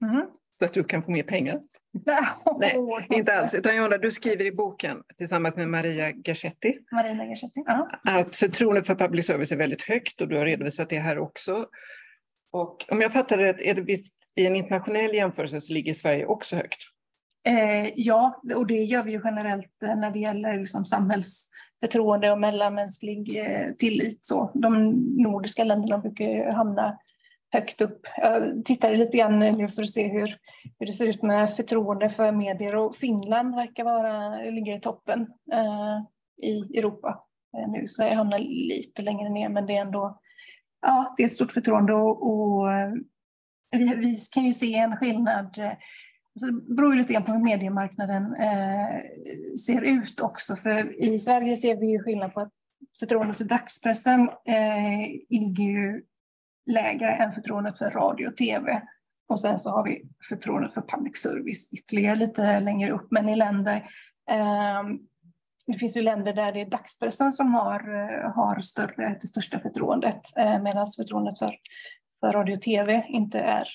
Mhm. 0.00 0.26
Så 0.58 0.64
att 0.64 0.72
du 0.72 0.84
kan 0.84 1.02
få 1.02 1.10
mer 1.10 1.22
pengar. 1.22 1.60
Nej, 2.58 2.76
Inte 3.10 3.34
alls, 3.34 3.54
utan 3.54 3.76
Jonna, 3.76 3.98
du 3.98 4.10
skriver 4.10 4.44
i 4.44 4.52
boken 4.52 5.02
tillsammans 5.18 5.56
med 5.56 5.68
Maria 5.68 6.10
Garcetti 6.10 6.78
Marina. 6.92 7.24
Ja. 7.66 7.88
att 8.04 8.36
förtroendet 8.36 8.86
för 8.86 8.94
public 8.94 9.26
service 9.26 9.52
är 9.52 9.56
väldigt 9.56 9.82
högt 9.82 10.20
och 10.20 10.28
du 10.28 10.38
har 10.38 10.44
redovisat 10.44 10.90
det 10.90 10.98
här 10.98 11.18
också. 11.18 11.66
Och 12.52 12.84
om 12.88 13.00
jag 13.00 13.12
fattar 13.12 13.38
det 13.38 13.44
rätt, 13.44 13.60
är 13.60 13.74
det 13.74 13.82
visst, 13.82 14.22
i 14.36 14.46
en 14.46 14.56
internationell 14.56 15.14
jämförelse 15.14 15.60
så 15.60 15.72
ligger 15.72 15.94
Sverige 15.94 16.26
också 16.26 16.56
högt. 16.56 16.78
Eh, 17.46 17.92
ja, 17.96 18.42
och 18.54 18.66
det 18.66 18.84
gör 18.84 19.02
vi 19.02 19.12
ju 19.12 19.20
generellt 19.24 19.82
eh, 19.82 19.96
när 19.96 20.10
det 20.10 20.18
gäller 20.18 20.58
liksom 20.58 20.84
samhällsförtroende 20.84 22.32
och 22.32 22.40
mellanmänsklig 22.40 23.38
eh, 23.38 23.68
tillit. 23.78 24.24
Så. 24.24 24.50
De 24.54 24.90
nordiska 25.22 25.64
länderna 25.64 25.98
brukar 25.98 26.52
hamna 26.52 26.98
högt 27.52 27.80
upp. 27.80 28.00
Jag 28.16 28.64
tittade 28.64 28.96
lite 28.96 29.18
grann 29.18 29.38
nu 29.38 29.68
för 29.68 29.82
att 29.82 29.90
se 29.90 30.08
hur, 30.08 30.38
hur 30.78 30.86
det 30.86 30.92
ser 30.92 31.06
ut 31.06 31.22
med 31.22 31.56
förtroende 31.56 32.10
för 32.10 32.32
medier 32.32 32.76
och 32.76 32.96
Finland 32.96 33.54
verkar 33.54 33.84
vara, 33.84 34.36
ligga 34.50 34.76
i 34.76 34.80
toppen 34.80 35.20
eh, 35.52 35.98
i 36.42 36.78
Europa 36.78 37.24
eh, 37.56 37.70
nu. 37.70 37.88
Sverige 37.88 38.14
hamnar 38.14 38.38
lite 38.38 39.02
längre 39.02 39.28
ner 39.28 39.48
men 39.48 39.66
det 39.66 39.76
är 39.76 39.80
ändå 39.80 40.20
ja, 40.82 41.14
det 41.16 41.22
är 41.22 41.26
ett 41.26 41.32
stort 41.32 41.52
förtroende 41.52 41.92
och, 41.92 42.26
och 42.26 42.72
eh, 42.72 42.92
vi, 43.70 43.94
vi 43.94 44.16
kan 44.34 44.44
ju 44.44 44.52
se 44.52 44.74
en 44.74 44.96
skillnad 44.96 45.58
eh, 45.58 45.72
alltså 46.36 46.50
det 46.52 46.74
beror 46.74 46.92
ju 46.92 46.98
lite 46.98 47.12
grann 47.12 47.24
på 47.24 47.32
hur 47.32 47.44
mediemarknaden 47.44 48.34
eh, 48.34 49.00
ser 49.66 49.82
ut 49.82 50.20
också. 50.20 50.56
För 50.56 51.02
i 51.02 51.18
Sverige 51.18 51.56
ser 51.56 51.76
vi 51.76 51.86
ju 51.86 52.02
skillnad 52.02 52.34
på 52.34 52.40
att 52.40 52.52
förtroendet 52.98 53.36
för 53.36 53.44
dagspressen 53.44 54.20
eh, 54.28 55.08
ligger 55.28 55.64
ju 55.64 56.02
lägre 56.66 57.14
än 57.14 57.32
förtroendet 57.32 57.78
för 57.78 57.90
radio 57.90 58.26
och 58.28 58.36
tv. 58.36 58.82
Och 59.28 59.40
sen 59.40 59.58
så 59.58 59.70
har 59.70 59.84
vi 59.84 60.02
förtroendet 60.28 60.74
för 60.74 60.82
public 60.82 61.16
service 61.16 61.72
ytterligare 61.72 62.16
lite 62.16 62.60
längre 62.60 62.92
upp. 62.92 63.06
Men 63.10 63.28
i 63.28 63.36
länder, 63.36 63.76
eh, 64.30 64.82
det 65.66 65.78
finns 65.78 65.96
ju 65.96 66.02
länder 66.02 66.32
där 66.32 66.52
det 66.52 66.60
är 66.60 66.70
dagspressen 66.70 67.32
som 67.32 67.54
har, 67.54 67.80
eh, 67.80 68.32
har 68.32 68.60
större, 68.60 69.18
det 69.20 69.26
största 69.26 69.58
förtroendet 69.58 70.20
eh, 70.38 70.62
medan 70.62 70.86
förtroendet 70.96 71.38
för, 71.38 71.56
för 72.20 72.32
radio 72.32 72.56
och 72.56 72.62
tv 72.62 73.06
inte 73.08 73.40
är 73.40 73.68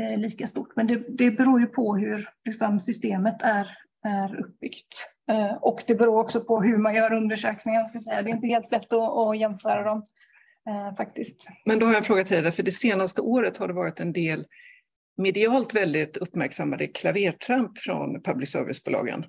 eh, 0.00 0.18
lika 0.18 0.46
stort. 0.46 0.76
Men 0.76 0.86
det, 0.86 1.04
det 1.18 1.30
beror 1.30 1.60
ju 1.60 1.66
på 1.66 1.96
hur 1.96 2.28
liksom, 2.44 2.80
systemet 2.80 3.42
är, 3.42 3.78
är 4.04 4.40
uppbyggt. 4.40 5.06
Eh, 5.30 5.54
och 5.54 5.82
det 5.86 5.94
beror 5.94 6.18
också 6.18 6.40
på 6.40 6.62
hur 6.62 6.78
man 6.78 6.94
gör 6.94 7.12
undersökningar. 7.12 7.84
Ska 7.84 8.00
säga. 8.00 8.22
Det 8.22 8.30
är 8.30 8.34
inte 8.34 8.46
helt 8.46 8.70
lätt 8.70 8.92
att, 8.92 9.18
att 9.18 9.38
jämföra 9.38 9.82
dem 9.82 10.06
eh, 10.68 10.94
faktiskt. 10.96 11.48
Men 11.64 11.78
då 11.78 11.86
har 11.86 11.92
jag 11.92 11.98
en 11.98 12.04
fråga 12.04 12.24
till 12.24 12.42
dig, 12.42 12.52
för 12.52 12.62
det 12.62 12.72
senaste 12.72 13.20
året 13.20 13.56
har 13.56 13.68
det 13.68 13.74
varit 13.74 14.00
en 14.00 14.12
del 14.12 14.46
medialt 15.16 15.74
väldigt 15.74 16.16
uppmärksammade 16.16 16.86
klavertramp 16.86 17.78
från 17.78 18.22
public 18.22 18.50
service-bolagen. 18.50 19.24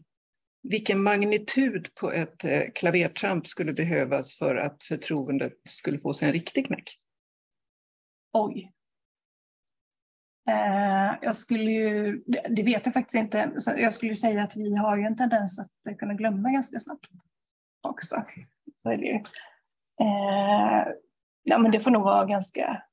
Vilken 0.64 1.04
magnitud 1.04 1.88
på 2.02 2.12
ett 2.12 2.44
eh, 2.44 2.62
klavertramp 2.76 3.48
skulle 3.48 3.74
behövas 3.74 4.38
för 4.38 4.56
att 4.56 4.84
förtroendet 4.84 5.54
skulle 5.64 6.00
få 6.00 6.14
sig 6.14 6.28
en 6.28 6.34
riktig 6.34 6.68
knäck? 6.68 6.90
Oj. 8.34 8.72
Eh, 10.50 11.16
jag 11.22 11.36
skulle 11.36 11.72
ju, 11.72 12.24
det 12.50 12.64
vet 12.64 12.86
jag 12.86 12.94
faktiskt 12.94 13.16
inte, 13.16 13.52
jag 13.78 13.94
skulle 13.94 14.16
säga 14.16 14.44
att 14.44 14.56
vi 14.56 14.76
har 14.76 14.98
ju 14.98 15.04
en 15.04 15.16
tendens 15.16 15.60
att 15.60 15.98
kunna 15.98 16.14
glömma 16.14 16.50
ganska 16.50 16.80
snabbt 16.80 17.08
också. 17.82 18.16
Så 18.84 18.92
är 18.92 18.98
det 18.98 19.06
ju. 19.06 19.16
Eh, 20.02 20.88
ja, 21.48 21.58
men 21.58 21.72
det 21.72 21.80
får 21.80 21.92
nog 21.92 22.04
vara 22.04 22.26
ganska 22.26 22.84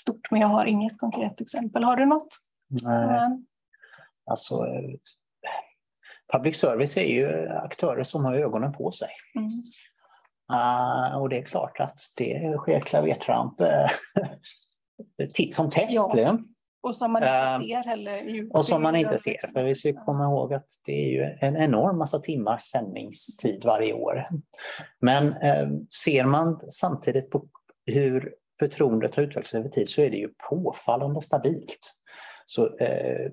stort, 0.00 0.30
men 0.30 0.40
jag 0.40 0.48
har 0.48 0.66
inget 0.66 0.98
konkret 0.98 1.40
exempel. 1.40 1.84
Har 1.84 1.96
du 1.96 2.06
något? 2.06 2.28
Nej. 2.84 3.30
Alltså, 4.30 4.66
public 6.32 6.56
service 6.56 6.96
är 6.96 7.06
ju 7.06 7.48
aktörer 7.48 8.02
som 8.02 8.24
har 8.24 8.34
ögonen 8.34 8.72
på 8.72 8.92
sig. 8.92 9.08
Mm. 9.34 9.48
Uh, 10.52 11.16
och 11.16 11.28
det 11.28 11.38
är 11.38 11.42
klart 11.42 11.80
att 11.80 12.00
det 12.16 12.56
sker 12.58 12.80
klavertramp 12.80 13.60
titt 15.34 15.54
som 15.54 15.70
tätt. 15.70 15.90
Ja. 15.90 16.38
Och 16.80 16.96
som 16.96 17.12
man 17.12 17.22
inte 17.22 17.68
ser 17.68 17.84
heller. 17.84 18.46
Och 18.56 18.66
som 18.66 18.82
man 18.82 18.96
inte 18.96 19.18
ser. 19.18 19.36
För 19.52 19.62
vi 19.62 19.74
ska 19.74 20.04
komma 20.04 20.24
ihåg 20.24 20.54
att 20.54 20.66
det 20.84 20.92
är 20.92 21.10
ju 21.10 21.22
en 21.40 21.56
enorm 21.56 21.98
massa 21.98 22.18
timmars 22.18 22.62
sändningstid 22.62 23.64
varje 23.64 23.92
år. 23.92 24.26
Men 25.00 25.32
eh, 25.32 25.68
ser 26.04 26.24
man 26.24 26.60
samtidigt 26.68 27.30
på 27.30 27.48
hur 27.92 28.34
förtroendet 28.58 29.14
har 29.16 29.22
utvecklats 29.22 29.54
över 29.54 29.68
tid 29.68 29.88
så 29.88 30.02
är 30.02 30.10
det 30.10 30.16
ju 30.16 30.28
påfallande 30.50 31.22
stabilt. 31.22 31.94
Så, 32.46 32.76
eh, 32.76 33.30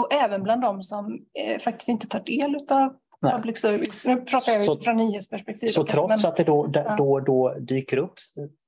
Och 0.00 0.12
även 0.12 0.42
bland 0.42 0.62
de 0.62 0.82
som 0.82 1.24
eh, 1.34 1.58
faktiskt 1.60 1.88
inte 1.88 2.06
tar 2.08 2.20
del 2.20 2.54
av 2.68 2.96
Nej. 3.20 3.32
public 3.32 3.60
service. 3.60 4.06
Nu 4.06 4.16
pratar 4.20 4.52
jag 4.52 4.64
Så- 4.64 4.74
utifrån 4.74 4.96
nyhetsperspektiv. 4.96 5.68
så 5.68 5.80
okej, 5.82 5.92
trots 5.92 6.22
men- 6.22 6.30
att 6.30 6.36
det 6.36 6.44
då, 6.44 6.70
Ja. 6.74 6.96
då, 6.96 7.20
då 7.20 7.54
dyker 7.60 7.96
upp 7.96 8.14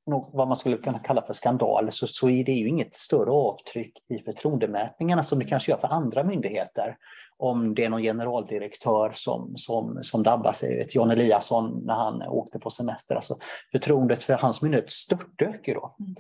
något, 0.07 0.31
vad 0.33 0.49
man 0.49 0.57
skulle 0.57 0.77
kunna 0.77 0.99
kalla 0.99 1.23
för 1.23 1.33
skandal 1.33 1.93
så, 1.93 2.07
så 2.07 2.29
är 2.31 2.45
det 2.45 2.53
ju 2.53 2.69
inget 2.69 2.97
större 2.97 3.31
avtryck 3.31 3.93
i 4.09 4.19
förtroendemätningarna 4.19 5.23
som 5.23 5.39
det 5.39 5.45
kanske 5.45 5.71
gör 5.73 5.79
för 5.79 5.89
andra 5.89 6.25
myndigheter. 6.25 6.97
Om 7.37 7.75
det 7.75 7.85
är 7.85 7.89
någon 7.89 8.03
generaldirektör 8.03 9.13
som, 9.15 9.53
som, 9.57 9.99
som 10.03 10.23
drabbas, 10.23 10.65
Jan 10.91 11.11
Eliasson 11.11 11.83
när 11.85 11.95
han 11.95 12.23
åkte 12.23 12.59
på 12.59 12.71
semester. 12.71 13.15
Alltså, 13.15 13.37
förtroendet 13.73 14.23
för 14.23 14.35
hans 14.35 14.63
myndighet 14.63 14.91
störtdök 14.91 15.67
då. 15.67 15.97
Mm. 16.01 16.15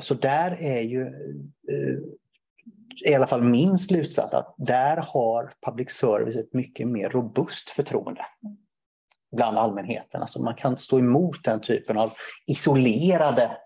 Så 0.00 0.14
där 0.14 0.50
är 0.60 0.80
ju 0.80 1.02
eh, 1.70 1.98
i 3.10 3.14
alla 3.14 3.26
fall 3.26 3.42
min 3.42 3.78
slutsats 3.78 4.34
att 4.34 4.54
där 4.58 4.96
har 4.96 5.52
public 5.66 5.90
service 5.90 6.36
ett 6.36 6.54
mycket 6.54 6.88
mer 6.88 7.08
robust 7.08 7.70
förtroende 7.70 8.26
bland 9.36 9.58
allmänheten. 9.58 10.20
Alltså 10.20 10.42
man 10.42 10.54
kan 10.54 10.76
stå 10.76 10.98
emot 10.98 11.44
den 11.44 11.60
typen 11.60 11.98
av 11.98 12.12
isolerade 12.46 13.56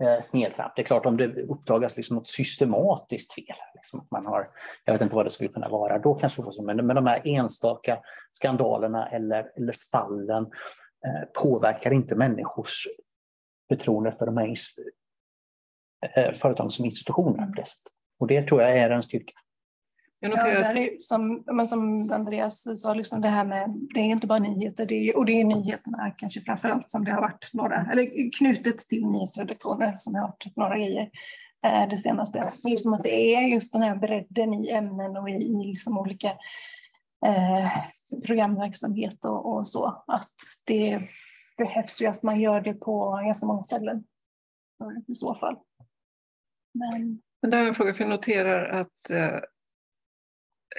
eh, 0.00 0.20
snedtramp. 0.20 0.72
Det 0.76 0.82
är 0.82 0.86
klart 0.86 1.06
om 1.06 1.16
det 1.16 1.42
uppdagas 1.42 1.96
liksom 1.96 2.16
något 2.16 2.28
systematiskt 2.28 3.34
fel, 3.34 3.56
liksom 3.74 4.00
att 4.00 4.10
man 4.10 4.26
har, 4.26 4.46
jag 4.84 4.92
vet 4.92 5.02
inte 5.02 5.14
vad 5.14 5.26
det 5.26 5.30
skulle 5.30 5.50
kunna 5.50 5.68
vara, 5.68 5.98
då 5.98 6.14
kanske 6.14 6.40
det 6.40 6.44
får 6.44 6.52
så, 6.52 6.62
men, 6.62 6.86
men 6.86 6.96
de 6.96 7.06
här 7.06 7.20
enstaka 7.24 7.98
skandalerna 8.32 9.08
eller, 9.08 9.50
eller 9.56 9.74
fallen 9.92 10.44
eh, 11.06 11.42
påverkar 11.42 11.92
inte 11.92 12.14
människors 12.14 12.86
förtroende 13.68 14.12
för 14.12 14.26
de 14.26 14.36
här 14.36 14.54
eh, 16.16 16.32
företagen 16.34 16.70
som 16.70 16.84
institutioner. 16.84 17.52
Och 18.20 18.26
det 18.26 18.42
tror 18.42 18.62
jag 18.62 18.78
är 18.78 18.90
en 18.90 19.02
styrka. 19.02 19.32
Jag 20.22 20.32
Ja, 20.32 20.36
noterar 20.36 20.70
att 20.70 20.76
är, 20.76 20.90
som, 21.00 21.44
men 21.46 21.66
som 21.66 22.10
Andreas 22.10 22.82
sa, 22.82 22.94
liksom 22.94 23.20
det 23.20 23.28
här 23.28 23.44
med, 23.44 23.70
det 23.94 24.00
är 24.00 24.04
inte 24.04 24.26
bara 24.26 24.38
nyheter, 24.38 24.86
det 24.86 24.94
är, 24.94 25.16
och 25.16 25.26
det 25.26 25.40
är 25.40 25.44
nyheterna 25.44 26.10
kanske 26.10 26.40
framför 26.40 26.68
allt 26.68 26.90
som 26.90 27.04
det 27.04 27.12
har 27.12 27.20
varit 27.20 27.50
några, 27.52 27.86
eller 27.92 28.32
knutet 28.38 28.78
till 28.78 29.06
nyhetsredaktioner 29.06 29.92
som 29.96 30.14
har 30.14 30.22
varit 30.22 30.56
några 30.56 30.78
grejer 30.78 31.10
eh, 31.66 31.88
det 31.88 31.98
senaste. 31.98 32.38
Det 32.38 32.72
är 32.72 32.76
som 32.76 32.94
att 32.94 33.02
det 33.02 33.34
är 33.34 33.40
just 33.40 33.72
den 33.72 33.82
här 33.82 33.96
bredden 33.96 34.54
i 34.54 34.70
ämnen 34.70 35.16
och 35.16 35.30
i, 35.30 35.32
i 35.32 35.64
liksom 35.64 35.98
olika 35.98 36.28
eh, 37.26 37.70
programverksamhet 38.26 39.24
och, 39.24 39.54
och 39.54 39.68
så, 39.68 40.04
att 40.06 40.34
det 40.66 41.00
behövs 41.58 42.02
ju 42.02 42.06
att 42.06 42.22
man 42.22 42.40
gör 42.40 42.60
det 42.60 42.74
på 42.74 43.20
ganska 43.24 43.46
många 43.46 43.62
ställen 43.62 44.04
i 45.08 45.14
så 45.14 45.34
fall. 45.34 45.56
Men 46.74 47.20
Men 47.42 47.50
där 47.50 47.58
har 47.58 47.64
jag 47.64 47.68
en 47.68 47.74
fråga, 47.74 47.94
för 47.94 48.04
jag 48.04 48.10
noterar 48.10 48.80
att 48.80 49.10
eh, 49.10 49.40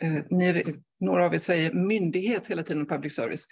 eh, 0.02 0.24
ni, 0.30 0.64
några 1.00 1.26
av 1.26 1.34
er 1.34 1.38
säger 1.38 1.74
myndighet 1.74 2.48
hela 2.48 2.64
tiden, 2.64 2.86
public 2.86 3.16
service. 3.16 3.46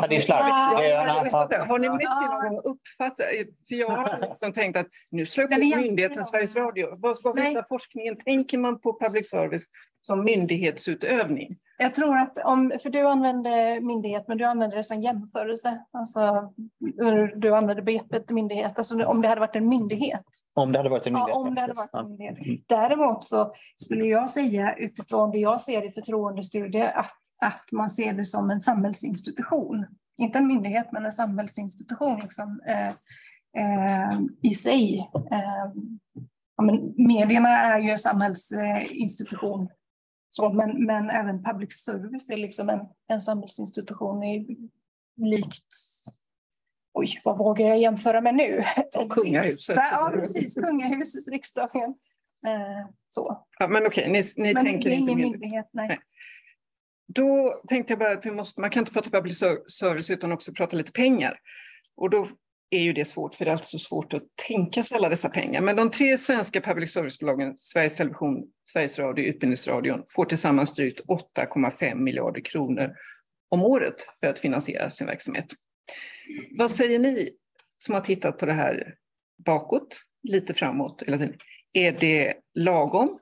Ja, 0.00 0.06
det 0.06 0.16
är 0.16 0.20
slarvigt. 0.20 0.48
Ja, 0.50 0.74
Har 0.74 1.22
ni- 1.22 1.30
ja, 1.32 1.64
Har 1.64 1.78
ni 1.78 1.88
mätt 1.88 1.98
Ja. 2.02 2.40
någon 2.42 2.54
gång 2.54 2.62
uppfattat, 2.72 3.26
för 3.68 3.74
jag 3.74 3.88
har 3.88 4.28
liksom 4.28 4.52
tänkt 4.52 4.76
att 4.76 4.88
nu 5.10 5.26
slår 5.26 5.46
jag 5.50 5.60
på 5.72 5.80
myndigheten 5.80 6.24
Sveriges 6.24 6.56
Radio. 6.56 6.96
Vad, 6.98 7.36
visar 7.36 7.64
forskningen? 7.68 8.16
Tänker 8.18 8.58
man 8.58 8.80
på 8.80 8.98
public 9.00 9.30
service 9.30 9.66
som 10.06 10.24
myndighetsutövning? 10.24 11.56
Jag 11.78 11.94
tror 11.94 12.18
att 12.18 12.38
om, 12.44 12.72
för 12.82 12.90
du 12.90 13.08
använder 13.08 13.80
myndighet, 13.80 14.28
men 14.28 14.38
du 14.38 14.44
använder 14.44 14.76
det 14.76 14.84
som 14.84 15.02
jämförelse. 15.02 15.84
Alltså, 15.92 16.52
du 17.34 17.54
använder 17.54 17.82
begreppet 17.82 18.30
myndighet, 18.30 18.78
alltså 18.78 19.04
om 19.04 19.22
det 19.22 19.28
hade 19.28 19.40
varit 19.40 19.56
en 19.56 19.68
myndighet. 19.68 20.24
Om 20.54 20.72
det 20.72 20.78
hade 20.78 20.88
varit 20.88 21.06
en 21.06 21.12
Ja, 21.12 21.18
myndighet. 21.18 21.36
om 21.36 21.54
det 21.54 21.60
hade 21.60 21.72
varit 21.74 21.94
en 21.94 22.08
myndighet. 22.08 22.38
Mm. 22.46 22.60
Däremot 22.66 23.26
så 23.26 23.54
skulle 23.76 24.04
jag 24.04 24.30
säga 24.30 24.74
utifrån 24.74 25.30
det 25.30 25.38
jag 25.38 25.60
ser 25.60 25.88
i 25.88 25.92
förtroendestudier 25.92 26.92
att, 26.92 27.16
att 27.40 27.72
man 27.72 27.90
ser 27.90 28.12
det 28.12 28.24
som 28.24 28.50
en 28.50 28.60
samhällsinstitution. 28.60 29.86
Inte 30.18 30.38
en 30.38 30.46
myndighet, 30.46 30.92
men 30.92 31.04
en 31.04 31.12
samhällsinstitution 31.12 32.20
liksom, 32.22 32.60
eh, 32.66 32.86
eh, 33.62 34.20
i 34.42 34.54
sig. 34.54 35.10
Eh, 35.14 35.72
ja, 36.56 36.62
men 36.62 36.94
medierna 36.96 37.48
är 37.48 37.78
ju 37.78 37.90
en 37.90 37.98
samhällsinstitution. 37.98 39.68
Så, 40.36 40.52
men, 40.52 40.84
men 40.84 41.10
även 41.10 41.44
public 41.44 41.72
service 41.72 42.30
är 42.30 42.36
liksom 42.36 42.68
en, 42.68 42.80
en 43.08 43.20
samhällsinstitution 43.20 44.22
i, 44.24 44.46
likt 45.16 45.74
Oj, 46.92 47.20
vad 47.24 47.38
vågar 47.38 47.66
jag 47.66 47.78
jämföra 47.78 48.20
med 48.20 48.34
nu? 48.34 48.64
Och 48.94 49.10
kungahuset. 49.12 49.76
Ja, 49.76 50.10
precis. 50.14 50.54
Kungahuset, 50.54 51.28
riksdagen. 51.28 51.94
Eh, 52.46 52.90
så. 53.08 53.46
Ja, 53.58 53.68
men 53.68 53.86
okej, 53.86 54.10
ni, 54.10 54.22
ni 54.36 54.54
Men 54.54 54.64
tänker 54.64 54.90
inte 54.90 55.12
ingen 55.12 55.30
myndighet, 55.30 55.66
nej. 55.72 55.88
Nej. 55.88 55.98
Då 57.06 57.60
tänkte 57.68 57.92
jag 57.92 57.98
bara 57.98 58.12
att 58.12 58.26
vi 58.26 58.30
måste, 58.30 58.60
man 58.60 58.70
kan 58.70 58.80
inte 58.80 58.92
prata 58.92 59.10
public 59.10 59.38
service 59.68 60.10
utan 60.10 60.32
också 60.32 60.52
prata 60.52 60.76
lite 60.76 60.92
pengar. 60.92 61.38
Och 61.96 62.10
då 62.10 62.26
är 62.70 62.80
ju 62.80 62.92
det 62.92 63.04
svårt, 63.04 63.34
för 63.34 63.44
det 63.44 63.50
är 63.50 63.52
alltid 63.52 63.66
så 63.66 63.78
svårt 63.78 64.14
att 64.14 64.22
tänka 64.48 64.82
sig 64.82 64.96
alla 64.96 65.08
dessa 65.08 65.28
pengar. 65.28 65.60
Men 65.60 65.76
de 65.76 65.90
tre 65.90 66.18
svenska 66.18 66.60
public 66.60 66.92
service-bolagen, 66.92 67.54
Sveriges 67.58 67.96
Television, 67.96 68.44
Sveriges 68.64 68.98
Radio 68.98 69.24
och 69.24 69.28
Utbildningsradion, 69.28 70.04
får 70.08 70.24
tillsammans 70.24 70.74
drygt 70.74 71.00
8,5 71.36 71.94
miljarder 71.94 72.40
kronor 72.40 72.94
om 73.48 73.62
året 73.62 73.94
för 74.20 74.26
att 74.26 74.38
finansiera 74.38 74.90
sin 74.90 75.06
verksamhet. 75.06 75.46
Vad 76.58 76.70
säger 76.70 76.98
ni 76.98 77.30
som 77.78 77.94
har 77.94 78.02
tittat 78.02 78.38
på 78.38 78.46
det 78.46 78.52
här 78.52 78.94
bakåt, 79.44 80.00
lite 80.22 80.54
framåt? 80.54 81.02
Eller, 81.02 81.36
är 81.72 81.92
det 81.92 82.34
lagom, 82.54 83.18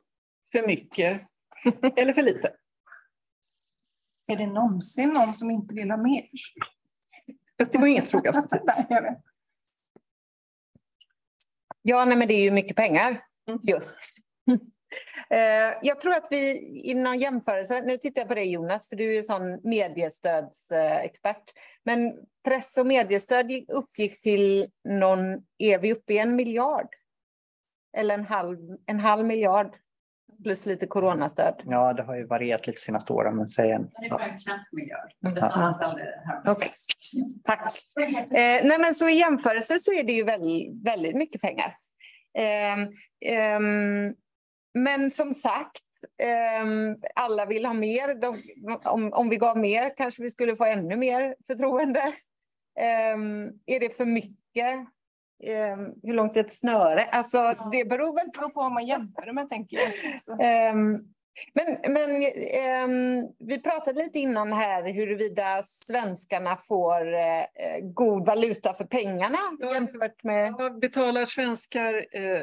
för 0.52 0.66
mycket 0.66 1.20
eller 1.96 2.12
för 2.12 2.22
lite? 2.22 2.52
Är 4.26 4.36
det 4.36 4.46
någonsin 4.46 5.08
någon 5.08 5.34
som 5.34 5.50
inte 5.50 5.74
vill 5.74 5.90
ha 5.90 5.96
mer? 5.96 6.24
Det 7.56 7.78
var 7.78 7.86
inget 7.86 8.10
fråga. 8.10 8.32
Ja, 11.86 12.04
nej, 12.04 12.16
men 12.16 12.28
det 12.28 12.34
är 12.34 12.42
ju 12.42 12.50
mycket 12.50 12.76
pengar. 12.76 13.20
Mm. 13.48 13.60
Ju. 13.62 13.80
Eh, 15.30 15.74
jag 15.82 16.00
tror 16.00 16.14
att 16.14 16.26
vi 16.30 16.58
i 16.90 16.94
någon 16.94 17.18
jämförelse, 17.18 17.80
nu 17.80 17.96
tittar 17.96 18.20
jag 18.20 18.28
på 18.28 18.34
dig 18.34 18.52
Jonas, 18.52 18.88
för 18.88 18.96
du 18.96 19.10
är 19.10 19.14
ju 19.14 19.22
sån 19.22 19.60
mediestödsexpert, 19.62 21.52
men 21.84 22.12
press 22.44 22.78
och 22.78 22.86
mediestöd 22.86 23.46
uppgick 23.68 24.22
till 24.22 24.66
någon, 24.88 25.44
är 25.58 25.78
vi 25.78 25.92
uppe 25.92 26.12
i 26.12 26.18
en 26.18 26.36
miljard? 26.36 26.88
Eller 27.96 28.14
en 28.14 28.24
halv, 28.24 28.58
en 28.86 29.00
halv 29.00 29.26
miljard 29.26 29.76
plus 30.42 30.66
lite 30.66 30.86
coronastöd. 30.86 31.62
Ja, 31.64 31.92
det 31.92 32.02
har 32.02 32.16
ju 32.16 32.26
varierat 32.26 32.66
lite 32.66 32.80
senaste 32.80 33.12
åren, 33.12 33.36
men 33.36 33.48
säg 33.48 33.70
en. 33.70 33.90
Ungefär 33.98 34.28
en 34.28 34.38
knapp 34.38 34.66
miljard. 34.72 35.12
Ja. 36.44 36.52
Okay. 36.52 36.68
Tack. 37.44 37.72
Eh, 37.98 38.66
nej, 38.66 38.78
men 38.78 38.94
så 38.94 39.08
i 39.08 39.14
jämförelse 39.14 39.78
så 39.78 39.92
är 39.92 40.04
det 40.04 40.12
ju 40.12 40.24
väldigt, 40.24 40.84
väldigt 40.84 41.16
mycket 41.16 41.40
pengar. 41.40 41.76
Eh, 42.38 42.80
eh, 43.32 43.60
men 44.74 45.10
som 45.10 45.34
sagt, 45.34 45.82
ehm, 46.22 46.96
alla 47.14 47.46
vill 47.46 47.66
ha 47.66 47.72
mer. 47.72 48.14
De, 48.14 48.36
om, 48.84 49.12
om 49.12 49.28
vi 49.28 49.36
gav 49.36 49.58
mer 49.58 49.96
kanske 49.96 50.22
vi 50.22 50.30
skulle 50.30 50.56
få 50.56 50.64
ännu 50.64 50.96
mer 50.96 51.36
förtroende. 51.46 52.12
Ehm, 52.80 53.50
är 53.66 53.80
det 53.80 53.96
för 53.96 54.04
mycket? 54.04 54.88
Ehm, 55.44 55.92
hur 56.02 56.14
långt 56.14 56.36
är 56.36 56.40
ett 56.40 56.52
snöre? 56.52 57.04
Alltså, 57.04 57.54
det 57.72 57.84
beror 57.84 58.14
väl 58.14 58.30
på 58.30 58.50
vad 58.54 58.72
man 58.72 58.86
jämför 58.86 59.32
med, 59.32 59.48
tänker 59.48 59.76
jag. 59.76 59.92
Men, 61.54 61.92
men 61.92 62.22
eh, 62.22 63.28
vi 63.38 63.62
pratade 63.62 64.02
lite 64.02 64.18
innan 64.18 64.52
här 64.52 64.92
huruvida 64.92 65.62
svenskarna 65.62 66.56
får 66.56 67.14
eh, 67.14 67.46
god 67.82 68.26
valuta 68.26 68.74
för 68.74 68.84
pengarna 68.84 69.38
Ja. 69.60 69.74
jämfört 69.74 70.24
med... 70.24 70.52
Vad 70.52 70.78
betalar 70.78 71.24
svenskar 71.24 72.06
eh, 72.12 72.42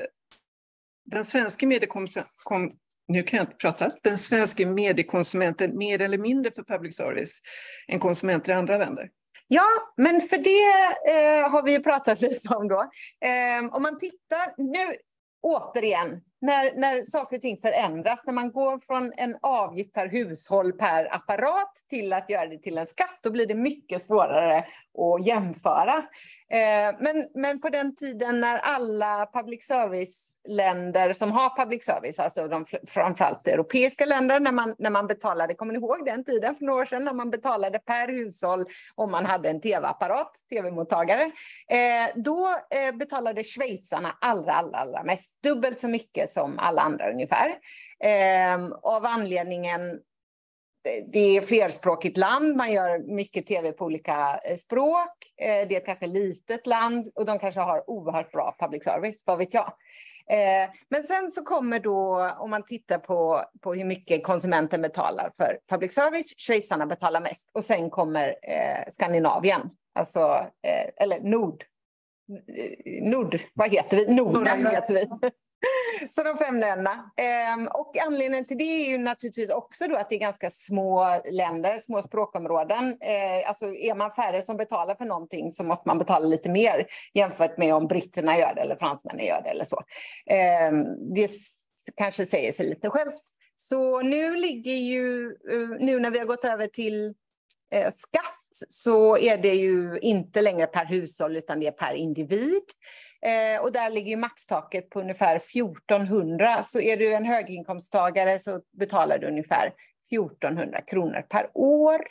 den 1.06 1.24
svenska 1.24 1.68
mediekonsumenten 1.68 2.78
nu 3.08 3.24
kan 3.24 3.38
jag 3.38 3.44
inte 3.44 3.56
prata, 3.56 3.92
den 4.04 4.18
svenska 4.18 4.68
mediekonsumenten 4.68 5.78
mer 5.78 6.02
eller 6.02 6.18
mindre 6.18 6.52
för 6.52 6.64
public 6.64 6.98
service 6.98 7.42
än 7.88 8.00
konsumenter 8.00 8.52
i 8.52 8.56
andra 8.56 8.78
länder? 8.78 9.10
Ja, 9.48 9.68
men 9.98 10.22
för 10.22 10.38
det 10.38 11.12
eh, 11.14 11.50
har 11.52 11.64
vi 11.64 11.72
ju 11.72 11.80
pratat 11.84 12.22
lite 12.22 12.56
om 12.56 12.68
då. 12.68 12.82
Eh, 13.26 13.76
om 13.76 13.82
man 13.82 14.00
tittar 14.00 14.54
nu, 14.58 14.96
återigen, 15.42 16.22
när, 16.42 16.76
när 16.76 17.04
saker 17.04 17.36
och 17.36 17.42
ting 17.42 17.58
förändras, 17.58 18.26
när 18.26 18.34
man 18.34 18.52
går 18.52 18.80
från 18.80 19.14
en 19.18 19.38
avgift 19.42 19.94
per 19.94 20.08
hushåll 20.08 20.74
per 20.74 21.16
apparat 21.16 21.74
till 21.89 22.14
att 22.14 22.30
göra 22.30 22.48
det 22.48 22.58
till 22.58 22.78
en 22.78 22.88
skatt, 22.88 23.20
då 23.24 23.32
blir 23.32 23.46
det 23.46 23.56
mycket 23.56 24.02
svårare 24.02 24.58
att 24.98 25.26
jämföra. 25.26 26.04
Eh, 26.52 26.95
men, 26.99 27.28
men 27.34 27.62
på 27.62 27.70
den 27.70 27.95
tiden 27.95 28.41
när 28.41 28.58
alla 28.58 29.30
public 29.34 29.66
service-länder 29.68 31.14
som 31.14 31.32
har 31.32 31.56
public 31.56 31.86
service, 31.86 32.20
alltså 32.20 32.47
de 32.47 32.66
framförallt 32.88 33.47
europeiska 33.47 34.06
länder, 34.06 34.39
när 34.39 34.52
man, 34.52 34.76
när 34.80 34.89
man 34.89 35.08
betalade, 35.08 35.54
kommer 35.54 35.74
ni 35.74 35.80
ihåg 35.80 36.06
den 36.06 36.24
tiden 36.24 36.56
för 36.56 36.66
några 36.66 36.82
år 36.82 36.86
sedan, 36.86 37.04
när 37.04 37.14
man 37.14 37.30
betalade 37.30 37.80
per 37.80 38.08
hushåll 38.08 38.66
om 38.95 39.12
man 39.12 39.26
hade 39.26 39.49
en 39.49 39.62
tv-apparat, 39.62 40.32
tv-mottagare, 40.49 41.24
eh, 41.70 42.10
då 42.16 42.47
eh, 42.70 42.95
betalade 42.95 43.43
schweizarna 43.43 44.18
allra, 44.22 44.54
allra, 44.54 44.78
allra 44.78 45.04
mest, 45.04 45.43
dubbelt 45.43 45.80
så 45.80 45.88
mycket 45.88 46.30
som 46.30 46.60
alla 46.60 46.82
andra 46.82 47.12
ungefär. 47.12 47.56
Av 48.82 49.06
anledningen 49.06 49.99
det 51.12 51.38
är 51.38 51.42
flerspråkigt 51.42 52.18
land, 52.18 52.56
man 52.56 52.72
gör 52.74 53.00
mycket 53.16 53.48
tv 53.48 53.72
på 53.72 53.86
olika 53.86 54.40
eh, 54.46 54.56
språk. 54.56 55.14
Eh, 55.42 55.68
Det 55.68 55.76
är 55.76 55.78
ett 55.78 55.86
ganska 55.86 56.06
litet 56.08 56.68
land 56.68 57.12
och 57.16 57.26
de 57.26 57.40
kanske 57.40 57.62
har 57.62 57.90
oerhört 57.90 58.32
bra 58.32 58.56
public 58.60 58.84
service, 58.84 59.24
vad 59.26 59.38
vet 59.38 59.54
jag. 59.54 59.74
Eh, 60.30 60.70
Men 60.90 61.04
sen 61.04 61.32
så 61.32 61.44
kommer 61.44 61.80
då, 61.80 62.32
om 62.40 62.50
man 62.50 62.66
tittar 62.66 62.98
på, 62.98 63.44
på 63.62 63.74
hur 63.74 63.86
mycket 63.86 64.24
konsumenten 64.24 64.82
betalar 64.82 65.32
för 65.38 65.60
public 65.70 65.94
service, 65.94 66.36
schweizarna 66.38 66.86
betalar 66.86 67.22
mest 67.22 67.52
och 67.54 67.64
sen 67.64 67.90
kommer 67.90 68.36
Skandinavien, 68.92 69.62
alltså, 69.96 70.48
eller 70.98 71.20
Nord. 71.20 71.64
Nord, 73.02 73.40
vad 73.54 73.72
heter 73.72 73.98
vi? 73.98 74.16
Norden 74.16 74.68
heter 74.68 74.94
vi. 74.94 75.10
Så 76.12 76.24
de 76.24 76.38
fem 76.38 76.59
länderna. 76.59 77.12
Ehm, 77.18 77.68
och 77.68 77.97
anledningen 77.97 78.45
till 78.45 78.57
det 78.57 78.64
är 78.64 78.89
ju 78.89 78.97
naturligtvis 78.97 79.49
också 79.49 79.88
då 79.88 79.95
att 79.95 80.09
det 80.09 80.16
är 80.16 80.20
ganska 80.20 80.49
små 80.49 81.22
länder, 81.32 81.78
små 81.78 82.01
språkområden. 82.01 82.97
Eh, 83.01 83.49
alltså 83.49 83.74
är 83.74 83.95
man 83.95 84.12
färre 84.12 84.41
som 84.41 84.57
betalar 84.57 84.95
för 84.95 85.05
någonting 85.05 85.51
så 85.51 85.64
måste 85.64 85.88
man 85.88 85.97
betala 85.97 86.28
lite 86.28 86.49
mer 86.49 86.86
jämfört 87.14 87.57
med 87.57 87.76
om 87.76 87.88
britterna 87.88 88.38
gör 88.38 88.55
det 88.55 88.62
eller 88.62 88.76
fransmännen 88.76 89.26
gör 89.26 89.41
det 89.41 89.49
eller 89.49 89.66
så. 89.66 89.82
Ehm, 90.26 90.84
det 91.16 91.30
kanske 91.97 92.26
säger 92.26 92.51
sig 92.51 92.70
lite 92.70 92.89
självt. 92.89 93.24
Så 93.55 94.01
nu 94.01 94.36
ligger 94.36 94.76
ju, 94.76 95.26
eh, 95.26 95.70
nu 95.80 95.99
när 95.99 96.12
vi 96.12 96.20
har 96.20 96.26
gått 96.26 96.45
över 96.45 96.68
till 96.68 97.14
eh, 97.72 97.91
skatt 97.91 98.38
så 98.68 99.18
är 99.18 99.38
det 99.38 99.53
ju 99.53 99.99
inte 100.01 100.41
längre 100.41 100.68
per 100.68 100.86
hushåll 100.86 101.38
utan 101.38 101.59
det 101.59 101.68
är 101.68 101.72
per 101.72 101.93
individ. 101.93 102.64
Eh, 103.26 103.62
och 103.62 103.72
där 103.72 103.90
ligger 103.90 104.10
ju 104.10 104.18
maxtaket 104.18 104.90
på 104.90 105.00
ungefär 105.00 105.36
1400. 105.36 106.64
Så 106.64 106.80
är 106.80 106.98
du 106.98 107.16
en 107.16 107.26
höginkomsttagare 107.26 108.40
så 108.40 108.62
betalar 108.72 109.18
du 109.18 109.28
ungefär 109.28 109.74
1400 110.12 110.82
kronor 110.82 111.26
per 111.30 111.50
år. 111.54 112.02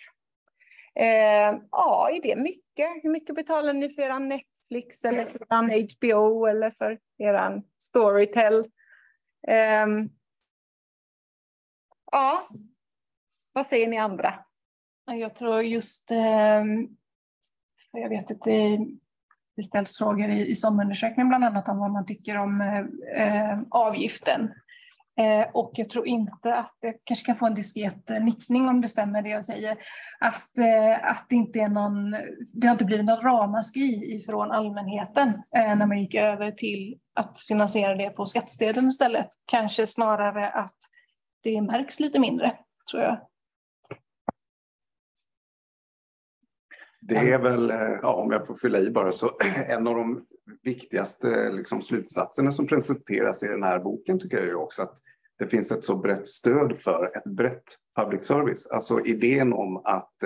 Eh, 0.95 1.59
ja, 1.71 2.11
är 2.11 2.23
det 2.23 2.37
mycket? 2.37 2.91
Hur 3.03 3.11
mycket 3.11 3.35
betalar 3.35 3.73
ni 3.73 3.89
för 3.91 4.03
er 4.03 4.19
Netflix 4.19 5.05
eller 5.05 5.25
för 5.25 5.73
er 5.73 5.87
HBO 5.97 6.47
eller 6.47 6.71
för 6.71 6.99
er 7.19 7.63
Storytel? 7.79 8.59
Eh, 9.49 9.87
ja, 12.13 12.49
vad 13.53 13.67
säger 13.67 13.89
ni 13.89 13.99
andra? 13.99 14.35
Jag 15.07 15.35
tror 15.35 15.63
just, 15.63 16.11
eh, 16.11 16.65
jag 17.93 18.09
vet 18.09 18.31
inte 18.31 18.79
det, 19.61 19.67
ställs 19.67 19.99
frågor 19.99 20.31
i, 20.31 20.47
i 20.51 20.55
SOM-undersökningen 20.55 21.29
bland 21.29 21.45
annat 21.45 21.69
om 21.69 21.79
vad 21.79 21.91
man 21.91 22.07
tycker 22.07 22.39
om 22.39 22.61
eh, 22.61 22.79
eh, 23.27 23.59
avgiften. 23.71 24.51
Eh, 25.21 25.47
och 25.53 25.73
jag 25.75 25.91
tror 25.91 26.07
inte 26.07 26.55
att 26.55 26.77
jag 26.81 26.95
kanske 27.05 27.27
kan 27.27 27.37
få 27.37 27.47
en 27.47 27.55
diskret 27.55 28.11
eh, 28.11 28.25
nickning 28.25 28.69
om 28.69 28.81
det 28.81 28.89
stämmer 28.89 29.23
det 29.23 29.29
jag 29.29 29.45
säger. 29.45 29.77
Att, 30.21 30.59
eh, 30.59 31.11
att 31.11 31.27
det 31.29 31.37
inte 31.37 31.59
är 31.59 31.69
någon, 31.69 32.11
det 32.55 32.67
har 32.67 32.73
inte 32.73 32.85
blivit 32.85 33.07
något 33.07 33.23
ramaskri 33.23 34.17
ifrån 34.17 34.51
allmänheten 34.51 35.29
eh, 35.57 35.77
när 35.77 35.87
man 35.87 36.01
gick 36.01 36.15
över 36.15 36.51
till 36.51 36.99
att 37.15 37.41
finansiera 37.41 37.95
det 37.95 38.11
på 38.11 38.27
skattsedeln 38.27 38.89
istället. 38.89 39.29
Kanske 39.47 39.87
snarare 39.87 40.51
att 40.51 40.79
det 41.43 41.63
märks 41.63 42.01
lite 42.01 42.19
mindre, 42.19 42.53
tror 42.91 43.03
jag. 43.03 43.30
Det 47.01 47.17
är 47.17 47.39
väl, 47.39 47.71
eh, 47.71 47.99
ja, 48.03 48.15
om 48.15 48.33
jag 48.33 48.47
får 48.47 48.55
fylla 48.55 48.79
i 48.79 48.91
bara, 48.91 49.13
så 49.13 49.31
en 49.69 49.87
av 49.87 49.95
de 49.95 50.25
viktigaste 50.63 51.51
liksom, 51.53 51.83
slutsatserna 51.83 52.53
som 52.53 52.67
presenteras 52.67 53.43
i 53.43 53.47
den 53.47 53.63
här 53.63 53.79
boken 53.79 54.19
tycker 54.19 54.37
jag 54.37 54.47
ju 54.47 54.55
också 54.55 54.83
att 54.83 54.99
det 55.39 55.49
finns 55.49 55.73
ett 55.73 55.85
så 55.85 55.97
brett 55.97 56.27
stöd 56.27 56.77
för 56.79 57.17
ett 57.17 57.25
brett 57.25 57.65
public 58.01 58.25
service. 58.25 58.71
Alltså 58.71 59.01
idén 59.01 59.53
om 59.53 59.77
att 59.77 60.23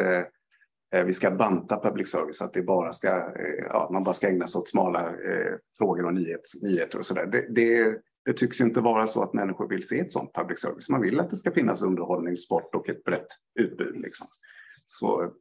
eh, 0.95 1.05
vi 1.05 1.13
ska 1.13 1.31
banta 1.31 1.81
public 1.81 2.11
service, 2.11 2.43
att 2.43 2.53
det 2.53 2.63
bara 2.63 2.93
ska, 2.93 3.09
eh, 3.09 3.65
ja, 3.69 3.89
man 3.93 4.05
bara 4.05 4.15
ska 4.15 4.29
ägna 4.29 4.47
sig 4.47 4.59
åt 4.59 4.69
smala 4.69 5.09
eh, 5.09 5.55
frågor 5.79 6.05
och 6.05 6.15
nyhets, 6.15 6.63
nyheter 6.63 6.99
och 6.99 7.07
sådär. 7.07 7.27
Det, 7.27 7.47
det, 7.55 7.99
det 8.25 8.33
tycks 8.33 8.61
ju 8.61 8.65
inte 8.65 8.81
vara 8.81 9.07
så 9.07 9.23
att 9.23 9.35
människor 9.35 9.69
vill 9.69 9.89
se 9.89 10.01
ett 10.01 10.13
sånt 10.13 10.35
public 10.35 10.61
service. 10.61 10.89
Man 10.89 11.01
vill 11.01 11.21
att 11.21 11.31
det 11.31 11.37
ska 11.37 11.51
finnas 11.51 11.83
underhållning, 11.83 12.37
sport 12.37 12.75
och 12.75 12.89
ett 12.89 13.05
brett 13.05 13.27
utbud. 13.61 14.01
Liksom. 14.01 14.27
Så 14.87 15.33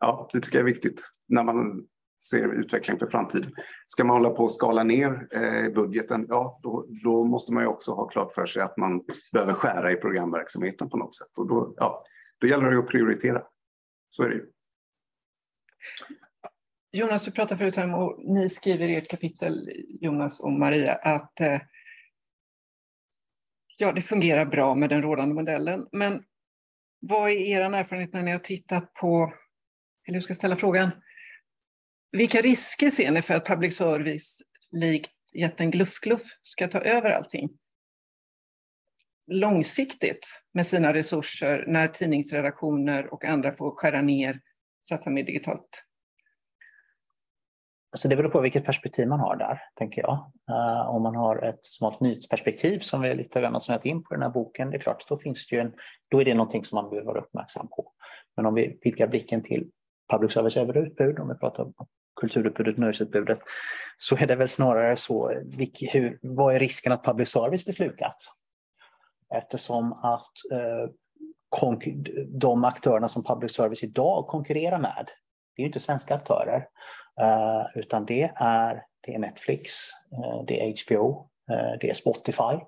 ja, 0.00 0.28
det 0.32 0.40
tycker 0.40 0.58
jag 0.58 0.68
är 0.68 0.72
viktigt 0.72 1.02
när 1.28 1.44
man 1.44 1.86
ser 2.30 2.54
utveckling 2.54 2.98
för 2.98 3.06
framtiden. 3.06 3.52
Ska 3.86 4.04
man 4.04 4.16
hålla 4.16 4.30
på 4.30 4.44
och 4.44 4.52
skala 4.52 4.82
ner 4.82 5.28
eh, 5.30 5.72
budgeten, 5.72 6.26
ja, 6.28 6.60
då, 6.62 6.86
då 7.04 7.24
måste 7.24 7.52
man 7.52 7.62
ju 7.62 7.68
också 7.68 7.92
ha 7.92 8.08
klart 8.08 8.34
för 8.34 8.46
sig 8.46 8.62
att 8.62 8.76
man 8.76 9.02
behöver 9.32 9.52
skära 9.52 9.92
i 9.92 9.96
programverksamheten 9.96 10.88
på 10.88 10.96
något 10.96 11.14
sätt. 11.14 11.38
Och 11.38 11.48
då, 11.48 11.74
ja, 11.76 12.04
då 12.40 12.46
gäller 12.46 12.70
det 12.70 12.78
att 12.78 12.88
prioritera. 12.88 13.42
Så 14.10 14.22
är 14.22 14.28
det 14.28 14.34
ju. 14.34 14.46
Jonas, 16.92 17.24
du 17.24 17.30
pratade 17.30 17.58
förut 17.58 17.78
om, 17.78 17.94
och 17.94 18.18
ni 18.18 18.48
skriver 18.48 18.88
i 18.88 18.96
ert 18.96 19.10
kapitel, 19.10 19.70
Jonas 20.00 20.40
och 20.40 20.52
Maria, 20.52 20.94
att 20.94 21.40
eh, 21.40 21.60
ja, 23.76 23.92
det 23.92 24.00
fungerar 24.00 24.46
bra 24.46 24.74
med 24.74 24.90
den 24.90 25.02
rådande 25.02 25.34
modellen. 25.34 25.88
Men 25.92 26.22
vad 27.00 27.30
är 27.30 27.34
er 27.34 27.60
erfarenhet 27.60 28.12
när 28.12 28.22
ni 28.22 28.32
har 28.32 28.38
tittat 28.38 28.94
på, 28.94 29.32
eller 30.06 30.14
hur 30.14 30.20
ska 30.20 30.30
jag 30.30 30.36
ställa 30.36 30.56
frågan, 30.56 30.90
vilka 32.12 32.40
risker 32.40 32.90
ser 32.90 33.10
ni 33.10 33.22
för 33.22 33.34
att 33.34 33.46
public 33.46 33.76
service 33.76 34.42
likt 34.70 35.12
jätten 35.34 35.70
Gluff 35.70 36.00
Gluff 36.00 36.22
ska 36.42 36.68
ta 36.68 36.80
över 36.80 37.10
allting? 37.10 37.50
Långsiktigt 39.26 40.26
med 40.54 40.66
sina 40.66 40.94
resurser 40.94 41.64
när 41.66 41.88
tidningsredaktioner 41.88 43.14
och 43.14 43.24
andra 43.24 43.52
får 43.56 43.70
skära 43.76 44.02
ner, 44.02 44.40
satsa 44.88 45.10
mer 45.10 45.22
digitalt. 45.22 45.82
Alltså 47.92 48.08
det 48.08 48.16
beror 48.16 48.28
på 48.28 48.40
vilket 48.40 48.64
perspektiv 48.64 49.08
man 49.08 49.20
har 49.20 49.36
där, 49.36 49.62
tänker 49.74 50.00
jag. 50.02 50.32
Uh, 50.50 50.88
om 50.88 51.02
man 51.02 51.14
har 51.14 51.42
ett 51.42 51.66
smalt 51.66 52.00
nyhetsperspektiv 52.00 52.78
som 52.78 53.02
vi 53.02 53.14
lite 53.14 53.40
grann 53.40 53.52
har 53.52 53.60
snöat 53.60 53.86
in 53.86 54.02
på 54.02 54.14
den 54.14 54.22
här 54.22 54.30
boken, 54.30 54.70
det 54.70 54.76
är 54.76 54.80
klart, 54.80 55.08
då, 55.08 55.18
finns 55.18 55.48
det 55.48 55.56
ju 55.56 55.62
en, 55.62 55.72
då 56.10 56.20
är 56.20 56.24
det 56.24 56.34
någonting 56.34 56.64
som 56.64 56.76
man 56.76 56.90
behöver 56.90 57.06
vara 57.06 57.20
uppmärksam 57.20 57.68
på. 57.68 57.92
Men 58.36 58.46
om 58.46 58.54
vi 58.54 58.78
vidgar 58.82 59.06
blicken 59.06 59.42
till 59.42 59.70
public 60.10 60.32
service 60.32 60.56
överutbud, 60.56 61.18
om 61.18 61.28
vi 61.28 61.34
pratar 61.34 61.62
om 61.62 61.74
kulturutbudet, 62.20 62.78
nöjesutbudet, 62.78 63.38
så 63.98 64.16
är 64.16 64.26
det 64.26 64.36
väl 64.36 64.48
snarare 64.48 64.96
så, 64.96 65.28
hur, 65.92 66.18
vad 66.22 66.54
är 66.54 66.58
risken 66.58 66.92
att 66.92 67.04
public 67.04 67.28
service 67.28 67.64
blir 67.64 67.74
slukat? 67.74 68.16
Eftersom 69.34 69.92
att 69.92 70.32
eh, 70.52 70.90
de 72.28 72.64
aktörerna 72.64 73.08
som 73.08 73.24
public 73.24 73.54
service 73.54 73.82
idag 73.82 74.26
konkurrerar 74.26 74.78
med, 74.78 75.10
det 75.56 75.62
är 75.62 75.64
ju 75.64 75.66
inte 75.66 75.80
svenska 75.80 76.14
aktörer, 76.14 76.68
eh, 77.20 77.62
utan 77.74 78.04
det 78.04 78.32
är, 78.36 78.82
det 79.00 79.14
är 79.14 79.18
Netflix, 79.18 79.72
eh, 80.12 80.44
det 80.46 80.60
är 80.60 80.74
HBO, 80.86 81.28
eh, 81.50 81.78
det 81.80 81.90
är 81.90 81.94
Spotify. 81.94 82.64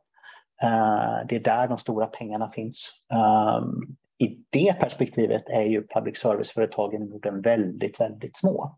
Eh, 0.62 1.26
det 1.28 1.36
är 1.36 1.40
där 1.40 1.68
de 1.68 1.78
stora 1.78 2.06
pengarna 2.06 2.50
finns. 2.50 2.90
Ehm, 3.12 3.96
i 4.18 4.38
det 4.50 4.76
perspektivet 4.80 5.48
är 5.48 5.62
ju 5.62 5.86
public 5.86 6.18
service-företagen 6.18 7.02
i 7.02 7.06
Norden 7.06 7.42
väldigt, 7.42 8.00
väldigt 8.00 8.36
små. 8.36 8.76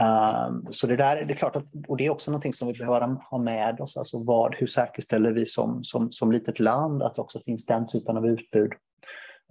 Um, 0.00 0.66
så 0.70 0.86
det 0.86 0.96
där 0.96 1.24
det 1.24 1.32
är 1.32 1.36
klart 1.36 1.56
att, 1.56 1.64
och 1.88 1.96
det 1.96 2.06
är 2.06 2.10
också 2.10 2.30
någonting 2.30 2.52
som 2.52 2.68
vi 2.68 2.74
behöver 2.74 3.16
ha 3.30 3.38
med 3.38 3.80
oss, 3.80 3.96
alltså 3.96 4.22
vad, 4.22 4.54
hur 4.54 4.66
säkerställer 4.66 5.30
vi 5.30 5.46
som, 5.46 5.84
som, 5.84 6.12
som 6.12 6.32
litet 6.32 6.60
land 6.60 7.02
att 7.02 7.14
det 7.14 7.22
också 7.22 7.40
finns 7.40 7.66
den 7.66 7.88
typen 7.88 8.16
av 8.16 8.26
utbud 8.26 8.72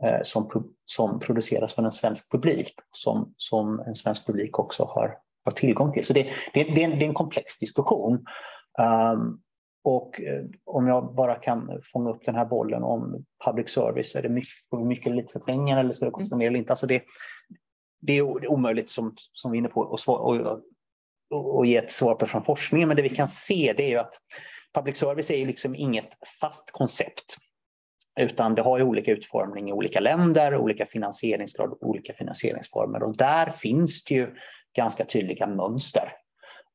eh, 0.03 0.19
som, 0.23 0.73
som 0.85 1.19
produceras 1.19 1.73
för 1.73 1.83
en 1.83 1.91
svensk 1.91 2.31
publik, 2.31 2.73
som, 2.91 3.33
som 3.37 3.79
en 3.79 3.95
svensk 3.95 4.25
publik 4.25 4.59
också 4.59 4.83
har, 4.83 5.17
har 5.45 5.51
tillgång 5.51 5.93
till. 5.93 6.05
Så 6.05 6.13
det, 6.13 6.23
det, 6.53 6.63
det, 6.63 6.83
är, 6.83 6.91
en, 6.91 6.99
det 6.99 7.05
är 7.05 7.09
en 7.09 7.13
komplex 7.13 7.59
diskussion. 7.59 8.25
Um, 9.13 9.41
och 9.89 10.21
eh, 10.21 10.45
om 10.65 10.87
jag 10.87 11.15
bara 11.15 11.35
kan 11.35 11.81
fånga 11.93 12.09
upp 12.09 12.25
den 12.25 12.35
här 12.35 12.45
bollen 12.45 12.83
om 12.83 13.25
public 13.45 13.69
service, 13.69 14.15
är 14.15 14.21
det 14.21 14.29
mycket, 14.29 14.87
mycket 14.87 15.15
lite 15.15 15.31
för 15.31 15.39
pengar 15.39 15.79
eller 15.79 15.91
ska 15.91 16.05
det 16.05 16.11
kosta 16.11 16.37
mer 16.37 16.47
eller 16.47 16.59
inte? 16.59 16.71
Alltså 16.71 16.87
det, 16.87 17.03
det 18.01 18.13
är 18.13 18.47
omöjligt 18.47 18.89
som, 18.89 19.13
som 19.17 19.51
vi 19.51 19.57
är 19.57 19.59
inne 19.59 19.69
på 19.69 19.93
att 19.93 20.07
och, 20.07 20.35
och, 21.29 21.57
och 21.57 21.65
ge 21.65 21.77
ett 21.77 21.91
svar 21.91 22.15
på 22.15 22.25
från 22.25 22.43
forskningen, 22.43 22.87
men 22.87 22.97
det 22.97 23.03
vi 23.03 23.09
kan 23.09 23.27
se 23.27 23.73
det 23.77 23.83
är 23.83 23.89
ju 23.89 23.97
att 23.97 24.13
public 24.73 24.97
service 24.97 25.31
är 25.31 25.37
ju 25.37 25.45
liksom 25.45 25.75
inget 25.75 26.09
fast 26.41 26.71
koncept. 26.71 27.37
Utan 28.19 28.55
det 28.55 28.61
har 28.61 28.77
ju 28.77 28.83
olika 28.83 29.11
utformning 29.11 29.69
i 29.69 29.73
olika 29.73 29.99
länder, 29.99 30.57
olika 30.57 30.85
finansieringsgrad 30.85 31.69
och 31.69 31.89
olika 31.89 32.13
finansieringsformer. 32.13 33.03
Och 33.03 33.17
där 33.17 33.49
finns 33.49 34.03
det 34.03 34.15
ju 34.15 34.35
ganska 34.75 35.05
tydliga 35.05 35.47
mönster. 35.47 36.11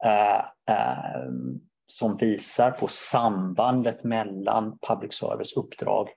Uh, 0.04 0.44
uh, 0.70 1.58
som 1.86 2.16
visar 2.16 2.70
på 2.70 2.88
sambandet 2.88 4.04
mellan 4.04 4.78
public 4.78 5.14
service 5.14 5.56
uppdrag, 5.56 6.08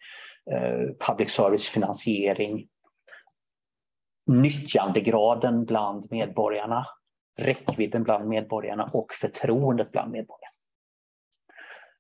eh, 0.51 1.07
public 1.07 1.31
service 1.31 1.67
finansiering, 1.67 2.67
nyttjandegraden 4.31 5.65
bland 5.65 6.11
medborgarna, 6.11 6.87
räckvidden 7.39 8.03
bland 8.03 8.27
medborgarna 8.27 8.89
och 8.93 9.13
förtroendet 9.13 9.91
bland 9.91 10.11
medborgarna. 10.11 10.51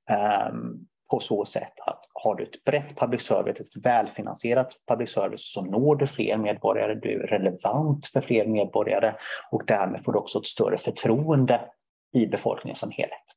Ehm, 0.09 0.87
på 1.11 1.19
så 1.19 1.45
sätt 1.45 1.73
att 1.85 2.05
har 2.13 2.35
du 2.35 2.43
ett 2.43 2.63
brett 2.63 2.95
public 2.95 3.21
service, 3.21 3.59
ett 3.59 3.85
välfinansierat 3.85 4.73
public 4.87 5.09
service 5.09 5.53
så 5.53 5.65
når 5.65 5.95
du 5.95 6.07
fler 6.07 6.37
medborgare, 6.37 6.95
du 6.95 7.23
är 7.23 7.27
relevant 7.27 8.07
för 8.07 8.21
fler 8.21 8.47
medborgare 8.47 9.13
och 9.51 9.63
därmed 9.67 10.03
får 10.05 10.13
du 10.13 10.19
också 10.19 10.39
ett 10.39 10.45
större 10.45 10.77
förtroende 10.77 11.61
i 12.13 12.27
befolkningen 12.27 12.75
som 12.75 12.91
helhet. 12.91 13.36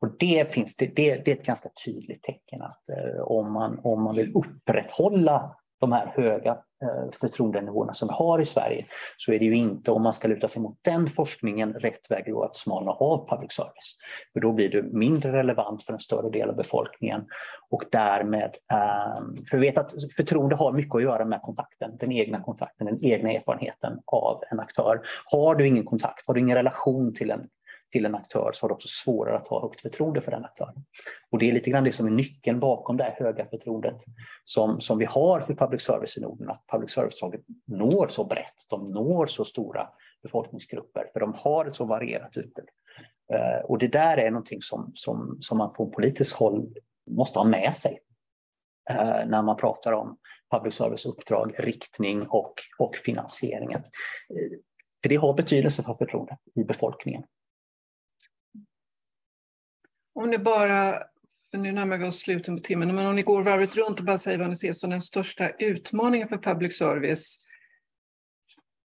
Och 0.00 0.16
det, 0.18 0.54
finns, 0.54 0.76
det, 0.76 0.86
det, 0.86 1.14
det 1.24 1.30
är 1.30 1.36
ett 1.36 1.46
ganska 1.46 1.68
tydligt 1.86 2.22
tecken 2.22 2.62
att 2.62 2.88
eh, 2.88 3.22
om, 3.22 3.52
man, 3.52 3.80
om 3.82 4.02
man 4.02 4.16
vill 4.16 4.32
upprätthålla 4.34 5.56
de 5.80 5.92
här 5.92 6.12
höga 6.16 6.50
eh, 6.82 7.10
förtroendenivåerna 7.20 7.94
som 7.94 8.08
vi 8.08 8.14
har 8.14 8.40
i 8.40 8.44
Sverige 8.44 8.86
så 9.16 9.32
är 9.32 9.38
det 9.38 9.44
ju 9.44 9.56
inte, 9.56 9.90
om 9.90 10.02
man 10.02 10.12
ska 10.12 10.28
luta 10.28 10.48
sig 10.48 10.62
mot 10.62 10.78
den 10.82 11.10
forskningen, 11.10 11.72
rätt 11.72 12.10
väg 12.10 12.30
att 12.30 12.56
smalna 12.56 12.90
av 12.90 13.28
public 13.28 13.52
service. 13.52 13.96
För 14.32 14.40
då 14.40 14.52
blir 14.52 14.68
du 14.68 14.82
mindre 14.82 15.32
relevant 15.32 15.82
för 15.82 15.92
en 15.92 16.00
större 16.00 16.30
del 16.30 16.50
av 16.50 16.56
befolkningen 16.56 17.24
och 17.70 17.84
därmed, 17.92 18.56
eh, 18.72 19.44
för 19.50 19.58
vi 19.58 19.66
vet 19.66 19.78
att 19.78 19.92
förtroende 20.16 20.56
har 20.56 20.72
mycket 20.72 20.94
att 20.94 21.02
göra 21.02 21.24
med 21.24 21.42
kontakten, 21.42 21.96
den 22.00 22.12
egna 22.12 22.40
kontakten, 22.40 22.86
den 22.86 23.04
egna 23.04 23.32
erfarenheten 23.32 23.98
av 24.06 24.42
en 24.50 24.60
aktör. 24.60 25.00
Har 25.24 25.54
du 25.54 25.66
ingen 25.66 25.84
kontakt, 25.84 26.26
har 26.26 26.34
du 26.34 26.40
ingen 26.40 26.56
relation 26.56 27.14
till 27.14 27.30
en 27.30 27.48
till 27.96 28.06
en 28.06 28.14
aktör 28.14 28.50
så 28.54 28.64
har 28.64 28.68
du 28.68 28.74
också 28.74 28.88
svårare 28.88 29.36
att 29.36 29.48
ha 29.48 29.62
högt 29.62 29.80
förtroende 29.80 30.20
för 30.20 30.30
den 30.30 30.44
aktören. 30.44 30.84
Och 31.30 31.38
det 31.38 31.48
är 31.48 31.52
lite 31.52 31.70
grann 31.70 31.84
det 31.84 31.92
som 31.92 32.06
är 32.06 32.10
nyckeln 32.10 32.60
bakom 32.60 32.96
det 32.96 33.04
här 33.04 33.16
höga 33.18 33.46
förtroendet 33.46 34.04
som, 34.44 34.80
som 34.80 34.98
vi 34.98 35.04
har 35.04 35.40
för 35.40 35.54
public 35.54 35.82
service 35.82 36.18
i 36.18 36.20
Norden, 36.20 36.50
att 36.50 36.64
public 36.72 36.90
service 36.90 37.20
når 37.66 38.08
så 38.08 38.24
brett, 38.24 38.66
de 38.70 38.90
når 38.90 39.26
så 39.26 39.44
stora 39.44 39.88
befolkningsgrupper, 40.22 41.10
för 41.12 41.20
de 41.20 41.34
har 41.36 41.66
ett 41.66 41.76
så 41.76 41.84
varierat 41.84 42.36
utbud. 42.36 42.68
Eh, 43.32 43.64
och 43.64 43.78
det 43.78 43.88
där 43.88 44.16
är 44.16 44.30
någonting 44.30 44.62
som, 44.62 44.92
som, 44.94 45.38
som 45.40 45.58
man 45.58 45.72
på 45.72 45.90
politiskt 45.90 46.36
håll 46.36 46.74
måste 47.10 47.38
ha 47.38 47.46
med 47.46 47.76
sig 47.76 47.98
eh, 48.90 49.26
när 49.26 49.42
man 49.42 49.56
pratar 49.56 49.92
om 49.92 50.18
public 50.50 50.74
service 50.74 51.06
uppdrag, 51.06 51.54
riktning 51.58 52.26
och, 52.28 52.54
och 52.78 52.96
finansieringen. 52.96 53.80
Eh, 54.30 54.58
för 55.02 55.08
det 55.08 55.16
har 55.16 55.34
betydelse 55.34 55.82
för 55.82 55.94
förtroendet 55.94 56.38
i 56.54 56.64
befolkningen. 56.64 57.22
Om 60.16 60.30
ni 60.30 60.38
bara, 60.38 61.02
för 61.50 61.58
nu 61.58 61.72
närmar 61.72 61.98
vi 61.98 62.04
oss 62.04 62.18
slutet 62.18 62.54
på 62.54 62.60
timmen, 62.60 62.94
men 62.94 63.06
om 63.06 63.16
ni 63.16 63.22
går 63.22 63.42
varvet 63.42 63.76
runt 63.76 63.98
och 63.98 64.04
bara 64.04 64.18
säger 64.18 64.38
vad 64.38 64.48
ni 64.48 64.56
ser 64.56 64.72
som 64.72 64.90
den 64.90 65.00
största 65.00 65.50
utmaningen 65.50 66.28
för 66.28 66.38
public 66.38 66.78
service, 66.78 67.46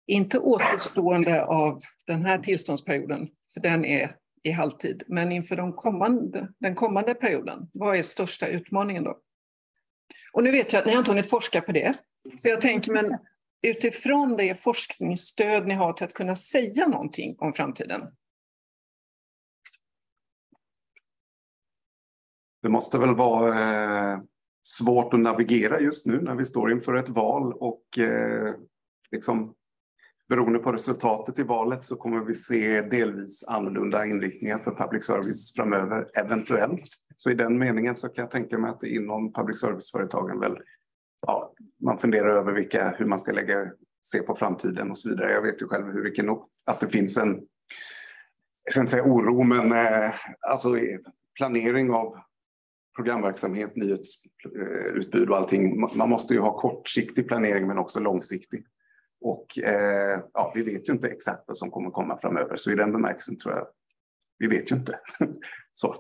inte 0.07 0.39
återstående 0.39 1.45
av 1.45 1.81
den 2.07 2.25
här 2.25 2.39
tillståndsperioden, 2.39 3.29
för 3.55 3.61
den 3.61 3.85
är 3.85 4.17
i 4.43 4.51
halvtid, 4.51 5.03
men 5.07 5.33
inför 5.33 5.57
de 5.57 5.73
kommande, 5.73 6.49
den 6.61 6.75
kommande 6.75 7.15
perioden, 7.15 7.71
vad 7.73 7.97
är 7.97 8.03
största 8.03 8.47
utmaningen 8.47 9.05
då? 9.05 9.19
Och 10.33 10.45
nu 10.45 10.51
vet 10.51 10.73
jag 10.73 10.81
att 10.81 10.87
ni 10.87 10.93
har 10.93 10.99
inte 10.99 11.11
hunnit 11.11 11.31
forska 11.31 11.61
på 11.61 11.73
det, 11.73 11.95
så 12.39 12.49
jag 12.49 12.61
tänker, 12.61 12.93
men 12.93 13.19
utifrån 13.63 14.37
det 14.37 14.61
forskningsstöd 14.61 15.67
ni 15.67 15.75
har 15.75 15.93
till 15.93 16.05
att 16.05 16.15
kunna 16.15 16.37
säga 16.37 16.87
någonting 16.87 17.37
om 17.39 17.53
framtiden, 17.53 18.03
Det 22.63 22.69
måste 22.69 22.99
väl 22.99 23.15
vara 23.15 24.13
eh, 24.13 24.21
svårt 24.63 25.15
att 25.15 25.21
navigera 25.21 25.81
just 25.81 26.07
nu 26.07 26.21
när 26.21 26.35
vi 26.35 26.45
står 26.45 26.73
inför 26.73 26.95
ett 26.95 27.09
val 27.09 27.53
och 27.53 27.99
eh, 27.99 28.55
liksom, 29.11 29.55
beroende 30.29 30.59
på 30.59 30.73
resultatet 30.73 31.39
i 31.39 31.43
valet 31.43 31.85
så 31.85 31.97
kommer 31.97 32.21
vi 32.21 32.35
se 32.35 32.81
delvis 32.81 33.49
annorlunda 33.49 34.07
inriktningar 34.07 34.59
för 34.59 34.75
public 34.75 35.05
service 35.05 35.55
framöver, 35.57 36.11
eventuellt. 36.15 36.89
Så 37.17 37.31
i 37.31 37.35
den 37.35 37.59
meningen 37.59 37.97
så 37.97 38.09
kan 38.09 38.23
jag 38.23 38.31
tänka 38.31 38.59
mig 38.59 38.71
att 38.71 38.83
inom 38.83 39.33
public 39.33 39.61
service-företagen 39.61 40.41
väl, 40.41 40.59
ja, 41.27 41.55
man 41.85 41.99
funderar 41.99 42.37
över 42.37 42.53
vilka, 42.53 42.95
hur 42.99 43.07
man 43.07 43.19
ska 43.19 43.33
lägga, 43.33 43.67
se 44.03 44.23
på 44.23 44.35
framtiden 44.35 44.91
och 44.91 44.99
så 44.99 45.09
vidare. 45.09 45.33
Jag 45.33 45.43
vet 45.43 45.63
ju 45.63 45.67
själv 45.67 45.87
hur 45.87 46.03
vilken, 46.03 46.31
att 46.67 46.81
det 46.81 46.87
finns 46.87 47.19
en, 47.19 47.29
jag 48.65 48.73
ska 48.73 48.81
inte 48.81 48.93
säga 48.93 49.05
oro, 49.05 49.43
men 49.43 49.73
eh, 49.73 50.15
alltså 50.49 50.69
planering 51.37 51.91
av 51.91 52.17
programverksamhet, 52.97 53.77
nyhetsutbud 53.77 55.31
och 55.31 55.37
allting. 55.37 55.81
Man 55.81 56.09
måste 56.09 56.35
ju 56.35 56.41
ha 56.41 56.61
kortsiktig 56.61 57.29
planering 57.29 57.67
men 57.67 57.79
också 57.79 58.01
långsiktig. 58.01 58.65
Och 59.21 59.59
eh, 59.59 60.21
ja, 60.35 60.53
vi 60.55 60.63
vet 60.63 60.89
ju 60.89 60.93
inte 60.93 61.09
exakt 61.09 61.45
vad 61.47 61.59
som 61.59 61.71
kommer 61.71 61.91
komma 61.91 62.19
framöver, 62.21 62.57
så 62.57 62.73
i 62.73 62.75
den 62.75 62.93
bemärkelsen 62.93 63.39
tror 63.39 63.55
jag, 63.55 63.67
vi 64.39 64.47
vet 64.47 64.73
ju 64.73 64.77
inte. 64.77 64.99
så. 65.75 65.95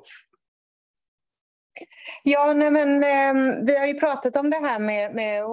Ja, 2.22 2.52
nej 2.52 2.70
men, 2.70 3.02
eh, 3.02 3.64
vi 3.66 3.76
har 3.76 3.86
ju 3.86 3.94
pratat 3.94 4.36
om 4.36 4.50
det 4.50 4.56
här 4.56 4.78
med, 4.78 5.14
med... 5.14 5.44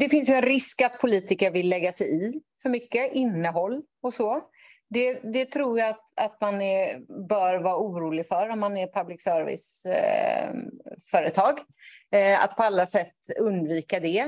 Det 0.00 0.08
finns 0.08 0.28
ju 0.28 0.34
en 0.34 0.42
risk 0.42 0.82
att 0.82 0.98
politiker 0.98 1.50
vill 1.50 1.68
lägga 1.68 1.92
sig 1.92 2.24
i 2.24 2.42
för 2.62 2.70
mycket 2.70 3.12
innehåll 3.12 3.82
och 4.02 4.14
så. 4.14 4.42
Det, 4.94 5.20
det, 5.22 5.44
tror 5.44 5.78
jag 5.78 5.88
att, 5.88 6.12
att 6.16 6.40
man 6.40 6.62
är, 6.62 6.98
bör 7.28 7.58
vara 7.58 7.76
orolig 7.76 8.28
för 8.28 8.48
om 8.48 8.60
man 8.60 8.76
är 8.76 8.86
public 8.86 9.22
service-företag. 9.22 11.58
Eh, 12.12 12.32
eh, 12.32 12.44
att 12.44 12.56
på 12.56 12.62
alla 12.62 12.86
sätt 12.86 13.16
undvika 13.40 14.00
det. 14.00 14.20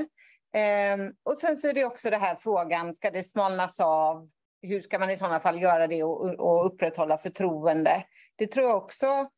Eh, 0.53 0.97
och 1.23 1.37
sen 1.37 1.57
så 1.57 1.67
är 1.67 1.73
det 1.73 1.85
också 1.85 2.09
den 2.09 2.21
här 2.21 2.35
frågan, 2.35 2.93
ska 2.93 3.11
det 3.11 3.23
smalnas 3.23 3.79
av? 3.79 4.27
Hur 4.61 4.81
ska 4.81 4.99
man 4.99 5.09
i 5.09 5.17
sådana 5.17 5.39
fall 5.39 5.61
göra 5.61 5.87
det 5.87 6.03
och, 6.03 6.39
och 6.39 6.65
upprätthålla 6.65 7.17
förtroende? 7.17 8.03
Det 8.35 8.47
tror 8.47 8.67
jag 8.67 8.77
också. 8.77 9.29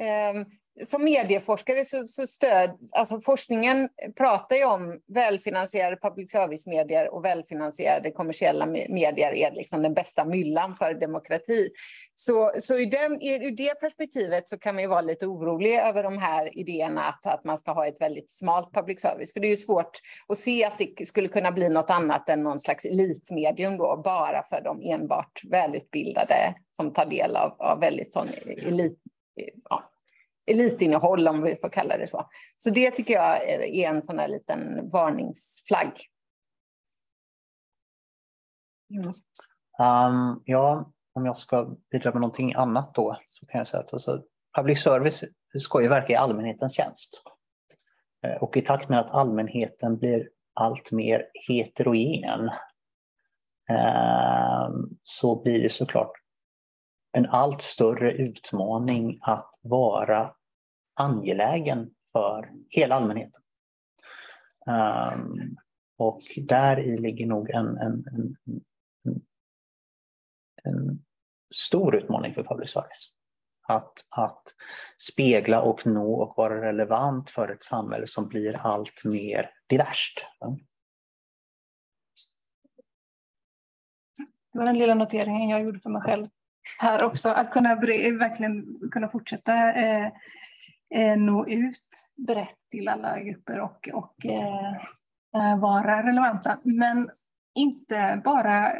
Ehm, 0.00 0.44
som 0.82 1.04
medieforskare 1.04 1.84
så, 1.84 2.06
så 2.06 2.26
stöd, 2.26 2.70
alltså 2.92 3.20
forskningen 3.20 3.88
pratar 4.16 4.56
ju 4.56 4.64
om 4.64 5.00
välfinansierade 5.06 5.96
public 5.96 6.32
service-medier 6.32 7.14
och 7.14 7.24
välfinansierade 7.24 8.10
kommersiella 8.10 8.66
medier 8.66 9.32
är 9.32 9.52
liksom 9.52 9.82
den 9.82 9.94
bästa 9.94 10.24
myllan 10.24 10.76
för 10.76 10.94
demokrati. 10.94 11.68
Så, 12.14 12.52
så 12.60 12.78
i 12.78 12.86
den, 12.86 13.12
ur 13.22 13.50
det 13.50 13.80
perspektivet 13.80 14.48
så 14.48 14.58
kan 14.58 14.74
man 14.74 14.82
ju 14.82 14.88
vara 14.88 15.00
lite 15.00 15.26
orolig 15.26 15.74
över 15.74 16.02
de 16.02 16.18
här 16.18 16.58
idéerna 16.58 17.04
att, 17.04 17.26
att 17.26 17.44
man 17.44 17.58
ska 17.58 17.72
ha 17.72 17.86
ett 17.86 18.00
väldigt 18.00 18.30
smalt 18.30 18.72
public 18.72 19.00
service. 19.00 19.32
För 19.32 19.40
det 19.40 19.46
är 19.46 19.50
ju 19.50 19.56
svårt 19.56 19.98
att 20.28 20.38
se 20.38 20.64
att 20.64 20.78
det 20.78 21.06
skulle 21.06 21.28
kunna 21.28 21.52
bli 21.52 21.68
något 21.68 21.90
annat 21.90 22.28
än 22.28 22.42
någon 22.42 22.60
slags 22.60 22.84
elitmedium 22.84 23.76
då, 23.76 24.00
bara 24.04 24.42
för 24.42 24.60
de 24.60 24.82
enbart 24.82 25.40
välutbildade 25.50 26.54
som 26.76 26.92
tar 26.92 27.06
del 27.06 27.36
av, 27.36 27.56
av 27.58 27.80
väldigt 27.80 28.12
sån 28.12 28.28
elit, 28.66 28.98
ja, 29.70 29.90
elitinnehåll 30.46 31.28
om 31.28 31.42
vi 31.42 31.56
får 31.56 31.68
kalla 31.68 31.96
det 31.96 32.06
så. 32.06 32.28
Så 32.56 32.70
det 32.70 32.90
tycker 32.90 33.14
jag 33.14 33.50
är 33.50 33.88
en 33.88 34.02
sån 34.02 34.18
här 34.18 34.28
liten 34.28 34.90
varningsflagg. 34.90 35.92
Um, 39.78 40.42
ja, 40.44 40.92
om 41.14 41.26
jag 41.26 41.38
ska 41.38 41.76
bidra 41.90 42.12
med 42.12 42.20
någonting 42.20 42.54
annat 42.54 42.94
då 42.94 43.18
så 43.26 43.46
kan 43.46 43.58
jag 43.58 43.68
säga 43.68 43.82
att 43.82 43.92
alltså, 43.92 44.22
public 44.56 44.82
service 44.82 45.24
ska 45.58 45.82
ju 45.82 45.88
verka 45.88 46.12
i 46.12 46.16
allmänhetens 46.16 46.74
tjänst. 46.76 47.22
Eh, 48.26 48.42
och 48.42 48.56
i 48.56 48.62
takt 48.62 48.88
med 48.88 49.00
att 49.00 49.10
allmänheten 49.10 49.98
blir 49.98 50.28
allt 50.54 50.92
mer 50.92 51.26
heterogen 51.48 52.50
eh, 53.70 54.68
så 55.02 55.42
blir 55.42 55.62
det 55.62 55.72
såklart 55.72 56.12
en 57.16 57.26
allt 57.26 57.62
större 57.62 58.12
utmaning 58.12 59.18
att 59.22 59.58
vara 59.62 60.30
angelägen 60.94 61.90
för 62.12 62.52
hela 62.68 62.94
allmänheten. 62.94 63.42
Um, 64.66 65.56
och 65.96 66.20
där 66.36 66.80
i 66.80 66.98
ligger 66.98 67.26
nog 67.26 67.50
en, 67.50 67.78
en, 67.78 68.04
en, 68.06 68.36
en, 70.64 71.04
stor 71.54 71.96
utmaning 71.96 72.34
för 72.34 72.42
public 72.42 72.70
service. 72.70 73.14
Att, 73.68 73.92
att 74.10 74.42
spegla 74.98 75.62
och 75.62 75.86
nå 75.86 76.14
och 76.14 76.34
vara 76.36 76.62
relevant 76.62 77.30
för 77.30 77.48
ett 77.48 77.62
samhälle 77.62 78.06
som 78.06 78.28
blir 78.28 78.56
allt 78.56 79.04
mer 79.04 79.50
diverst. 79.68 80.20
Det 84.52 84.58
var 84.58 84.66
den 84.66 84.78
lilla 84.78 84.94
noteringen 84.94 85.48
jag 85.48 85.62
gjorde 85.62 85.80
för 85.80 85.90
mig 85.90 86.02
själv 86.02 86.24
här 86.78 87.04
också, 87.04 87.30
att 87.30 87.50
kunna 87.50 87.74
verkligen 87.74 88.80
kunna 88.90 89.08
fortsätta 89.08 89.72
eh, 89.72 90.10
eh, 90.94 91.16
nå 91.16 91.48
ut 91.48 92.08
brett 92.26 92.58
till 92.70 92.88
alla 92.88 93.20
grupper 93.20 93.60
och, 93.60 93.88
och 93.92 94.26
eh, 94.26 94.74
eh 95.36 95.58
vara 95.60 96.06
relevanta. 96.06 96.58
Men 96.62 97.10
inte 97.54 98.22
bara 98.24 98.72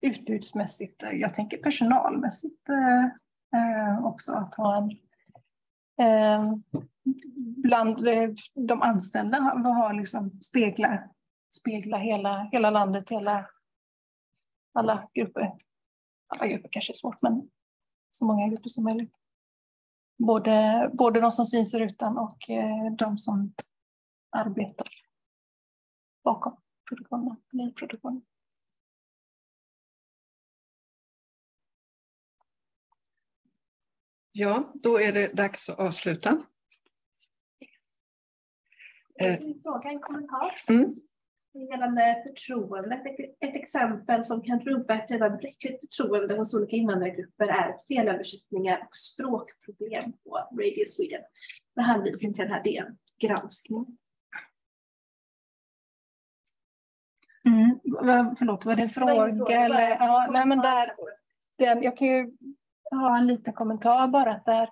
utbudsmässigt, 0.00 1.02
jag 1.12 1.34
tänker 1.34 1.58
personalmässigt 1.58 2.68
eh, 2.68 3.04
eh 3.60 4.04
också. 4.04 4.32
Att 4.32 4.54
ha 4.54 4.76
en, 4.76 4.90
eh, 6.06 6.54
bland 7.62 8.04
de 8.54 8.82
anställda 8.82 9.38
ha 9.74 9.92
liksom 9.92 10.40
spegla, 10.40 11.02
spegla 11.50 11.98
hela, 11.98 12.48
hela 12.52 12.70
landet, 12.70 13.10
hela, 13.10 13.46
alla 14.74 15.08
grupper 15.14 15.52
alla 16.30 16.46
grupper 16.46 16.68
kanske 16.72 16.92
är 16.92 16.94
svårt, 16.94 17.22
men 17.22 17.50
så 18.10 18.24
många 18.24 18.48
grupper 18.48 18.68
som 18.68 18.84
möjligt. 18.84 19.14
Både, 20.18 20.90
både 20.94 21.20
de 21.20 21.30
som 21.30 21.46
syns 21.46 21.72
där 21.72 21.80
utan 21.80 22.18
och 22.18 22.50
eh, 22.50 22.92
de 22.98 23.18
som 23.18 23.54
arbetar 24.30 24.88
bakom 26.24 26.60
produktionen, 26.88 27.36
nyproduktionen. 27.52 28.22
Ja, 34.32 34.72
då 34.74 35.00
är 35.00 35.12
det 35.12 35.36
dags 35.36 35.68
att 35.68 35.78
avsluta. 35.78 36.42
En 39.14 39.62
fråga, 39.62 39.90
en 39.90 40.00
kommentar. 40.00 40.62
Mm 40.68 41.09
gällande 41.54 42.22
förtroendet. 42.26 43.00
Ett 43.40 43.56
exempel 43.56 44.24
som 44.24 44.42
kan 44.42 44.60
rubba 44.60 44.94
ett 44.94 45.10
redan 45.10 45.36
bräckligt 45.36 45.80
förtroende 45.80 46.36
hos 46.36 46.54
olika 46.54 46.76
invandrargrupper 46.76 47.46
är 47.48 47.76
felöversättningar 47.88 48.78
och 48.78 48.96
språkproblem 48.96 50.12
på 50.12 50.36
Radio 50.36 50.84
Sweden 50.86 51.22
med 51.76 51.84
hänvisning 51.84 52.34
till 52.34 52.44
den 52.44 52.52
här 52.52 52.62
DN-granskningen. 52.64 53.96
Mm, 57.44 57.78
förlåt, 58.38 58.64
var 58.64 58.76
det 58.76 58.82
en 58.82 58.90
fråga? 58.90 59.60
Eller? 59.60 59.90
Ja, 59.90 60.28
nej, 60.32 60.46
men 60.46 60.58
där, 60.58 60.94
den, 61.58 61.82
jag 61.82 61.96
kan 61.96 62.08
ju 62.08 62.30
ha 62.90 63.18
en 63.18 63.26
liten 63.26 63.54
kommentar 63.54 64.08
bara. 64.08 64.42
Där, 64.44 64.68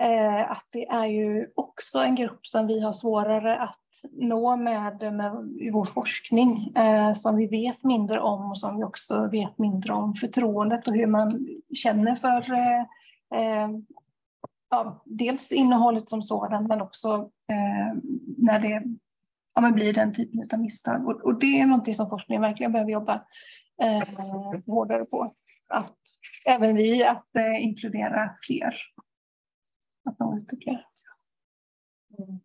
Eh, 0.00 0.50
att 0.50 0.66
det 0.70 0.86
är 0.88 1.06
ju 1.06 1.50
också 1.54 1.98
en 1.98 2.14
grupp 2.14 2.46
som 2.46 2.66
vi 2.66 2.80
har 2.80 2.92
svårare 2.92 3.58
att 3.58 3.80
nå 4.12 4.56
med, 4.56 5.12
med 5.12 5.56
i 5.60 5.70
vår 5.70 5.84
forskning, 5.84 6.72
eh, 6.76 7.12
som 7.12 7.36
vi 7.36 7.46
vet 7.46 7.84
mindre 7.84 8.20
om 8.20 8.50
och 8.50 8.58
som 8.58 8.76
vi 8.76 8.84
också 8.84 9.26
vet 9.26 9.58
mindre 9.58 9.92
om 9.92 10.14
förtroendet 10.14 10.88
och 10.88 10.94
hur 10.94 11.06
man 11.06 11.48
känner 11.74 12.16
för 12.16 12.52
eh, 12.52 12.80
eh 13.40 13.68
ja, 14.70 15.02
dels 15.04 15.52
innehållet 15.52 16.08
som 16.08 16.22
sådant 16.22 16.68
men 16.68 16.80
också 16.80 17.30
eh, 17.48 17.98
när 18.38 18.60
det 18.60 18.82
ja, 19.54 19.60
men 19.60 19.72
blir 19.72 19.92
den 19.92 20.12
typen 20.14 20.48
av 20.52 20.60
misstag. 20.60 21.08
Och, 21.08 21.24
och, 21.24 21.40
det 21.40 21.60
är 21.60 21.66
någonting 21.66 21.94
som 21.94 22.08
forskningen 22.08 22.42
verkligen 22.42 22.72
behöver 22.72 22.92
jobba 22.92 23.24
eh, 23.82 24.02
hårdare 24.66 25.04
på. 25.04 25.32
Att 25.68 25.98
även 26.46 26.76
vi 26.76 27.04
att 27.04 27.36
eh, 27.36 27.64
inkludera 27.64 28.30
fler 28.46 28.74
att 28.74 28.74
nå 28.74 28.78
ut 28.80 28.98
ytterligare. 29.00 29.89
Mm. 32.18 32.40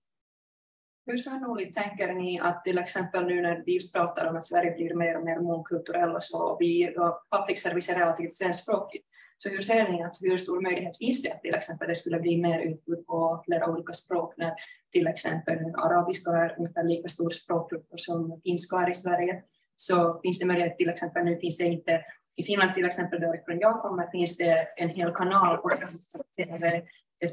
Hur 1.05 1.17
sannolikt 1.17 1.75
tänker 1.75 2.13
ni 2.13 2.39
att 2.39 2.63
till 2.63 2.77
exempel 2.77 3.25
nu 3.25 3.41
när 3.41 3.63
vi 3.65 3.73
just 3.73 3.93
pratar 3.93 4.25
om 4.25 4.35
att 4.35 4.45
Sverige 4.45 4.71
blir 4.71 4.95
mer 4.95 5.17
och 5.17 5.25
mer 5.25 5.39
mångkulturella 5.39 6.19
så 6.19 6.57
vi 6.59 6.95
public 7.31 7.63
service 7.63 7.89
är 7.89 7.99
relativt 7.99 8.33
svenskspråkigt. 8.33 9.05
Så 9.37 9.49
hur 9.49 9.61
ser 9.61 9.91
ni 9.91 10.03
att 10.03 10.17
hur 10.21 10.37
stor 10.37 10.61
möjlighet 10.61 10.97
finns 10.97 11.23
det 11.23 11.31
att 11.31 11.41
till 11.41 11.53
exempel 11.53 11.87
det 11.87 11.95
skulle 11.95 12.19
bli 12.19 12.37
mer 12.37 12.59
utbud 12.59 13.05
på 13.07 13.43
flera 13.45 13.71
olika 13.71 13.93
språk 13.93 14.33
när 14.37 14.53
till 14.91 15.07
exempel 15.07 15.57
arabiska 15.75 16.31
är 16.31 16.55
ungefär 16.57 16.83
lika 16.83 17.09
stor 17.09 17.29
språkgrupp 17.29 17.87
som 17.95 18.41
finska 18.43 18.77
är 18.77 18.89
i 18.89 18.93
Sverige. 18.93 19.43
Så 19.75 20.19
finns 20.21 20.39
det 20.39 20.45
möjlighet 20.45 20.77
till 20.77 20.89
exempel 20.89 21.25
nu 21.25 21.37
finns 21.39 21.57
det 21.57 21.65
inte 21.65 22.01
i 22.35 22.43
Finland 22.43 22.73
till 22.73 22.85
exempel 22.85 23.21
därifrån 23.21 23.59
jag 23.59 23.81
kommer 23.81 24.11
finns 24.11 24.37
det 24.37 24.67
en 24.77 24.89
hel 24.89 25.13
kanal 25.13 25.57
på 25.57 25.69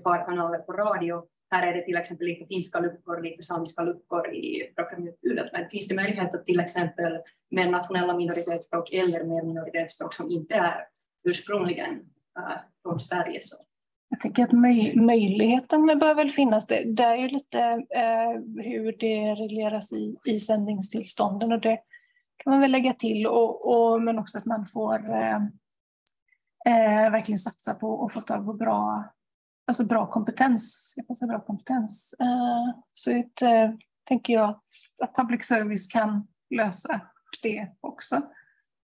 par 0.04 0.24
kanaler 0.26 0.58
på 0.58 0.72
radio. 0.72 1.22
Här 1.50 1.66
är 1.66 1.74
det 1.74 1.82
till 1.82 1.96
exempel 1.96 2.26
lite 2.26 2.46
finska 2.46 2.80
luckor, 2.80 3.22
lite 3.22 3.42
samiska 3.42 3.82
luckor 3.82 4.34
i 4.34 4.72
programutbudet. 4.76 5.52
Men 5.52 5.68
finns 5.68 5.88
det 5.88 5.94
möjlighet 5.94 6.34
att 6.34 6.46
till 6.46 6.60
exempel 6.60 7.18
med 7.50 7.70
nationella 7.70 8.16
minoritetsspråk 8.16 8.92
eller 8.92 9.24
med 9.24 9.46
minoritetsspråk 9.46 10.14
som 10.14 10.30
inte 10.30 10.56
är 10.56 10.74
ursprungligen 11.24 11.92
äh, 12.38 12.60
från 12.82 13.00
Sverige 13.00 13.40
så 13.42 13.56
jag 14.12 14.20
tycker 14.20 14.44
att 14.44 14.52
möj 14.52 14.96
möjligheten 14.96 15.86
bör 15.86 16.14
väl 16.14 16.30
finnas. 16.30 16.66
Det, 16.66 16.84
det 16.84 17.02
är 17.02 17.16
ju 17.16 17.28
lite 17.28 17.60
eh, 17.90 18.62
hur 18.64 18.96
det 18.98 19.34
regleras 19.34 19.92
i, 19.92 20.16
i 20.24 20.40
sändningstillstånden 20.40 21.52
och 21.52 21.60
det 21.60 21.78
kan 22.36 22.50
man 22.50 22.60
väl 22.60 22.70
lägga 22.70 22.92
till. 22.92 23.26
Och, 23.26 23.72
och 23.72 24.02
men 24.02 24.18
också 24.18 24.38
att 24.38 24.46
man 24.46 24.66
får 24.66 25.10
eh, 25.10 25.36
eh, 26.66 27.10
verkligen 27.10 27.38
satsa 27.38 27.74
på 27.74 28.04
att 28.04 28.12
få 28.12 28.20
tag 28.20 28.46
på 28.46 28.52
bra 28.52 29.04
alltså 29.66 29.84
bra 29.84 30.06
kompetens. 30.06 30.94
Skaffa 30.96 31.14
sig 31.14 31.28
bra 31.28 31.40
kompetens. 31.40 32.14
Eh, 32.20 32.80
så 32.92 33.10
ut, 33.10 33.42
eh, 33.42 33.70
tänker 34.08 34.32
jag 34.32 34.60
att 35.02 35.16
public 35.16 35.44
service 35.44 35.92
kan 35.92 36.26
lösa 36.50 37.00
det 37.42 37.68
också. 37.80 38.14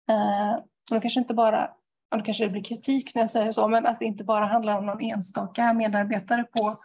Eh, 0.09 0.53
och 0.91 0.95
det 0.95 1.01
kanske 1.01 1.19
inte 1.19 1.33
bara, 1.33 1.71
och 2.11 2.17
det 2.17 2.23
kanske 2.23 2.49
blir 2.49 2.63
kritik 2.63 3.15
när 3.15 3.21
jag 3.21 3.29
säger 3.29 3.51
så, 3.51 3.67
men 3.67 3.85
att 3.85 3.99
det 3.99 4.05
inte 4.05 4.23
bara 4.23 4.45
handlar 4.45 4.77
om 4.77 4.85
någon 4.85 5.01
enstaka 5.01 5.73
medarbetare 5.73 6.43
på 6.43 6.77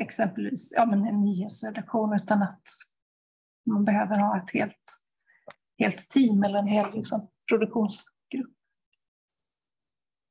exempelvis 0.00 0.74
ja, 0.76 0.86
men 0.86 1.06
en 1.06 1.20
nyhetsredaktion 1.20 2.14
utan 2.14 2.42
att 2.42 2.62
man 3.66 3.84
behöver 3.84 4.18
ha 4.18 4.38
ett 4.38 4.50
helt, 4.54 5.04
helt 5.78 6.10
team 6.10 6.44
eller 6.44 6.58
en 6.58 6.66
hel 6.66 6.86
liksom, 6.94 7.28
produktions 7.48 8.04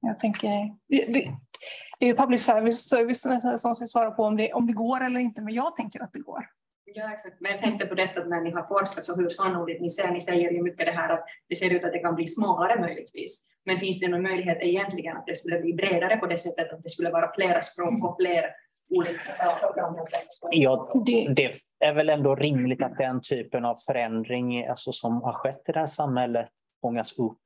jag 0.01 0.19
tänker, 0.19 0.47
det, 0.87 1.05
det, 1.99 2.09
är 2.09 2.13
public 2.13 2.43
service, 2.43 2.89
service 2.89 3.21
som 3.61 3.75
ska 3.75 3.85
svara 3.85 4.11
på 4.11 4.23
om 4.23 4.37
det, 4.37 4.53
om 4.53 4.67
det 4.67 4.73
går 4.73 5.05
eller 5.05 5.19
inte, 5.19 5.41
men 5.41 5.53
jag 5.53 5.75
tänker 5.75 6.03
att 6.03 6.13
det 6.13 6.19
går. 6.19 6.45
Ja, 6.93 7.13
exakt. 7.13 7.41
Men 7.41 7.51
jag 7.51 7.59
tänkte 7.59 7.85
på 7.85 7.95
detta 7.95 8.23
när 8.23 8.41
ni 8.41 8.51
har 8.51 8.63
forskat, 8.63 9.03
så 9.03 9.15
hur 9.21 9.29
sannolikt 9.29 9.81
ni 9.81 9.89
ser, 9.89 10.11
ni 10.11 10.21
säger 10.21 10.51
ju 10.51 10.63
mycket 10.63 10.85
det 10.85 10.91
här 10.91 11.09
att 11.09 11.25
det 11.49 11.55
ser 11.55 11.75
ut 11.75 11.83
att 11.83 11.91
det 11.91 11.99
kan 11.99 12.15
bli 12.15 12.27
smalare 12.27 12.79
möjligtvis. 12.79 13.47
Men 13.65 13.79
finns 13.79 13.99
det 13.99 14.07
någon 14.07 14.21
möjlighet 14.21 14.57
egentligen 14.61 15.17
att 15.17 15.25
det 15.25 15.35
skulle 15.35 15.59
bli 15.59 15.73
bredare 15.73 16.17
på 16.17 16.25
det 16.25 16.37
sättet 16.37 16.73
att 16.73 16.83
det 16.83 16.89
skulle 16.89 17.09
vara 17.09 17.33
flera 17.35 17.61
språk 17.61 18.03
och 18.03 18.17
fler 18.19 18.45
olika 18.89 19.57
program. 19.59 19.95
Ja, 20.51 21.03
det 21.05 21.51
är 21.79 21.93
väl 21.93 22.09
ändå 22.09 22.35
rimligt 22.35 22.83
att 22.83 22.97
den 22.97 23.21
typen 23.21 23.65
av 23.65 23.77
förändring 23.87 24.67
alltså, 24.67 24.91
som 24.91 25.21
har 25.21 25.33
skett 25.33 25.61
i 25.67 25.71
det 25.71 25.79
här 25.79 25.85
samhället 25.85 26.49
fångas 26.81 27.19
upp 27.19 27.39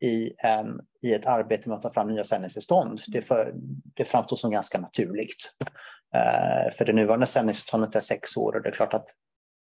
i, 0.00 0.32
en, 0.38 0.80
i 1.02 1.14
ett 1.14 1.26
arbete 1.26 1.68
med 1.68 1.76
att 1.76 1.82
ta 1.82 1.92
fram 1.92 2.08
nya 2.08 2.24
sändningstillstånd. 2.24 3.00
Det, 3.08 3.22
för, 3.22 3.52
det 3.96 4.04
framstår 4.04 4.36
som 4.36 4.50
ganska 4.50 4.78
naturligt. 4.78 5.52
Uh, 6.16 6.72
för 6.72 6.84
det 6.84 6.92
nuvarande 6.92 7.26
sändningstillståndet 7.26 7.96
är 7.96 8.00
sex 8.00 8.36
år 8.36 8.56
och 8.56 8.62
det 8.62 8.68
är 8.68 8.72
klart 8.72 8.94
att 8.94 9.06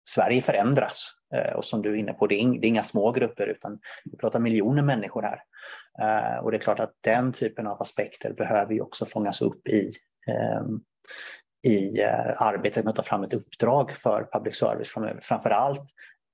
Sverige 0.08 0.42
förändras. 0.42 1.08
Uh, 1.36 1.52
och 1.52 1.64
som 1.64 1.82
du 1.82 1.90
är 1.90 1.96
inne 1.96 2.12
på, 2.12 2.26
det 2.26 2.34
är, 2.34 2.38
in, 2.38 2.60
det 2.60 2.66
är 2.66 2.68
inga 2.68 2.82
små 2.82 3.12
grupper 3.12 3.46
utan 3.46 3.78
vi 4.04 4.16
pratar 4.16 4.38
miljoner 4.38 4.82
människor 4.82 5.22
här. 5.22 5.42
Uh, 6.02 6.44
och 6.44 6.50
det 6.50 6.56
är 6.56 6.60
klart 6.60 6.80
att 6.80 6.92
den 7.00 7.32
typen 7.32 7.66
av 7.66 7.82
aspekter 7.82 8.32
behöver 8.32 8.74
ju 8.74 8.80
också 8.80 9.06
fångas 9.06 9.42
upp 9.42 9.68
i, 9.68 9.92
um, 10.60 10.82
i 11.66 12.02
arbetet 12.36 12.84
med 12.84 12.90
att 12.90 12.96
ta 12.96 13.02
fram 13.02 13.22
ett 13.22 13.34
uppdrag 13.34 13.90
för 13.90 14.28
public 14.32 14.56
service 14.56 14.88
framöver. 14.88 15.20
Framför 15.22 15.50
allt 15.50 15.84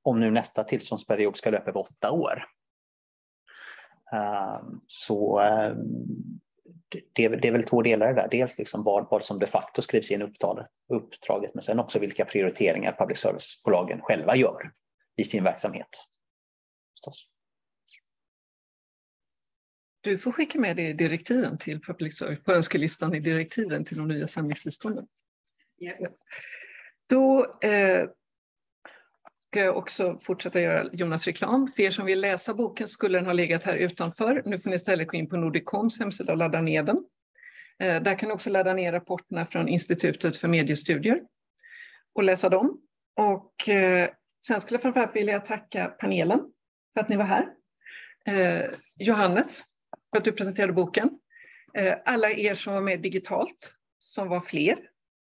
om 0.05 0.21
nu 0.21 0.31
nästa 0.31 0.65
tillståndsperiod 0.65 1.37
ska 1.37 1.51
löpa 1.51 1.71
över 1.71 1.81
åtta 1.81 2.11
år. 2.11 2.45
Ehm, 4.13 4.81
så 4.87 5.39
ehm, 5.39 6.41
det 7.13 7.25
är, 7.25 7.29
det 7.29 7.49
är 7.49 7.53
väl 7.53 7.65
två 7.65 7.83
delar 7.83 8.15
där. 8.15 8.29
Dels 8.29 8.59
liksom 8.59 8.85
vad, 8.85 9.07
vad 9.11 9.25
som 9.25 9.39
de 9.39 9.47
facto 9.47 9.83
skrivs 9.83 10.11
in 10.11 10.23
i 10.23 10.25
uppdraget, 10.89 11.55
men 11.55 11.63
sen 11.63 11.79
också 11.79 11.99
vilka 11.99 12.25
prioriteringar 12.25 12.93
public 12.99 13.19
service-bolagen 13.19 14.01
själva 14.01 14.37
gör 14.37 14.73
i 15.17 15.25
sin 15.25 15.45
verksamhet. 15.45 15.89
Du 20.01 20.19
får 20.19 20.33
skicka 20.33 20.61
med 20.61 20.77
det 20.77 20.89
i 20.89 20.93
direktiven 20.93 21.59
till 21.59 21.81
public 21.81 22.19
service, 22.19 22.43
på 22.45 22.53
önskelistan 22.53 23.15
i 23.15 23.21
direktiven 23.21 23.85
till 23.85 23.97
de 23.97 24.09
nya 24.09 24.27
sändningstillstånden. 24.27 25.07
Yeah. 25.81 26.13
Då 27.07 27.59
eh, 27.61 28.09
Eh, 29.57 29.69
också 29.69 30.19
fortsätta 30.21 30.61
göra 30.61 30.89
Jonas 30.93 31.27
reklam. 31.27 31.69
För 31.69 31.83
er 31.83 31.91
som 31.91 32.07
vill 32.07 32.21
läsa 32.21 32.55
boken 32.55 32.89
skulle 32.89 33.19
den 33.19 33.27
ha 33.27 33.33
legat 33.33 33.65
här 33.65 33.77
utanför. 33.77 34.43
Nu 34.45 34.61
får 34.61 34.71
ni 34.71 34.77
istället 34.77 35.09
gå 35.09 35.17
in 35.17 35.29
på 35.29 35.37
Nordicoms 35.37 35.99
hemsida 35.99 36.33
och 36.33 36.39
ladda 36.39 36.61
ner 36.61 36.83
den. 36.83 36.97
Eh, 37.83 38.03
där 38.03 38.19
kan 38.19 38.29
ni 38.29 38.35
också 38.35 38.51
ladda 38.51 38.75
ner 38.75 38.93
rapporterna 38.93 39.47
från 39.47 39.69
Institutet 39.69 40.37
för 40.37 40.49
mediestudier 40.49 41.21
och 42.15 42.25
läsa 42.25 42.49
dem. 42.49 42.81
Och 43.17 43.69
eh, 43.69 44.09
sen 44.45 44.61
skulle 44.61 44.75
jag 44.75 44.83
framförallt 44.83 45.17
vilja 45.17 45.41
tacka 45.41 45.87
panelen 45.87 46.41
för 46.95 47.01
att 47.01 47.09
ni 47.09 47.17
var 47.17 47.25
här. 47.25 47.47
Johannes, 48.99 49.63
för 50.11 50.19
att 50.19 50.25
du 50.25 50.33
presenterade 50.33 50.73
boken. 50.73 51.11
Alla 52.05 52.31
er 52.31 52.55
som 52.55 52.75
var 52.75 52.81
med 52.81 53.03
digitalt, 53.03 53.73
som 53.99 54.29
var 54.29 54.41
fler 54.41 54.79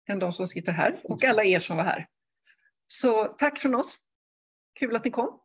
än 0.10 0.20
de 0.20 0.34
som 0.34 0.48
sitter 0.48 0.72
här, 0.72 0.96
och 1.04 1.24
alla 1.24 1.44
er 1.44 1.60
som 1.60 1.78
var 1.78 1.84
här. 1.84 2.08
Så 2.88 3.26
tack 3.26 3.60
från 3.60 3.76
oss. 3.76 3.98
Kul 4.84 4.96
att 4.96 5.06
ni 5.06 5.12
kom. 5.12 5.40